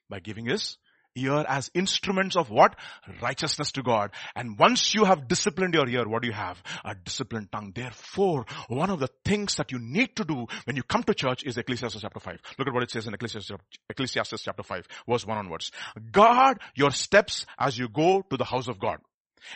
[0.10, 0.78] By giving his
[1.16, 2.76] ear as instruments of what?
[3.22, 4.12] Righteousness to God.
[4.36, 6.62] And once you have disciplined your ear, what do you have?
[6.84, 7.72] A disciplined tongue.
[7.74, 11.44] Therefore, one of the things that you need to do when you come to church
[11.46, 12.40] is Ecclesiastes chapter 5.
[12.60, 13.52] Look at what it says in Ecclesiastes,
[13.90, 15.72] Ecclesiastes chapter 5, verse 1 onwards.
[16.12, 18.98] Guard your steps as you go to the house of God.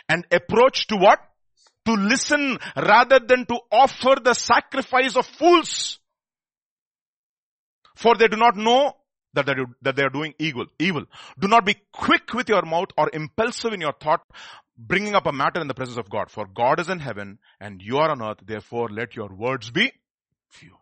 [0.08, 1.18] And approach to what?
[1.86, 5.98] To listen rather than to offer the sacrifice of fools.
[7.96, 8.94] For they do not know
[9.34, 11.04] that they, that they are doing evil, evil.
[11.38, 14.22] Do not be quick with your mouth or impulsive in your thought,
[14.76, 16.30] bringing up a matter in the presence of God.
[16.30, 18.38] For God is in heaven and you are on earth.
[18.44, 19.92] Therefore let your words be
[20.48, 20.72] few.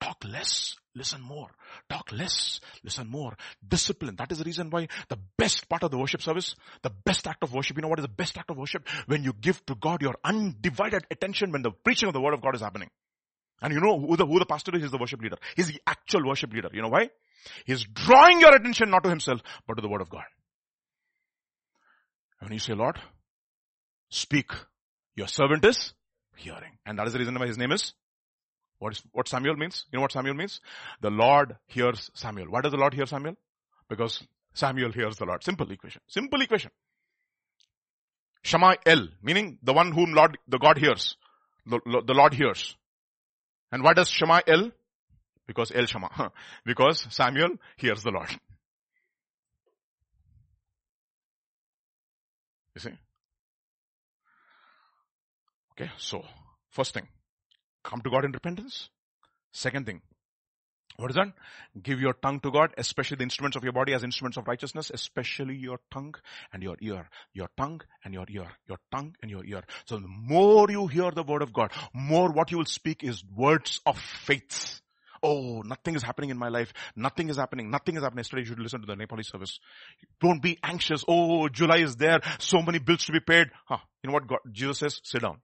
[0.00, 1.50] Talk less, listen more.
[1.88, 3.36] Talk less, listen more.
[3.66, 4.16] Discipline.
[4.16, 7.42] That is the reason why the best part of the worship service, the best act
[7.42, 8.88] of worship, you know what is the best act of worship?
[9.06, 12.40] When you give to God your undivided attention when the preaching of the word of
[12.40, 12.88] God is happening.
[13.62, 14.82] And you know who the, who the pastor is?
[14.82, 15.36] He's the worship leader.
[15.54, 16.70] He's the actual worship leader.
[16.72, 17.10] You know why?
[17.64, 20.24] He's drawing your attention not to himself, but to the word of God.
[22.40, 22.98] And when you say, Lord,
[24.08, 24.50] speak,
[25.14, 25.92] your servant is
[26.36, 26.78] hearing.
[26.86, 27.92] And that is the reason why his name is
[28.80, 29.84] what is, what Samuel means?
[29.92, 30.60] You know what Samuel means?
[31.02, 32.46] The Lord hears Samuel.
[32.48, 33.34] Why does the Lord hear Samuel?
[33.88, 35.44] Because Samuel hears the Lord.
[35.44, 36.00] Simple equation.
[36.08, 36.70] Simple equation.
[38.42, 41.16] Shama El, meaning the one whom Lord, the God hears.
[41.66, 42.74] The, the Lord hears.
[43.70, 44.70] And what does Shema El?
[45.50, 46.08] Because El Shema.
[46.64, 48.30] because Samuel hears the Lord.
[52.76, 52.92] You see?
[55.72, 56.24] Okay, so
[56.68, 57.08] first thing,
[57.82, 58.90] come to God in repentance.
[59.52, 60.02] Second thing,
[60.98, 61.32] what is that?
[61.82, 64.92] Give your tongue to God, especially the instruments of your body as instruments of righteousness,
[64.94, 66.14] especially your tongue
[66.52, 67.08] and your ear.
[67.32, 68.46] Your tongue and your ear.
[68.68, 69.64] Your tongue and your ear.
[69.86, 73.24] So the more you hear the word of God, more what you will speak is
[73.34, 74.80] words of faith.
[75.22, 76.72] Oh, nothing is happening in my life.
[76.96, 77.70] Nothing is happening.
[77.70, 78.20] Nothing is happening.
[78.20, 79.58] Yesterday you should listen to the Nepali service.
[80.20, 81.04] Don't be anxious.
[81.06, 82.20] Oh, July is there.
[82.38, 83.48] So many bills to be paid.
[83.66, 83.78] Huh.
[84.02, 85.00] You know what God, Jesus says?
[85.04, 85.40] Sit down.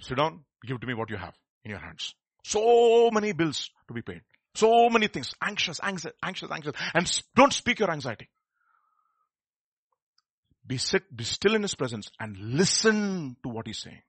[0.00, 0.44] Sit down.
[0.66, 1.34] Give to me what you have
[1.64, 2.14] in your hands.
[2.44, 4.20] So many bills to be paid.
[4.54, 5.34] So many things.
[5.42, 6.74] Anxious, anxious, anxious, anxious.
[6.94, 8.28] And don't speak your anxiety.
[10.66, 14.02] Be sit, be still in his presence and listen to what he's saying.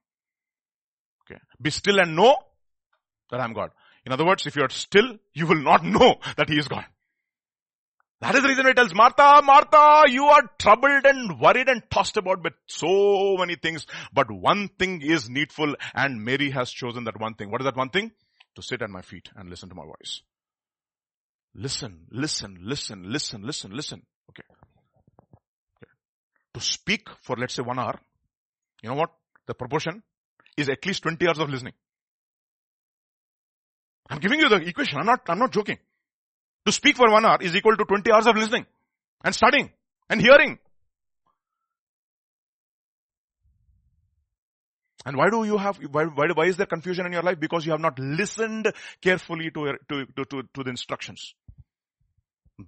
[1.24, 1.40] Okay.
[1.60, 2.36] Be still and know
[3.30, 3.70] that I'm God.
[4.04, 6.84] In other words, if you're still, you will not know that he is God.
[8.20, 12.16] That is the reason he tells Martha, Martha, you are troubled and worried and tossed
[12.16, 17.20] about with so many things, but one thing is needful and Mary has chosen that
[17.20, 17.50] one thing.
[17.50, 18.12] What is that one thing?
[18.56, 20.22] to sit at my feet and listen to my voice.
[21.54, 24.02] Listen, listen, listen, listen, listen, listen.
[24.30, 24.42] Okay.
[26.54, 28.00] To speak for let's say one hour,
[28.82, 29.10] you know what?
[29.46, 30.02] The proportion
[30.56, 31.74] is at least 20 hours of listening.
[34.08, 34.98] I'm giving you the equation.
[34.98, 35.78] I'm not, I'm not joking.
[36.66, 38.66] To speak for one hour is equal to 20 hours of listening
[39.24, 39.70] and studying
[40.08, 40.58] and hearing
[45.06, 47.38] And why do you have, why, why, why is there confusion in your life?
[47.38, 51.32] Because you have not listened carefully to, to, to, to, the instructions.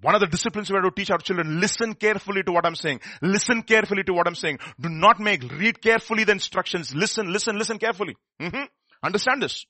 [0.03, 2.77] One of the disciplines we have to teach our children, listen carefully to what I'm
[2.77, 3.01] saying.
[3.23, 4.61] Listen carefully to what I'm saying.
[4.81, 6.95] Do not make, read carefully the instructions.
[6.95, 8.17] Listen, listen, listen carefully.
[8.41, 8.65] Mm-hmm.
[9.03, 9.67] Understand this.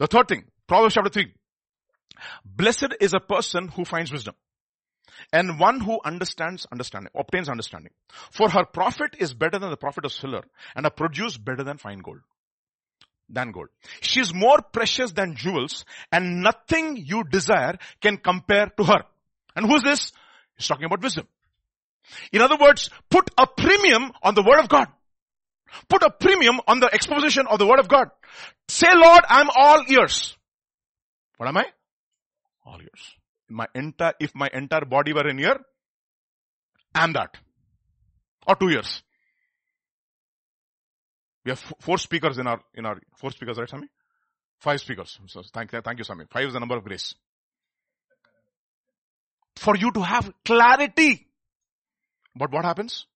[0.00, 1.32] The third thing, Proverbs chapter 3.
[2.44, 4.34] Blessed is a person who finds wisdom
[5.32, 7.92] and one who understands understanding, obtains understanding.
[8.30, 10.44] For her profit is better than the profit of silver
[10.74, 12.20] and her produce better than fine gold.
[13.28, 13.68] Than gold.
[14.00, 19.02] She is more precious than jewels and nothing you desire can compare to her.
[19.56, 20.12] And who is this?
[20.56, 21.26] He's talking about wisdom.
[22.32, 24.88] In other words, put a premium on the word of God.
[25.88, 28.10] Put a premium on the exposition of the word of God.
[28.68, 30.36] Say, Lord, I'm all ears.
[31.42, 31.66] What am I?
[32.64, 33.16] All ears
[33.52, 35.58] my entire, if my entire body were in here,
[36.94, 37.36] I'm that.
[38.46, 39.02] Or two years.
[41.44, 43.88] We have four speakers in our, in our, four speakers, right, Sami?
[44.60, 45.18] Five speakers.
[45.26, 46.24] So thank, you, thank you, Sami.
[46.30, 47.14] Five is the number of grace.
[49.56, 51.26] For you to have clarity.
[52.34, 53.06] But what happens?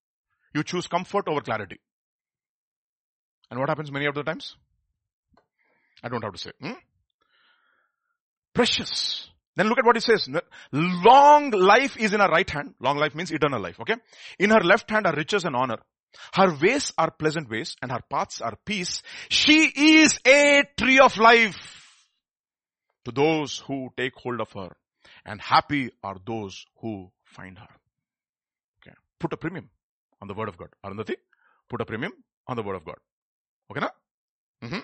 [0.54, 1.78] You choose comfort over clarity.
[3.50, 4.56] And what happens many of the times?
[6.02, 6.50] I don't have to say.
[6.60, 6.72] Hmm?
[8.56, 9.28] Precious.
[9.54, 10.28] Then look at what he says.
[10.72, 12.74] Long life is in her right hand.
[12.80, 13.78] Long life means eternal life.
[13.80, 13.96] Okay.
[14.38, 15.76] In her left hand are riches and honor.
[16.32, 19.02] Her ways are pleasant ways and her paths are peace.
[19.28, 22.08] She is a tree of life
[23.04, 24.70] to those who take hold of her
[25.26, 27.68] and happy are those who find her.
[28.80, 28.96] Okay.
[29.18, 29.68] Put a premium
[30.22, 30.68] on the word of God.
[30.82, 31.16] Arundhati,
[31.68, 32.12] put a premium
[32.46, 32.96] on the word of God.
[33.70, 33.88] Okay na?
[34.64, 34.80] Mm-hmm.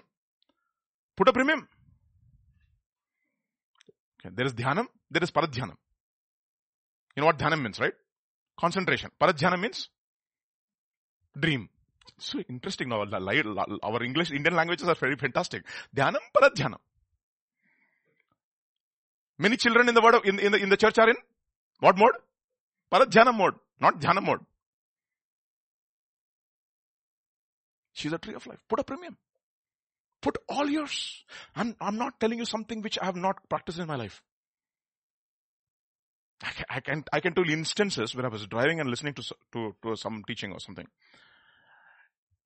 [1.16, 1.66] Put a premium.
[4.24, 4.34] Okay.
[4.34, 5.76] There is dhyanam, there is paradhyanam.
[7.16, 7.92] You know what dhyanam means, right?
[8.58, 9.10] Concentration.
[9.20, 9.88] Paradhyanam means
[11.38, 11.68] dream.
[12.18, 13.04] So interesting now.
[13.82, 15.64] Our English, Indian languages are very fantastic.
[15.94, 16.78] Dhyanam, paradhyanam.
[19.38, 21.16] Many children in the word of, in, in the, in the church are in
[21.80, 22.12] what mode?
[22.92, 24.40] Paradhyanam mode, not dhyana mode.
[27.92, 28.60] She's a tree of life.
[28.68, 29.16] Put a premium.
[30.22, 31.24] Put all yours.
[31.54, 34.22] I'm, I'm not telling you something which I have not practiced in my life.
[36.42, 39.14] I can, I can, I can tell you instances where I was driving and listening
[39.14, 39.22] to,
[39.52, 40.86] to, to some teaching or something.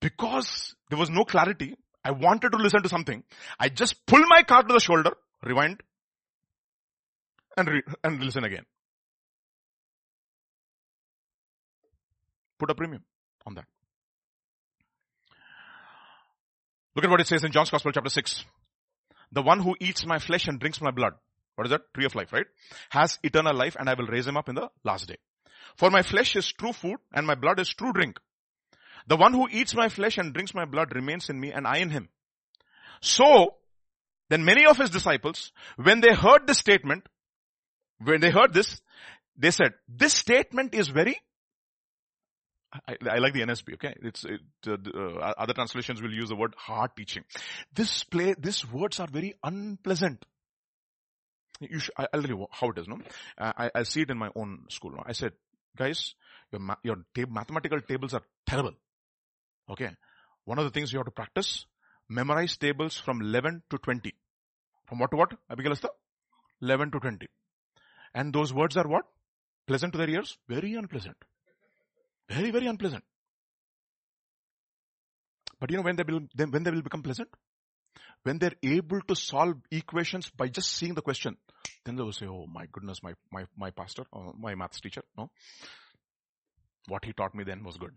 [0.00, 3.22] Because there was no clarity, I wanted to listen to something.
[3.58, 5.12] I just pull my car to the shoulder,
[5.42, 5.82] rewind,
[7.56, 8.64] and, re- and listen again.
[12.58, 13.04] Put a premium
[13.46, 13.66] on that.
[16.96, 18.46] Look at what it says in John's Gospel chapter 6.
[19.30, 21.12] The one who eats my flesh and drinks my blood.
[21.54, 21.82] What is that?
[21.92, 22.46] Tree of life, right?
[22.88, 25.18] Has eternal life and I will raise him up in the last day.
[25.76, 28.18] For my flesh is true food and my blood is true drink.
[29.08, 31.78] The one who eats my flesh and drinks my blood remains in me and I
[31.78, 32.08] in him.
[33.02, 33.56] So,
[34.30, 37.06] then many of his disciples, when they heard this statement,
[38.02, 38.80] when they heard this,
[39.36, 41.20] they said, this statement is very
[42.88, 43.94] I, I, like the NASB, okay?
[44.02, 47.24] It's, it, uh, uh, other translations will use the word hard teaching.
[47.72, 50.24] This play, these words are very unpleasant.
[51.60, 52.98] You should, I, will tell you how it is, no?
[53.38, 54.92] Uh, I, I see it in my own school.
[54.92, 55.02] No?
[55.06, 55.32] I said,
[55.76, 56.14] guys,
[56.52, 58.74] your, ma- your tab- mathematical tables are terrible.
[59.70, 59.90] Okay.
[60.44, 61.66] One of the things you have to practice,
[62.08, 64.14] memorize tables from 11 to 20.
[64.86, 65.32] From what to what?
[65.50, 65.74] Abigail
[66.62, 67.26] 11 to 20.
[68.14, 69.04] And those words are what?
[69.66, 70.38] Pleasant to their ears?
[70.48, 71.16] Very unpleasant.
[72.28, 73.04] Very, very unpleasant.
[75.60, 77.28] But you know when they will, when they will become pleasant?
[78.22, 81.36] When they're able to solve equations by just seeing the question,
[81.84, 85.02] then they will say, oh my goodness, my, my, my pastor, or my maths teacher,
[85.16, 85.30] no?
[86.88, 87.94] What he taught me then was good.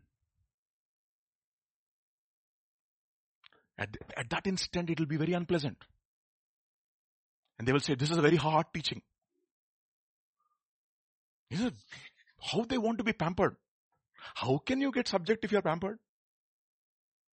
[3.78, 5.78] At, at that instant, it will be very unpleasant.
[7.58, 9.02] And they will say, this is a very hard teaching.
[11.50, 11.74] Is it
[12.40, 13.56] how they want to be pampered?
[14.36, 16.00] How can you get subject if you're pampered?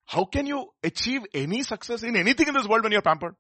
[0.07, 3.35] How can you achieve any success in anything in this world when you're pampered?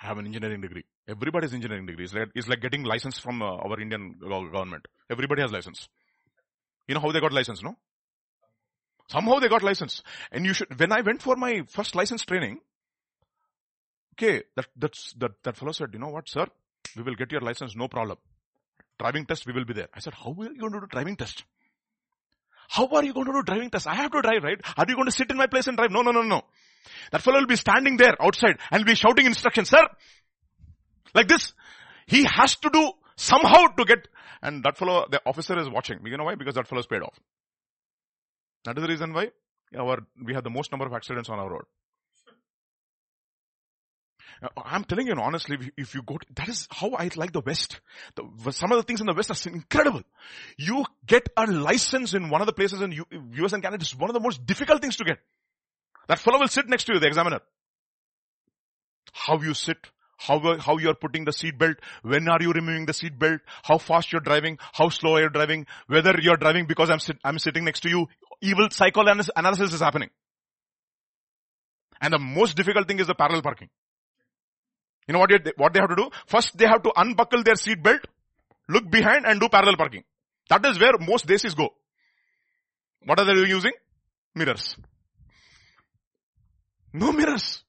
[0.00, 0.84] I have an engineering degree.
[1.08, 2.04] Everybody's engineering degree.
[2.04, 4.86] It's like, it's like getting license from uh, our Indian government.
[5.10, 5.88] Everybody has license.
[6.86, 7.76] You know how they got license, no?
[9.08, 10.02] Somehow they got license.
[10.30, 12.58] And you should, when I went for my first license training,
[14.14, 16.46] okay, that, that's, that, that fellow said, you know what, sir,
[16.96, 18.18] we will get your license, no problem.
[18.98, 19.88] Driving test, we will be there.
[19.94, 21.44] I said, how are you going to do driving test?
[22.68, 23.86] How are you going to do driving test?
[23.86, 24.60] I have to drive, right?
[24.76, 25.90] Are you going to sit in my place and drive?
[25.90, 26.42] No, no, no, no.
[27.12, 29.86] That fellow will be standing there outside and be shouting instructions, sir.
[31.14, 31.52] Like this.
[32.06, 34.08] He has to do somehow to get,
[34.42, 36.00] and that fellow, the officer is watching.
[36.04, 36.34] You know why?
[36.34, 37.18] Because that fellow is paid off.
[38.64, 39.30] That is the reason why
[39.76, 41.64] our, we have the most number of accidents on our road.
[44.42, 47.40] Uh, I'm telling you honestly, if you go, to, that is how I like the
[47.40, 47.80] West.
[48.14, 50.02] The, some of the things in the West are incredible.
[50.56, 53.82] You get a license in one of the places in US and Canada.
[53.82, 55.18] It's one of the most difficult things to get.
[56.08, 57.40] That fellow will sit next to you, the examiner.
[59.12, 59.78] How you sit,
[60.18, 63.40] how, how you are putting the seat belt, when are you removing the seat belt,
[63.62, 67.38] how fast you're driving, how slow you're driving, whether you're driving because I'm, sit, I'm
[67.38, 68.08] sitting next to you,
[68.40, 70.10] evil psychoanalysis analysis is happening.
[72.00, 73.68] And the most difficult thing is the parallel parking.
[75.08, 76.10] You know what, they, what they have to do?
[76.26, 78.06] First they have to unbuckle their seat belt,
[78.68, 80.04] look behind and do parallel parking.
[80.50, 81.70] That is where most desis go.
[83.04, 83.72] What are they using?
[84.34, 84.76] Mirrors.
[86.92, 87.62] No mirrors.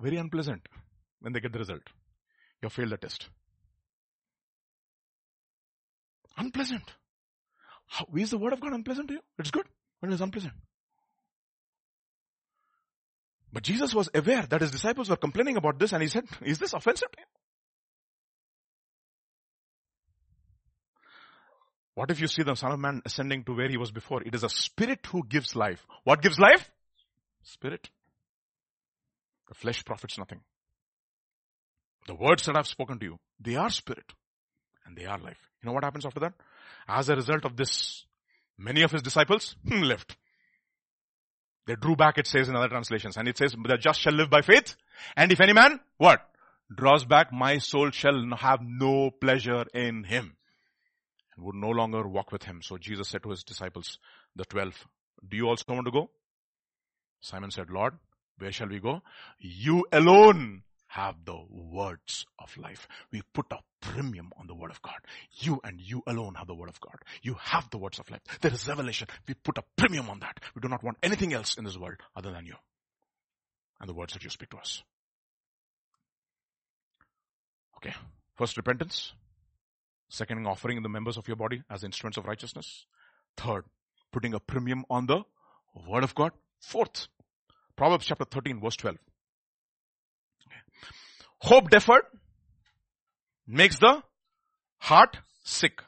[0.00, 0.62] Very unpleasant
[1.20, 1.82] when they get the result.
[2.62, 3.28] You have failed the test.
[6.36, 6.84] Unpleasant.
[7.86, 9.20] How, is the word of God unpleasant to you?
[9.38, 9.66] It's good,
[10.00, 10.54] but it's unpleasant.
[13.54, 16.58] But Jesus was aware that his disciples were complaining about this and he said, is
[16.58, 17.24] this offensive to you?
[21.94, 24.24] What if you see the Son of Man ascending to where he was before?
[24.24, 25.86] It is a spirit who gives life.
[26.02, 26.68] What gives life?
[27.44, 27.90] Spirit.
[29.46, 30.40] The flesh profits nothing.
[32.08, 34.14] The words that I've spoken to you, they are spirit
[34.84, 35.38] and they are life.
[35.62, 36.32] You know what happens after that?
[36.88, 38.04] As a result of this,
[38.58, 40.16] many of his disciples hmm, left.
[41.66, 43.16] They drew back, it says in other translations.
[43.16, 44.76] And it says, the just shall live by faith.
[45.16, 46.20] And if any man, what?
[46.74, 50.36] Draws back, my soul shall have no pleasure in him.
[51.36, 52.60] And would no longer walk with him.
[52.62, 53.98] So Jesus said to his disciples,
[54.36, 54.74] the twelve,
[55.26, 56.10] do you also want to go?
[57.20, 57.94] Simon said, Lord,
[58.38, 59.00] where shall we go?
[59.38, 60.64] You alone
[60.94, 62.86] have the words of life.
[63.10, 64.98] We put a premium on the word of God.
[65.32, 66.94] You and you alone have the word of God.
[67.20, 68.20] You have the words of life.
[68.40, 69.08] There is revelation.
[69.26, 70.38] We put a premium on that.
[70.54, 72.54] We do not want anything else in this world other than you
[73.80, 74.84] and the words that you speak to us.
[77.78, 77.94] Okay.
[78.36, 79.12] First, repentance.
[80.08, 82.86] Second, offering the members of your body as instruments of righteousness.
[83.36, 83.64] Third,
[84.12, 85.22] putting a premium on the
[85.88, 86.30] word of God.
[86.60, 87.08] Fourth,
[87.74, 88.96] Proverbs chapter 13 verse 12.
[91.44, 92.04] Hope deferred
[93.46, 94.02] makes the
[94.78, 95.82] heart sick.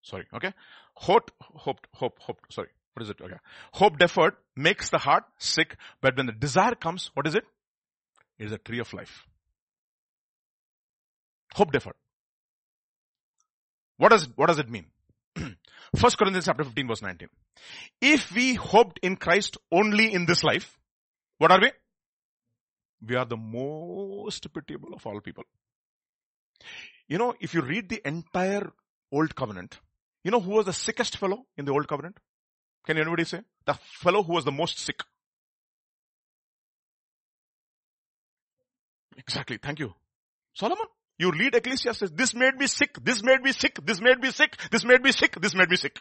[0.00, 0.54] Sorry, okay?
[0.94, 2.68] Hope, hope, hope, hope, sorry.
[2.94, 3.20] What is it?
[3.20, 3.36] Okay.
[3.72, 7.44] Hope deferred makes the heart sick, but when the desire comes, what is it?
[8.38, 9.26] It is a tree of life.
[11.54, 12.00] Hope deferred.
[13.98, 14.86] What does, what does it mean?
[15.94, 17.28] First Corinthians chapter 15 verse 19.
[18.00, 20.78] If we hoped in Christ only in this life,
[21.36, 21.70] what are we?
[23.00, 25.44] We are the most pitiable of all people.
[27.08, 28.72] You know, if you read the entire
[29.12, 29.78] Old Covenant,
[30.24, 32.18] you know who was the sickest fellow in the Old Covenant?
[32.84, 33.40] Can anybody say?
[33.64, 35.02] The fellow who was the most sick.
[39.16, 39.58] Exactly.
[39.58, 39.94] Thank you.
[40.54, 40.86] Solomon.
[41.18, 42.10] You read Ecclesiastes.
[42.10, 43.02] This made me sick.
[43.02, 43.78] This made me sick.
[43.84, 44.56] This made me sick.
[44.70, 45.40] This made me sick.
[45.40, 45.98] This made me sick.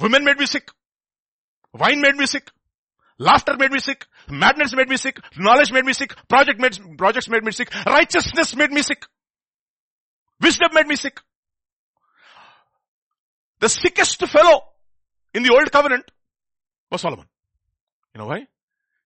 [0.00, 0.68] Women made me sick.
[1.72, 2.50] Wine made me sick.
[3.20, 4.06] Laughter made me sick.
[4.30, 5.20] Madness made me sick.
[5.36, 6.14] Knowledge made me sick.
[6.26, 7.70] Project made, projects made me sick.
[7.86, 9.04] Righteousness made me sick.
[10.40, 11.20] Wisdom made me sick.
[13.60, 14.62] The sickest fellow
[15.34, 16.10] in the old covenant
[16.90, 17.26] was Solomon.
[18.14, 18.46] You know why?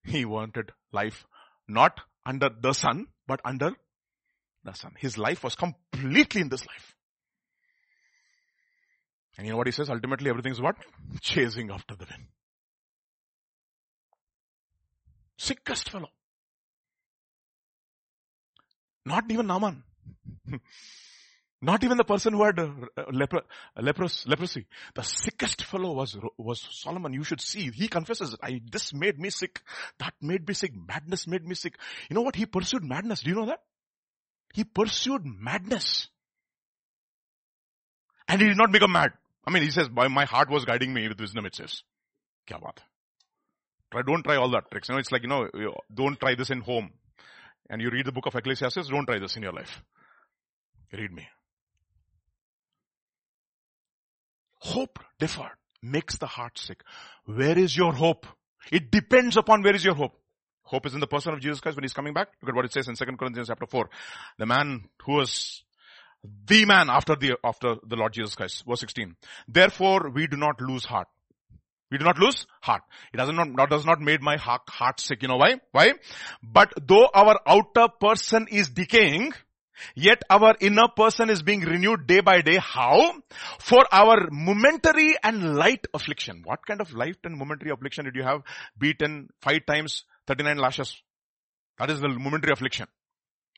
[0.05, 1.27] He wanted life
[1.67, 3.73] not under the sun, but under
[4.63, 4.93] the sun.
[4.97, 6.95] His life was completely in this life.
[9.37, 9.91] And you know what he says?
[9.91, 10.77] Ultimately everything is what?
[11.21, 12.29] Chasing after the wind.
[15.37, 16.11] Sickest fellow.
[19.05, 19.83] Not even Naaman.
[21.63, 22.69] Not even the person who had uh,
[23.11, 23.41] lepro,
[23.79, 24.67] lepros, leprosy.
[24.95, 27.15] The sickest fellow was, was Solomon.
[27.15, 27.71] You should see.
[27.71, 29.63] He confesses, I, this made me sick.
[29.99, 30.73] That made me sick.
[30.75, 31.79] Madness made me sick.
[32.11, 32.37] You know what?
[32.37, 33.23] He pursued madness.
[33.23, 33.61] Do you know that?
[34.53, 36.09] He pursued madness.
[38.29, 39.13] And he did not become mad.
[39.47, 41.83] I mean, he says, my heart was guiding me with wisdom, it says.
[42.47, 42.79] Kya baat?
[43.95, 44.89] Try, don't try all that tricks.
[44.89, 45.49] You know, it's like, you know,
[45.95, 46.91] don't try this in home.
[47.71, 49.83] And you read the book of Ecclesiastes, don't try this in your life.
[50.93, 51.29] Read me.
[54.59, 56.83] Hope deferred makes the heart sick.
[57.27, 58.27] Where is your hope?
[58.73, 60.17] It depends upon where is your hope.
[60.63, 62.29] Hope is in the person of Jesus Christ when he's coming back.
[62.43, 63.89] Look at what it says in 2 Corinthians chapter 4.
[64.39, 65.63] The man who was
[66.47, 68.65] the man after the, after the Lord Jesus Christ.
[68.67, 69.15] Verse 16.
[69.47, 71.09] Therefore we do not lose heart.
[71.91, 72.83] We do not lose heart.
[73.13, 75.23] It does not, that does not made my heart, heart sick.
[75.23, 75.61] You know why?
[75.73, 75.93] Why?
[76.43, 79.33] But though our outer person is decaying,
[79.95, 82.59] Yet our inner person is being renewed day by day.
[82.59, 83.13] How?
[83.59, 86.43] For our momentary and light affliction.
[86.45, 88.43] What kind of light and momentary affliction did you have?
[88.79, 90.97] Beaten five times, 39 lashes.
[91.79, 92.87] That is the momentary affliction.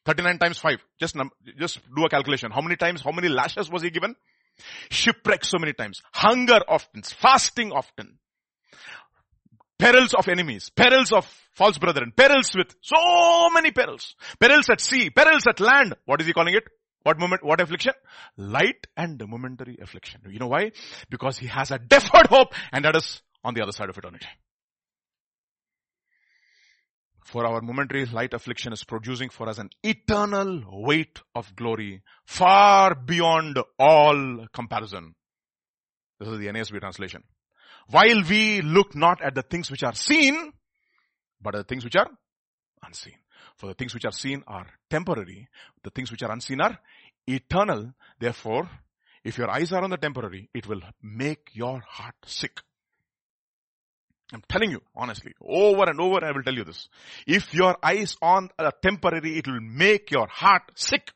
[0.07, 0.79] 39 times 5.
[1.01, 1.17] Just,
[1.59, 2.51] just do a calculation.
[2.51, 4.15] How many times, how many lashes was he given?
[4.91, 6.03] Shipwreck so many times.
[6.13, 7.03] Hunger often.
[7.03, 8.19] Fasting often
[9.79, 15.11] perils of enemies, perils of false brethren, perils with so many perils, perils at sea,
[15.11, 15.95] perils at land.
[16.05, 16.65] What is he calling it?
[17.03, 17.93] What moment, what affliction?
[18.37, 20.23] Light and momentary affliction.
[20.29, 20.73] You know why?
[21.09, 24.27] Because he has a deferred hope and that is on the other side of eternity.
[27.27, 32.95] For our momentary light affliction is producing for us an eternal weight of glory far
[32.95, 35.13] beyond all comparison.
[36.21, 37.25] This is the NASB translation.
[37.89, 40.53] While we look not at the things which are seen,
[41.43, 42.09] but at the things which are
[42.85, 43.15] unseen.
[43.57, 45.49] For the things which are seen are temporary.
[45.83, 46.79] The things which are unseen are
[47.27, 47.93] eternal.
[48.21, 48.71] Therefore,
[49.25, 52.61] if your eyes are on the temporary, it will make your heart sick.
[54.33, 56.89] I'm telling you, honestly, over and over I will tell you this.
[57.27, 61.13] If your eyes on a temporary, it will make your heart sick.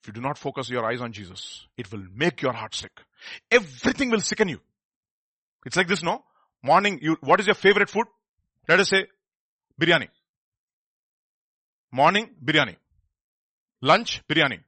[0.00, 2.92] If you do not focus your eyes on Jesus, it will make your heart sick.
[3.50, 4.60] Everything will sicken you.
[5.66, 6.22] It's like this, no?
[6.62, 8.06] Morning, you, what is your favorite food?
[8.68, 9.06] Let us say,
[9.80, 10.08] biryani.
[11.90, 12.76] Morning, biryani.
[13.82, 14.60] Lunch, biryani.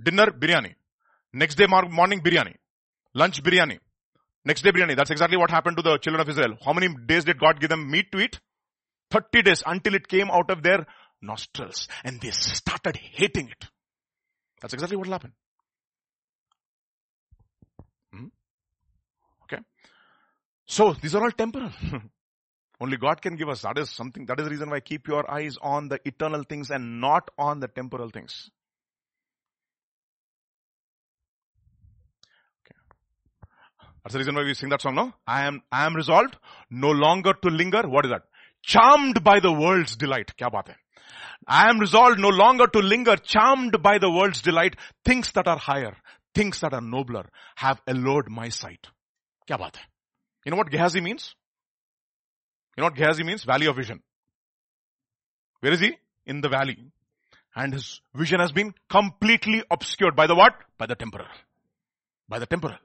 [0.00, 0.74] Dinner, biryani.
[1.32, 2.54] Next day morning, biryani.
[3.14, 3.78] Lunch, biryani.
[4.44, 4.96] Next day, biryani.
[4.96, 6.56] That's exactly what happened to the children of Israel.
[6.64, 8.40] How many days did God give them meat to eat?
[9.10, 10.86] 30 days until it came out of their
[11.20, 13.68] nostrils and they started hating it.
[14.60, 15.32] That's exactly what will happen.
[18.12, 18.26] Hmm?
[19.44, 19.62] Okay.
[20.66, 21.70] So these are all temporal.
[22.80, 23.62] Only God can give us.
[23.62, 26.70] That is something, that is the reason why keep your eyes on the eternal things
[26.70, 28.50] and not on the temporal things.
[34.02, 35.12] That's the reason why we sing that song, no?
[35.26, 36.36] I am, I am resolved
[36.70, 37.82] no longer to linger.
[37.86, 38.22] What is that?
[38.62, 40.32] Charmed by the world's delight.
[40.36, 40.76] Kya baat hai?
[41.46, 44.76] I am resolved no longer to linger charmed by the world's delight.
[45.04, 45.96] Things that are higher,
[46.34, 47.26] things that are nobler
[47.56, 48.88] have allured my sight.
[49.48, 49.84] Kya baat hai?
[50.44, 51.34] You know what Gehazi means?
[52.76, 53.44] You know what Gehazi means?
[53.44, 54.02] Valley of vision.
[55.60, 55.96] Where is he?
[56.26, 56.78] In the valley.
[57.54, 60.54] And his vision has been completely obscured by the what?
[60.78, 61.26] By the temporal.
[62.28, 62.78] By the temporal.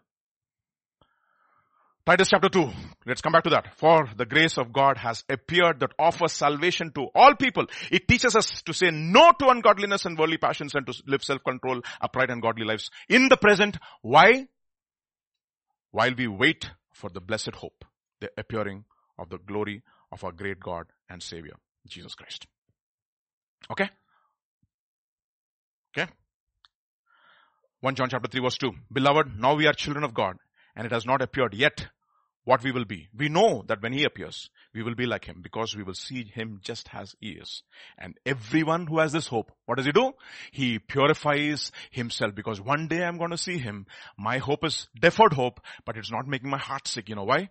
[2.07, 2.71] Titus chapter 2.
[3.05, 3.75] Let's come back to that.
[3.75, 7.65] For the grace of God has appeared that offers salvation to all people.
[7.91, 11.81] It teaches us to say no to ungodliness and worldly passions and to live self-control,
[11.99, 13.77] upright and godly lives in the present.
[14.03, 14.47] Why?
[15.91, 17.83] While we wait for the blessed hope,
[18.21, 18.85] the appearing
[19.19, 21.57] of the glory of our great God and Savior,
[21.89, 22.47] Jesus Christ.
[23.69, 23.89] Okay?
[25.93, 26.09] Okay?
[27.81, 28.71] 1 John chapter 3 verse 2.
[28.93, 30.37] Beloved, now we are children of God
[30.73, 31.87] and it has not appeared yet
[32.47, 33.09] what we will be.
[33.13, 36.23] We know that when he appears, we will be like him because we will see
[36.23, 37.61] him just as he is.
[37.97, 40.13] And everyone who has this hope, what does he do?
[40.53, 43.85] He purifies himself because one day I'm going to see him.
[44.17, 47.09] My hope is deferred hope, but it's not making my heart sick.
[47.09, 47.49] You know why?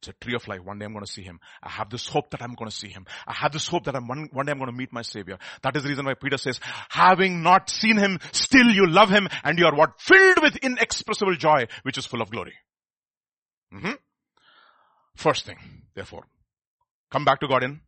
[0.00, 0.64] It's a tree of life.
[0.64, 1.38] One day I'm going to see him.
[1.62, 3.06] I have this hope that I'm going to see him.
[3.28, 5.38] I have this hope that I'm one, one day I'm going to meet my savior.
[5.62, 6.58] That is the reason why Peter says,
[6.88, 10.00] having not seen him, still you love him and you are what?
[10.00, 12.54] Filled with inexpressible joy, which is full of glory.
[13.72, 13.92] Mm-hmm.
[15.14, 15.58] First thing,
[15.94, 16.24] therefore,
[17.10, 17.80] come back to God in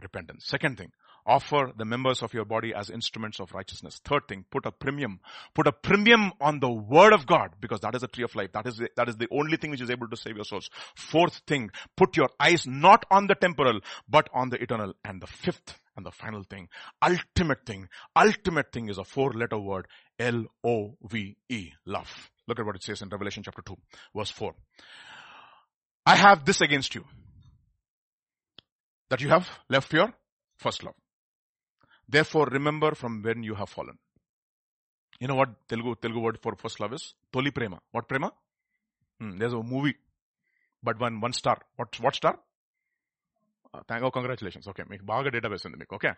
[0.00, 0.46] repentance.
[0.46, 0.92] Second thing,
[1.26, 4.00] offer the members of your body as instruments of righteousness.
[4.04, 5.20] Third thing, put a premium,
[5.54, 8.52] put a premium on the word of God because that is the tree of life.
[8.52, 10.70] That is, the, that is the only thing which is able to save your souls.
[10.94, 14.94] Fourth thing, put your eyes not on the temporal, but on the eternal.
[15.04, 16.68] And the fifth and the final thing,
[17.02, 19.86] ultimate thing, ultimate thing is a four letter word,
[20.18, 22.30] L-O-V-E, love.
[22.46, 23.76] Look at what it says in Revelation chapter 2,
[24.14, 24.54] verse 4.
[26.06, 27.04] I have this against you.
[29.10, 30.12] That you have left your
[30.56, 30.94] first love.
[32.08, 33.98] Therefore remember from when you have fallen.
[35.20, 37.14] You know what Telugu, word for first love is?
[37.32, 37.80] Toli prema.
[37.90, 38.32] What prema?
[39.18, 39.96] Hmm, there's a movie.
[40.82, 41.58] But one, one star.
[41.76, 42.38] What, what star?
[43.72, 44.10] Uh, thank you.
[44.10, 44.68] congratulations.
[44.68, 44.84] Okay.
[44.88, 45.92] Make baga database in the make.
[45.92, 46.12] Okay.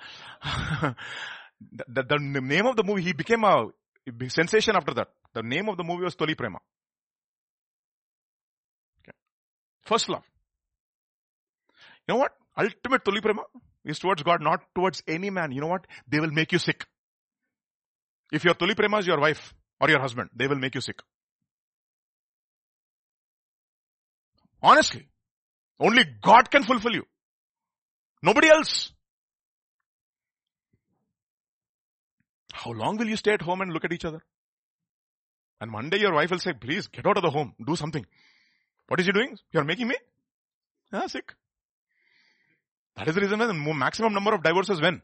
[1.71, 3.69] the, the, name of the movie, he became a
[4.29, 5.09] sensation after that.
[5.33, 6.59] The name of the movie was Toli Prema.
[9.89, 10.25] First love.
[12.07, 12.33] You know what?
[12.59, 13.43] Ultimate Toli Prema
[13.85, 15.51] is towards God, not towards any man.
[15.51, 15.87] You know what?
[16.07, 16.85] They will make you sick.
[18.31, 21.01] If your Toli Prema is your wife or your husband, they will make you sick.
[24.63, 25.09] Honestly.
[25.81, 27.05] Only God can fulfill you.
[28.23, 28.93] Nobody else.
[32.53, 34.23] How long will you stay at home and look at each other?
[35.61, 38.05] And one day your wife will say, please get out of the home, do something.
[38.89, 39.39] What is he doing?
[39.53, 39.97] You are making me
[40.93, 41.35] ah, sick.
[42.97, 45.03] That is the reason why the maximum number of divorces when?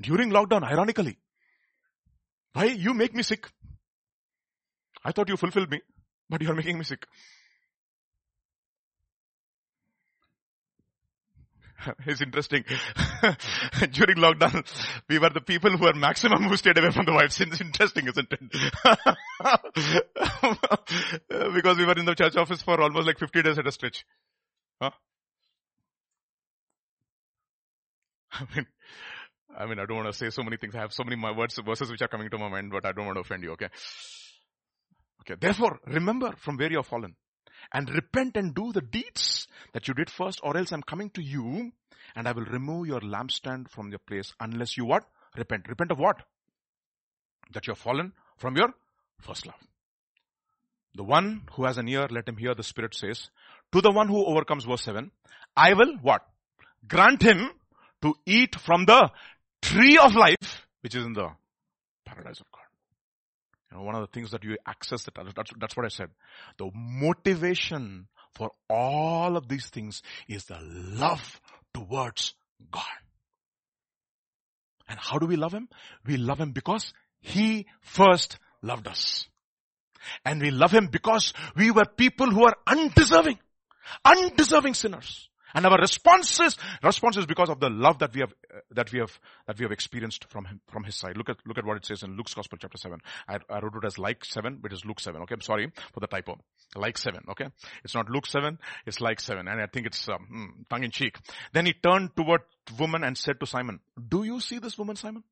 [0.00, 1.18] During lockdown, ironically.
[2.52, 2.64] Why?
[2.64, 3.48] You make me sick.
[5.04, 5.80] I thought you fulfilled me,
[6.28, 7.06] but you are making me sick.
[12.06, 12.64] it's interesting.
[13.92, 14.64] During lockdown,
[15.08, 17.40] we were the people who were maximum who stayed away from the wives.
[17.40, 18.40] It's interesting, isn't it?
[21.54, 24.04] because we were in the church office for almost like 50 days at a stretch.
[24.80, 24.90] Huh?
[28.32, 28.66] I mean,
[29.56, 30.74] I mean, I don't want to say so many things.
[30.74, 32.92] I have so many my words, verses which are coming to my mind, but I
[32.92, 33.68] don't want to offend you, okay?
[35.20, 35.34] Okay.
[35.38, 37.14] Therefore, remember from where you have fallen
[37.72, 41.22] and repent and do the deeds that you did first or else I'm coming to
[41.22, 41.72] you
[42.14, 45.04] and I will remove your lampstand from your place unless you what?
[45.36, 45.68] Repent.
[45.68, 46.16] Repent of what?
[47.52, 48.68] That you have fallen from your
[49.20, 49.56] first love.
[50.94, 53.30] The one who has an ear, let him hear the Spirit says,
[53.72, 55.10] to the one who overcomes verse 7,
[55.56, 56.22] I will what?
[56.86, 57.50] Grant him
[58.02, 59.10] to eat from the
[59.62, 61.28] tree of life, which is in the
[62.04, 62.61] paradise of God.
[63.72, 66.10] You know, one of the things that you access, that, that's, that's what I said.
[66.58, 71.40] The motivation for all of these things is the love
[71.72, 72.34] towards
[72.70, 72.84] God.
[74.88, 75.68] And how do we love Him?
[76.04, 79.26] We love Him because He first loved us.
[80.24, 83.38] And we love Him because we were people who are undeserving,
[84.04, 85.30] undeserving sinners.
[85.54, 88.92] And our response is, response is because of the love that we have, uh, that
[88.92, 91.16] we have, that we have experienced from him, from his side.
[91.16, 92.98] Look at, look at what it says in Luke's Gospel chapter 7.
[93.28, 95.20] I, I wrote it as like 7, but it's Luke 7.
[95.22, 95.34] Okay.
[95.34, 96.38] I'm sorry for the typo.
[96.74, 97.20] Like 7.
[97.30, 97.46] Okay.
[97.84, 98.58] It's not Luke 7.
[98.86, 99.46] It's like 7.
[99.46, 101.18] And I think it's, um, hmm, tongue in cheek.
[101.52, 102.42] Then he turned toward
[102.78, 105.24] woman and said to Simon, do you see this woman, Simon?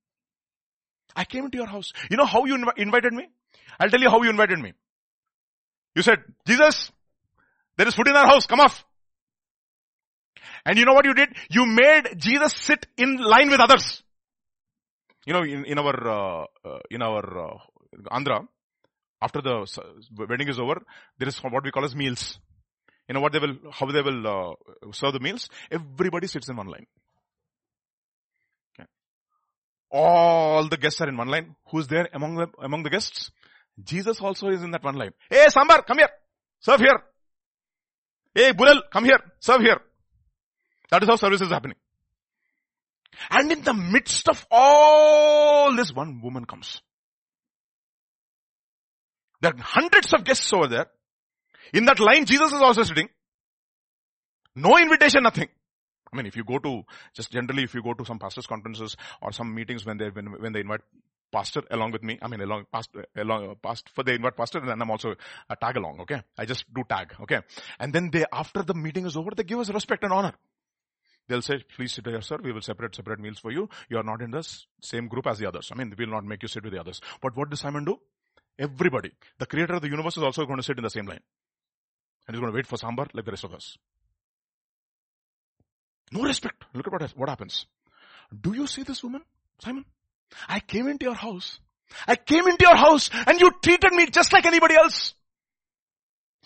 [1.17, 1.93] I came into your house.
[2.11, 3.29] You know how you inv- invited me?
[3.79, 4.75] I'll tell you how you invited me.
[5.95, 6.93] You said, Jesus,
[7.77, 8.47] there is food in our house.
[8.47, 8.85] Come off.
[10.65, 11.31] And you know what you did?
[11.51, 14.03] You made Jesus sit in line with others.
[15.27, 17.59] You know, in, in our, uh, uh, in our, uh,
[18.11, 18.47] Andhra,
[19.23, 19.67] after the
[20.17, 20.81] wedding is over,
[21.19, 22.39] there is what we call as meals.
[23.09, 25.49] You know what they will, how they will uh, serve the meals?
[25.71, 26.87] Everybody sits in one line.
[28.79, 28.89] Okay.
[29.91, 31.57] All the guests are in one line.
[31.71, 33.31] Who's there among the, among the guests?
[33.83, 35.13] Jesus also is in that one line.
[35.29, 36.11] Hey, Sambar, come here.
[36.61, 37.03] Serve here.
[38.35, 39.81] Hey, Bulal, come here, serve here.
[40.91, 41.77] That is how service is happening.
[43.31, 46.81] And in the midst of all this, one woman comes.
[49.41, 50.87] There are hundreds of guests over there.
[51.73, 53.09] In that line, Jesus is also sitting.
[54.55, 55.49] No invitation, nothing.
[56.13, 56.83] I mean, if you go to,
[57.15, 60.27] just generally if you go to some pastors conferences or some meetings when they, when,
[60.41, 60.81] when they invite
[61.33, 64.69] pastor along with me, I mean, along, past, along, past, for they invite pastor and
[64.69, 65.15] then I'm also
[65.49, 66.23] a tag along, okay?
[66.37, 67.41] I just do tag, okay?
[67.79, 70.35] And then they, after the meeting is over, they give us respect and honor.
[71.31, 72.39] They'll say, please sit here, sir.
[72.43, 73.69] We will separate separate meals for you.
[73.89, 74.43] You are not in the
[74.83, 75.71] same group as the others.
[75.73, 77.01] I mean, we will not make you sit with the others.
[77.23, 78.01] But what does Simon do?
[78.59, 79.13] Everybody.
[79.39, 81.21] The creator of the universe is also going to sit in the same line.
[82.27, 83.79] And he's going to wait for sambar like the rest of us.
[86.11, 86.65] No respect.
[86.75, 87.67] Look at what, what happens.
[88.41, 89.23] Do you see this woman,
[89.61, 89.85] Simon?
[90.49, 91.61] I came into your house.
[92.09, 95.15] I came into your house and you treated me just like anybody else.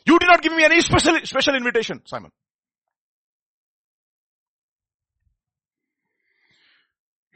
[0.05, 2.33] You did not give me any special, special invitation, Simon.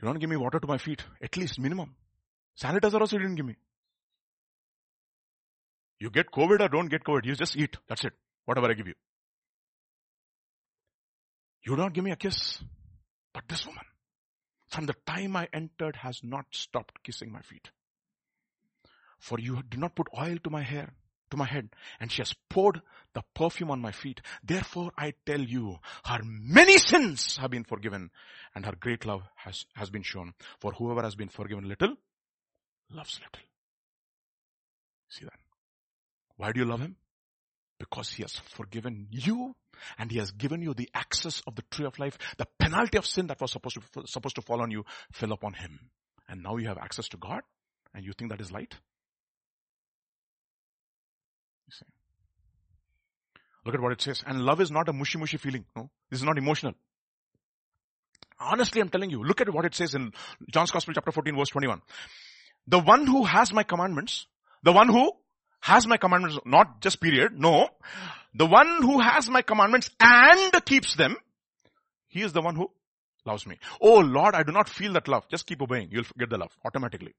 [0.01, 1.95] You don't give me water to my feet, at least minimum.
[2.61, 3.57] Sanitizer also didn't give me.
[5.99, 7.77] You get COVID or don't get COVID, you just eat.
[7.89, 8.13] That's it.
[8.45, 8.95] Whatever I give you.
[11.65, 12.61] You don't give me a kiss.
[13.35, 13.85] But this woman,
[14.69, 17.69] from the time I entered, has not stopped kissing my feet.
[19.19, 20.95] For you did not put oil to my hair,
[21.31, 22.81] to my head, and she has poured
[23.15, 24.21] the perfume on my feet.
[24.45, 28.11] Therefore I tell you, her many sins have been forgiven
[28.55, 30.35] and her great love has, has been shown.
[30.61, 31.95] For whoever has been forgiven little,
[32.91, 33.47] loves little.
[35.09, 35.39] See that?
[36.37, 36.97] Why do you love him?
[37.79, 39.55] Because he has forgiven you
[39.99, 42.19] and he has given you the access of the tree of life.
[42.37, 45.55] The penalty of sin that was supposed to, supposed to fall on you fell upon
[45.55, 45.91] him.
[46.29, 47.41] And now you have access to God
[47.95, 48.75] and you think that is light?
[51.67, 51.87] You see.
[53.69, 54.25] Look at what it says.
[54.27, 55.67] And love is not a mushy mushy feeling.
[55.77, 56.73] No, this is not emotional.
[58.41, 60.13] Honestly, I'm telling you, look at what it says in
[60.51, 61.83] John's Gospel chapter 14 verse 21.
[62.67, 64.27] The one who has my commandments,
[64.63, 65.13] the one who
[65.61, 67.69] has my commandments, not just period, no.
[68.33, 71.19] The one who has my commandments and keeps them,
[72.07, 72.71] he is the one who
[73.27, 73.59] loves me.
[73.83, 75.29] Oh Lord, I do not feel that love.
[75.29, 75.91] Just keep obeying.
[75.91, 77.15] You'll get the love automatically.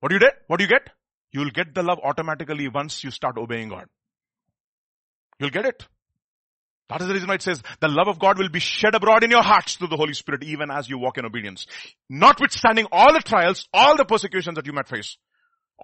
[0.00, 0.34] What do you get?
[0.48, 0.90] What do you get?
[1.32, 3.86] You'll get the love automatically once you start obeying God.
[5.38, 5.86] You'll get it.
[6.88, 9.24] That is the reason why it says the love of God will be shed abroad
[9.24, 11.66] in your hearts through the Holy Spirit even as you walk in obedience.
[12.10, 15.16] Notwithstanding all the trials, all the persecutions that you might face.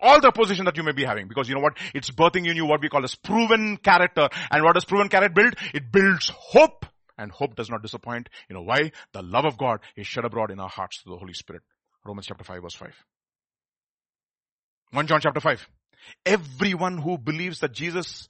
[0.00, 1.26] All the opposition that you may be having.
[1.26, 1.76] Because you know what?
[1.94, 4.28] It's birthing in you what we call as proven character.
[4.50, 5.54] And what does proven character build?
[5.74, 6.86] It builds hope.
[7.18, 8.28] And hope does not disappoint.
[8.48, 8.92] You know why?
[9.12, 11.62] The love of God is shed abroad in our hearts through the Holy Spirit.
[12.04, 12.94] Romans chapter 5 verse 5.
[14.92, 15.68] 1 John chapter 5.
[16.24, 18.28] Everyone who believes that Jesus,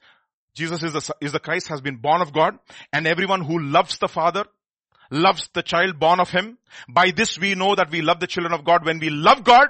[0.55, 2.59] Jesus is the, is the Christ has been born of God
[2.93, 4.45] and everyone who loves the Father
[5.11, 6.59] loves the child born of Him.
[6.89, 9.69] By this we know that we love the children of God when we love God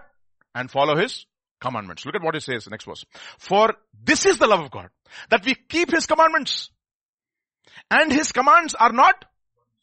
[0.55, 1.27] and follow His
[1.61, 2.05] commandments.
[2.05, 3.05] Look at what He says next verse.
[3.39, 3.74] For
[4.05, 4.89] this is the love of God,
[5.31, 6.70] that we keep His commandments.
[7.90, 9.24] And His commands are not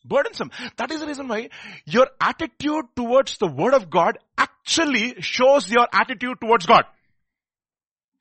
[0.05, 0.51] burdensome.
[0.77, 1.49] That is the reason why
[1.85, 6.83] your attitude towards the word of God actually shows your attitude towards God.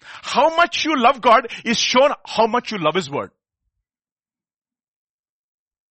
[0.01, 3.31] How much you love God is shown how much you love His word.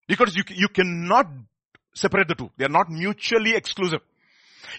[0.07, 1.27] Because you, you cannot
[1.95, 2.51] separate the two.
[2.57, 4.01] They are not mutually exclusive.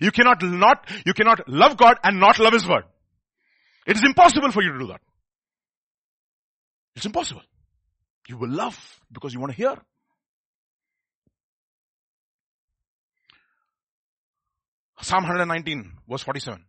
[0.00, 2.84] You cannot not, you cannot love God and not love His word.
[3.86, 5.00] It is impossible for you to do that.
[6.94, 7.42] It's impossible.
[8.28, 8.78] You will love
[9.12, 9.76] because you want to hear.
[15.02, 16.64] Psalm 119 verse 47.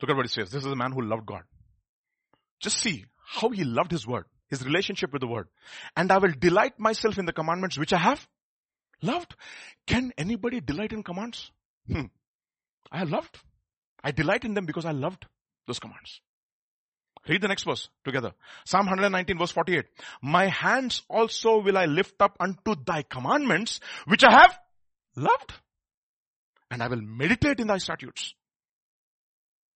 [0.00, 0.50] Look at what he says.
[0.50, 1.42] This is a man who loved God.
[2.60, 5.48] Just see how he loved his word, his relationship with the word.
[5.96, 8.26] And I will delight myself in the commandments which I have
[9.02, 9.34] loved.
[9.86, 11.50] Can anybody delight in commands?
[11.90, 12.06] Hmm.
[12.90, 13.38] I have loved.
[14.02, 15.26] I delight in them because I loved
[15.66, 16.20] those commands.
[17.28, 18.32] Read the next verse together.
[18.64, 19.84] Psalm 119 verse 48.
[20.22, 24.58] My hands also will I lift up unto thy commandments, which I have
[25.16, 25.52] loved.
[26.70, 28.34] And I will meditate in thy statutes.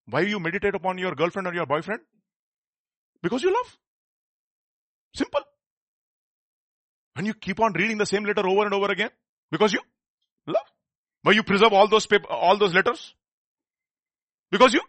[0.05, 2.01] Why you meditate upon your girlfriend or your boyfriend?
[3.21, 3.77] Because you love.
[5.13, 5.41] Simple.
[7.15, 9.09] And you keep on reading the same letter over and over again
[9.51, 9.79] because you
[10.47, 10.65] love.
[11.21, 13.13] Why you preserve all those paper, all those letters?
[14.51, 14.81] Because you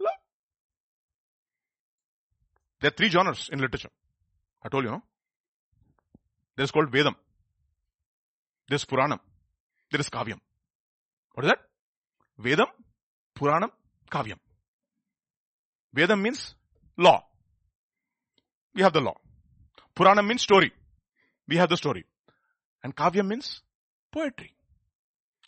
[0.00, 0.12] love.
[2.80, 3.90] There are three genres in literature.
[4.62, 5.02] I told you, no?
[6.56, 7.14] There is called Vedam.
[8.68, 9.20] There is Puranam.
[9.90, 10.40] There is Kavyam.
[11.34, 11.60] What is that?
[12.40, 12.66] Vedam,
[13.36, 13.70] Puranam,
[14.12, 14.38] Kavyam.
[15.96, 16.54] Vedam means
[16.96, 17.24] law.
[18.74, 19.16] We have the law.
[19.96, 20.72] Puranam means story.
[21.48, 22.04] We have the story.
[22.82, 23.62] And Kavyam means
[24.10, 24.54] poetry.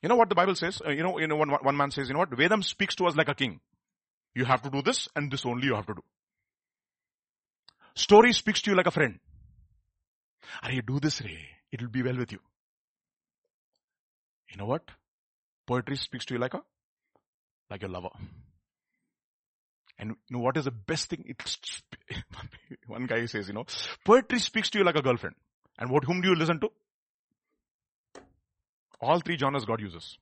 [0.03, 0.82] You know what the Bible says?
[0.86, 2.31] Uh, you know, you know, one, one man says, you know what?
[2.31, 3.61] Vedam speaks to us like a king.
[4.35, 6.03] You have to do this and this only you have to do.
[7.95, 9.19] Story speaks to you like a friend.
[10.62, 11.49] Are you do this, Ray?
[11.73, 12.41] It will be well with you.
[14.51, 14.82] You know what?
[15.66, 16.61] Poetry speaks to you like a,
[17.70, 18.11] like a lover.
[19.99, 21.25] And you know what is the best thing?
[21.27, 21.83] It's,
[22.87, 23.65] one guy says, you know,
[24.05, 25.37] poetry speaks to you like a girlfriend.
[25.79, 26.69] And what, whom do you listen to?
[29.01, 30.19] All three genres God uses.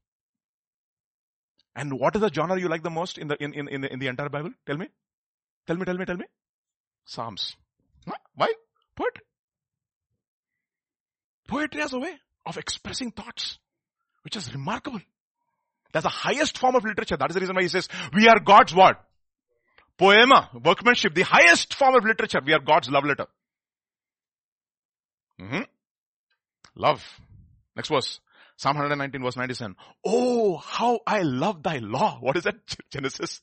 [1.74, 3.93] And what is the genre you like the most in the, in, in, in, the,
[3.93, 4.51] in the entire Bible?
[4.66, 4.89] Tell me.
[5.66, 6.24] Tell me, tell me, tell me.
[7.05, 7.57] Psalms.
[8.07, 8.15] Huh?
[8.35, 8.53] Why?
[8.94, 9.24] Poetry.
[11.49, 13.59] Poetry has a way of expressing thoughts,
[14.23, 15.01] which is remarkable.
[15.93, 17.16] That's the highest form of literature.
[17.16, 18.97] That is the reason why he says, we are God's word.
[20.03, 22.41] Poema, workmanship, the highest form of literature.
[22.45, 23.27] We are God's love letter.
[25.41, 25.62] Mm-hmm.
[26.74, 27.05] Love.
[27.77, 28.19] Next verse.
[28.57, 29.77] Psalm 119 verse 97.
[30.05, 32.19] Oh, how I love thy law.
[32.20, 32.57] What is that?
[32.91, 33.43] Genesis,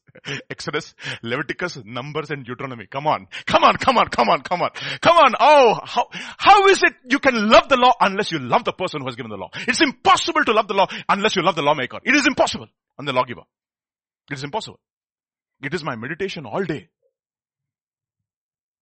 [0.49, 2.87] Exodus, Leviticus, Numbers and Deuteronomy.
[2.87, 3.27] Come on.
[3.45, 4.71] Come on, come on, come on, come on.
[4.99, 5.35] Come on.
[5.39, 8.99] Oh, how, how is it you can love the law unless you love the person
[8.99, 9.49] who has given the law?
[9.65, 11.99] It's impossible to love the law unless you love the lawmaker.
[12.03, 12.67] It is impossible.
[12.97, 13.43] And the lawgiver.
[14.29, 14.81] It is impossible.
[15.61, 16.89] It is my meditation all day.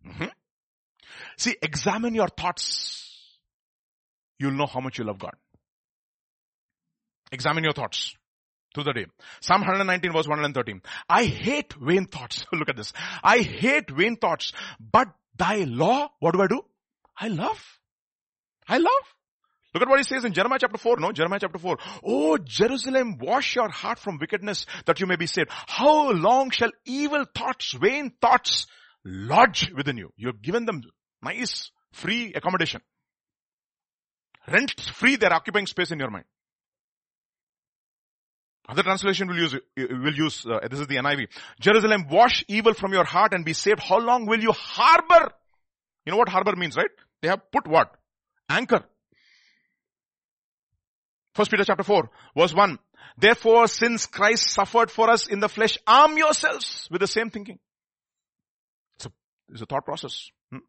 [0.05, 0.25] Mm-hmm.
[1.37, 3.37] See, examine your thoughts.
[4.39, 5.33] You'll know how much you love God.
[7.31, 8.15] Examine your thoughts
[8.73, 9.05] through the day.
[9.41, 10.81] Psalm 119 verse 113.
[11.09, 12.45] I hate vain thoughts.
[12.53, 12.93] Look at this.
[13.23, 16.61] I hate vain thoughts, but thy law, what do I do?
[17.19, 17.79] I love.
[18.67, 19.15] I love.
[19.77, 21.11] Look at what he says in Jeremiah chapter 4, no?
[21.11, 21.77] Jeremiah chapter 4.
[22.03, 25.51] Oh, Jerusalem, wash your heart from wickedness that you may be saved.
[25.51, 28.65] How long shall evil thoughts, vain thoughts
[29.05, 30.09] lodge within you?
[30.17, 30.81] You've given them
[31.21, 32.81] nice, free accommodation.
[34.51, 36.25] Rent free, they're occupying space in your mind.
[38.67, 41.27] Other translation will use, will use, uh, this is the NIV.
[41.59, 43.79] Jerusalem, wash evil from your heart and be saved.
[43.79, 45.33] How long will you harbor?
[46.03, 46.89] You know what harbor means, right?
[47.21, 47.95] They have put what?
[48.49, 48.83] Anchor.
[51.37, 52.79] First Peter chapter 4, verse 1.
[53.15, 57.59] Therefore, since Christ suffered for us in the flesh, arm yourselves with the same thinking.
[58.95, 59.11] It's a,
[59.51, 60.31] it's a thought process.
[60.51, 60.65] Hmm?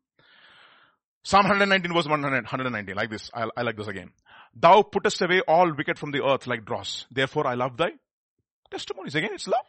[1.22, 3.30] Psalm 119 verse 100, 119, like this.
[3.32, 4.10] I, I like this again.
[4.54, 7.06] Thou puttest away all wicked from the earth like dross.
[7.10, 7.92] Therefore I love thy
[8.70, 9.14] testimonies.
[9.14, 9.64] Again, it's love.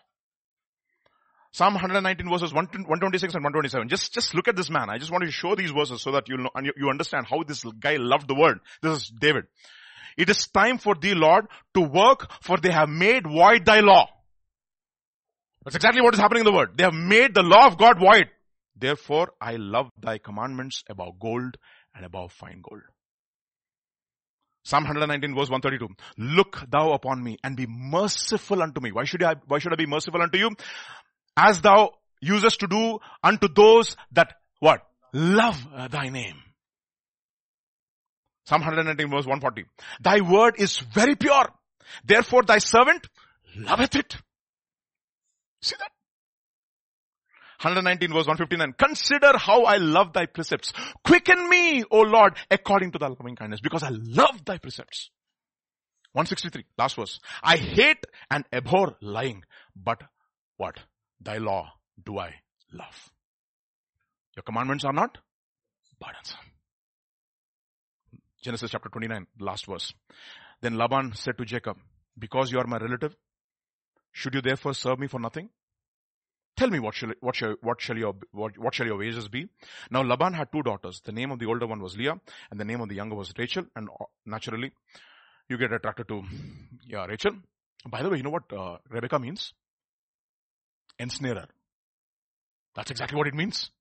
[1.53, 3.88] Psalm 119 verses 126 and 127.
[3.88, 4.89] Just, just look at this man.
[4.89, 7.41] I just want to show these verses so that you know, and you understand how
[7.43, 8.59] this guy loved the word.
[8.81, 9.45] This is David.
[10.19, 14.09] It is time for thee, Lord, to work for they have made void thy law.
[15.63, 16.77] That's exactly what is happening in the word.
[16.77, 18.27] They have made the law of God void.
[18.75, 21.55] Therefore, I love thy commandments above gold
[21.95, 22.81] and above fine gold.
[24.65, 25.87] Psalm 119 verse 132.
[26.17, 28.91] Look thou upon me and be merciful unto me.
[28.91, 30.49] Why should I, why should I be merciful unto you?
[31.37, 34.81] As thou usest to do unto those that, what?
[35.13, 36.35] Love thy name.
[38.49, 39.65] Psalm 119 verse 140.
[40.01, 41.45] Thy word is very pure.
[42.03, 43.07] Therefore thy servant
[43.55, 44.17] loveth it.
[45.61, 45.91] See that?
[47.61, 48.73] 119 verse 159.
[48.73, 50.73] Consider how I love thy precepts.
[51.03, 55.11] Quicken me, O Lord, according to thy loving kindness, because I love thy precepts.
[56.13, 57.19] 163, last verse.
[57.43, 59.43] I hate and abhor lying,
[59.76, 60.01] but
[60.57, 60.80] what?
[61.21, 61.73] Thy law
[62.03, 62.34] do I
[62.73, 63.11] love.
[64.35, 65.19] Your commandments are not
[66.01, 66.48] burdensome.
[68.41, 69.94] Genesis chapter 29, last verse.
[70.61, 71.78] Then Laban said to Jacob,
[72.18, 73.16] because you are my relative,
[74.11, 75.49] should you therefore serve me for nothing?
[76.57, 79.48] Tell me what shall, what shall, what shall your, what, what shall your wages be?
[79.90, 81.02] Now Laban had two daughters.
[81.06, 82.20] The name of the older one was Leah
[82.52, 83.66] and the name of the younger was Rachel.
[83.76, 84.72] And uh, naturally,
[85.48, 86.24] you get attracted to,
[86.86, 87.32] yeah, Rachel.
[87.88, 89.53] By the way, you know what uh, Rebecca means?
[90.99, 91.45] Ensnarer.
[92.76, 93.72] That's exactly what it means.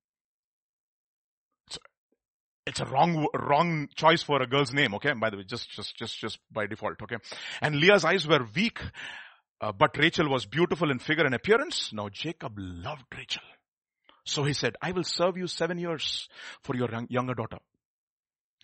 [2.68, 5.12] It's, a wrong, wrong choice for a girl's name, okay?
[5.12, 7.16] By the way, just, just, just, just by default, okay?
[7.60, 8.80] And Leah's eyes were weak
[9.60, 11.92] uh, but Rachel was beautiful in figure and appearance.
[11.92, 13.42] Now Jacob loved Rachel.
[14.24, 16.28] So he said, I will serve you seven years
[16.62, 17.58] for your young, younger daughter.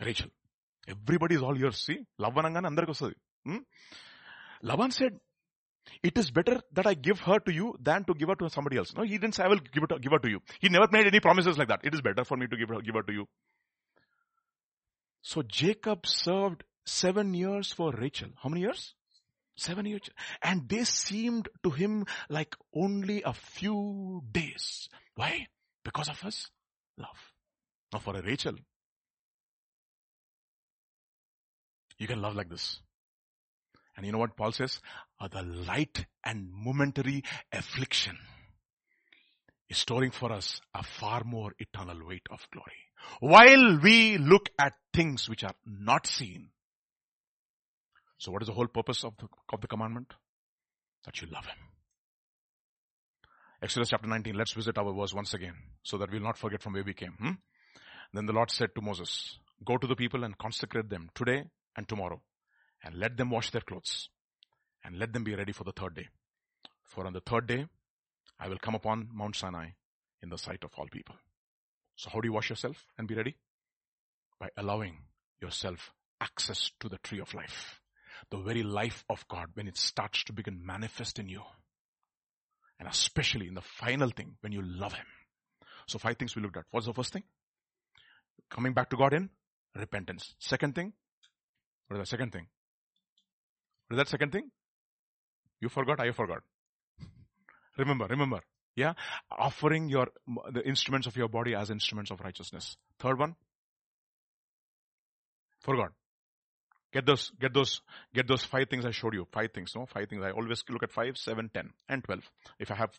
[0.04, 0.28] Rachel.
[0.86, 1.78] Everybody is all yours.
[1.78, 1.98] See?
[2.20, 3.12] Lavanangana andarku
[3.44, 3.56] hmm?
[4.62, 5.18] Laban said,
[6.02, 8.76] it is better that I give her to you than to give her to somebody
[8.76, 8.94] else.
[8.96, 10.40] No, he didn't say I will give, it, give her to you.
[10.60, 11.80] He never made any promises like that.
[11.82, 13.26] It is better for me to give her, give her to you.
[15.24, 18.28] So Jacob served seven years for Rachel.
[18.42, 18.94] How many years?
[19.56, 20.02] Seven years.
[20.42, 24.90] And they seemed to him like only a few days.
[25.14, 25.46] Why?
[25.82, 26.50] Because of his
[26.98, 27.32] love.
[27.90, 28.54] Now for a Rachel,
[31.96, 32.80] you can love like this.
[33.96, 34.78] And you know what Paul says?
[35.18, 38.18] Are the light and momentary affliction
[39.70, 42.83] is storing for us a far more eternal weight of glory.
[43.20, 46.48] While we look at things which are not seen.
[48.18, 50.12] So what is the whole purpose of the, of the commandment?
[51.04, 51.58] That you love Him.
[53.62, 56.74] Exodus chapter 19, let's visit our verse once again so that we'll not forget from
[56.74, 57.12] where we came.
[57.18, 57.30] Hmm?
[58.12, 61.44] Then the Lord said to Moses, go to the people and consecrate them today
[61.76, 62.20] and tomorrow
[62.82, 64.08] and let them wash their clothes
[64.84, 66.08] and let them be ready for the third day.
[66.82, 67.66] For on the third day,
[68.38, 69.68] I will come upon Mount Sinai
[70.22, 71.16] in the sight of all people.
[71.96, 73.36] So how do you wash yourself and be ready?
[74.38, 74.98] By allowing
[75.40, 77.80] yourself access to the tree of life.
[78.30, 81.42] The very life of God when it starts to begin manifest in you.
[82.80, 85.06] And especially in the final thing when you love Him.
[85.86, 86.64] So five things we looked at.
[86.70, 87.24] What's the first thing?
[88.50, 89.30] Coming back to God in
[89.74, 90.34] repentance.
[90.38, 90.92] Second thing?
[91.88, 92.46] What is the second thing?
[93.86, 94.50] What is that second thing?
[95.60, 96.42] You forgot, I forgot.
[97.78, 98.40] remember, remember.
[98.76, 98.94] Yeah?
[99.30, 100.08] Offering your,
[100.52, 102.76] the instruments of your body as instruments of righteousness.
[102.98, 103.36] Third one?
[105.60, 105.90] For God.
[106.92, 107.80] Get those, get those,
[108.14, 109.26] get those five things I showed you.
[109.32, 109.84] Five things, no?
[109.84, 110.22] Five things.
[110.22, 112.22] I always look at five, seven, ten, and twelve.
[112.60, 112.90] If I have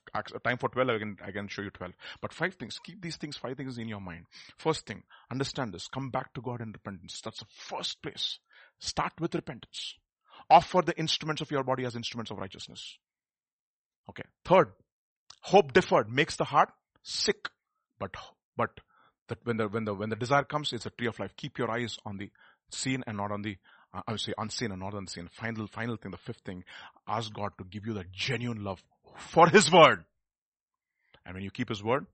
[0.43, 1.93] time for twelve, I can, I can show you twelve.
[2.22, 2.77] But five things.
[2.84, 4.26] Keep these things, five things in your mind.
[4.57, 5.88] First thing, understand this.
[5.88, 7.22] Come back to God in repentance.
[7.23, 8.39] That's the first place.
[8.80, 9.95] Start with repentance.
[10.49, 12.97] Offer the instruments of your body as instruments of righteousness.
[14.10, 14.26] Okay.
[14.43, 14.73] Third,
[15.46, 16.70] hope deferred makes the heart
[17.04, 17.50] sick.
[18.00, 18.16] But,
[18.58, 18.72] but
[19.28, 21.34] that when the, when the, when the desire comes, it's a tree of life.
[21.38, 22.32] Keep your eyes on the
[22.72, 23.58] seen and not on the,
[23.94, 25.30] uh, I would say unseen and not unseen.
[25.32, 26.64] Final, final thing, the fifth thing,
[27.08, 28.82] ask God to give you the genuine love
[29.18, 30.04] for His word.
[31.26, 32.08] And when you keep His word,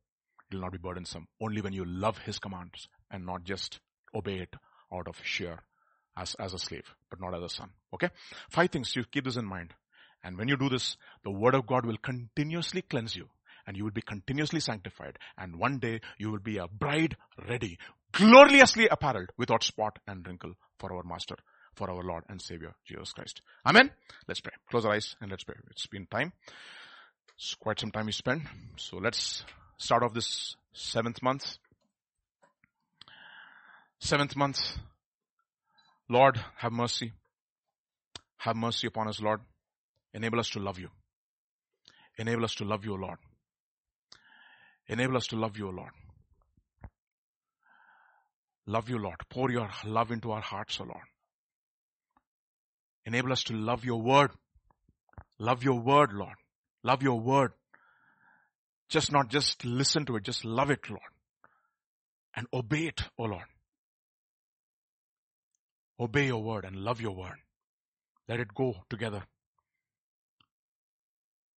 [0.50, 1.28] it will not be burdensome.
[1.40, 3.80] Only when you love His commands and not just
[4.14, 4.54] obey it
[4.94, 5.60] out of sheer
[6.18, 7.70] as, as a slave, but not as a son.
[7.94, 8.10] Okay?
[8.50, 8.94] Five things.
[8.94, 9.74] You keep this in mind.
[10.24, 13.28] And when you do this, the word of God will continuously cleanse you
[13.68, 15.18] and you will be continuously sanctified.
[15.38, 17.16] And one day you will be a bride
[17.48, 17.78] ready,
[18.12, 21.36] gloriously apparelled without spot and wrinkle for our master,
[21.76, 23.42] for our Lord and Savior, Jesus Christ.
[23.66, 23.92] Amen.
[24.28, 24.54] Let's pray.
[24.70, 25.56] Close our eyes and let's pray.
[25.70, 26.34] It's been time.
[27.36, 28.44] It's quite some time we spent.
[28.78, 29.44] So let's
[29.78, 31.58] start off this seventh month.
[34.00, 34.60] Seventh month
[36.12, 37.14] Lord, have mercy.
[38.40, 39.40] Have mercy upon us, Lord.
[40.14, 40.90] Enable us to love you.
[42.18, 43.18] Enable us to love you, Lord.
[44.88, 45.92] Enable us to love you, Lord.
[48.66, 49.16] Love you, Lord.
[49.30, 51.06] Pour your love into our hearts, O Lord.
[53.06, 54.32] Enable us to love your word.
[55.40, 56.36] Love your word, Lord.
[56.84, 57.54] Love your word.
[58.90, 61.02] Just not just listen to it, just love it, Lord.
[62.36, 63.46] And obey it, O Lord.
[66.00, 67.38] Obey your word and love your word.
[68.28, 69.24] Let it go together.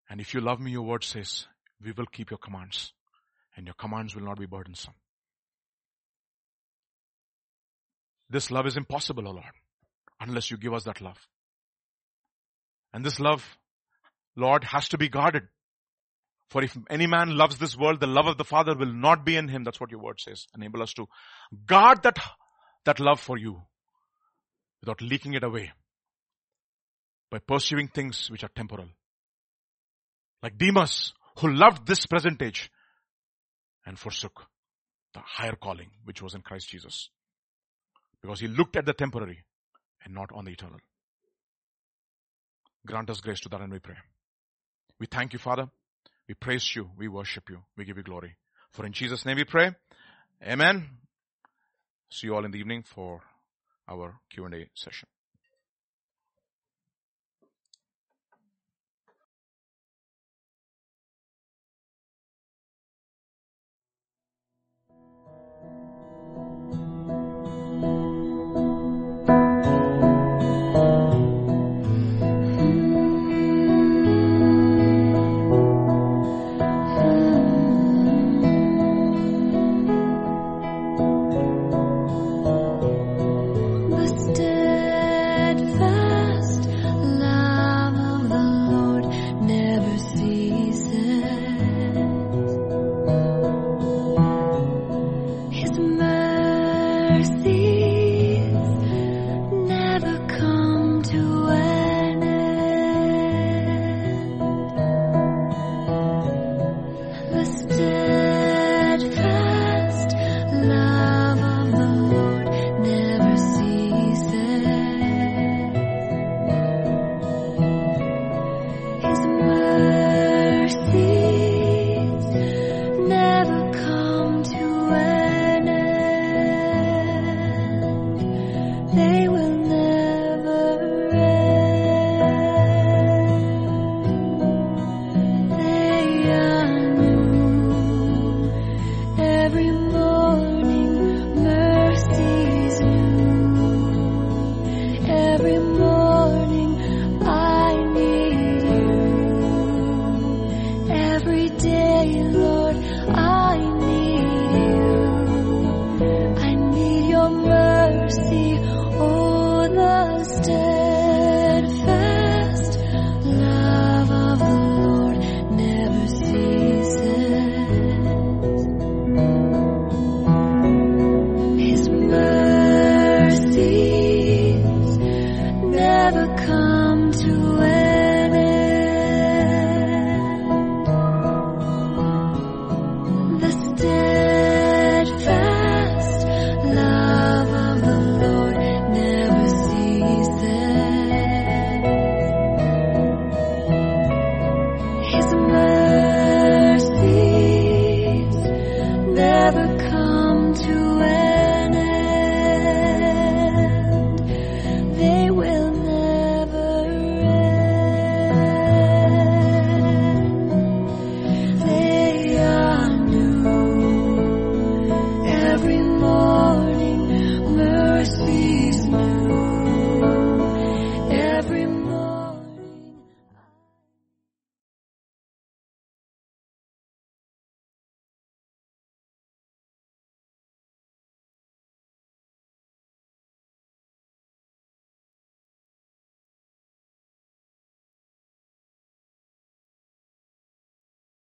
[0.08, 1.46] And if you love me, your word says,
[1.82, 2.92] we will keep your commands
[3.56, 4.94] and your commands will not be burdensome.
[8.30, 9.54] This love is impossible, O Lord,
[10.20, 11.18] unless you give us that love.
[12.92, 13.44] And this love,
[14.36, 15.44] Lord, has to be guarded.
[16.50, 19.36] For if any man loves this world, the love of the Father will not be
[19.36, 19.64] in him.
[19.64, 20.46] That's what your word says.
[20.54, 21.06] Enable us to
[21.66, 22.18] guard that,
[22.84, 23.62] that love for you
[24.80, 25.72] without leaking it away
[27.30, 28.88] by pursuing things which are temporal.
[30.44, 32.70] Like Demas, who loved this present age
[33.86, 34.44] and forsook
[35.14, 37.08] the higher calling which was in Christ Jesus.
[38.20, 39.42] Because he looked at the temporary
[40.04, 40.80] and not on the eternal.
[42.86, 43.96] Grant us grace to that and we pray.
[45.00, 45.70] We thank you, Father.
[46.28, 46.90] We praise you.
[46.94, 47.60] We worship you.
[47.78, 48.36] We give you glory.
[48.70, 49.70] For in Jesus' name we pray.
[50.46, 50.90] Amen.
[52.10, 53.22] See you all in the evening for
[53.88, 55.08] our Q&A session.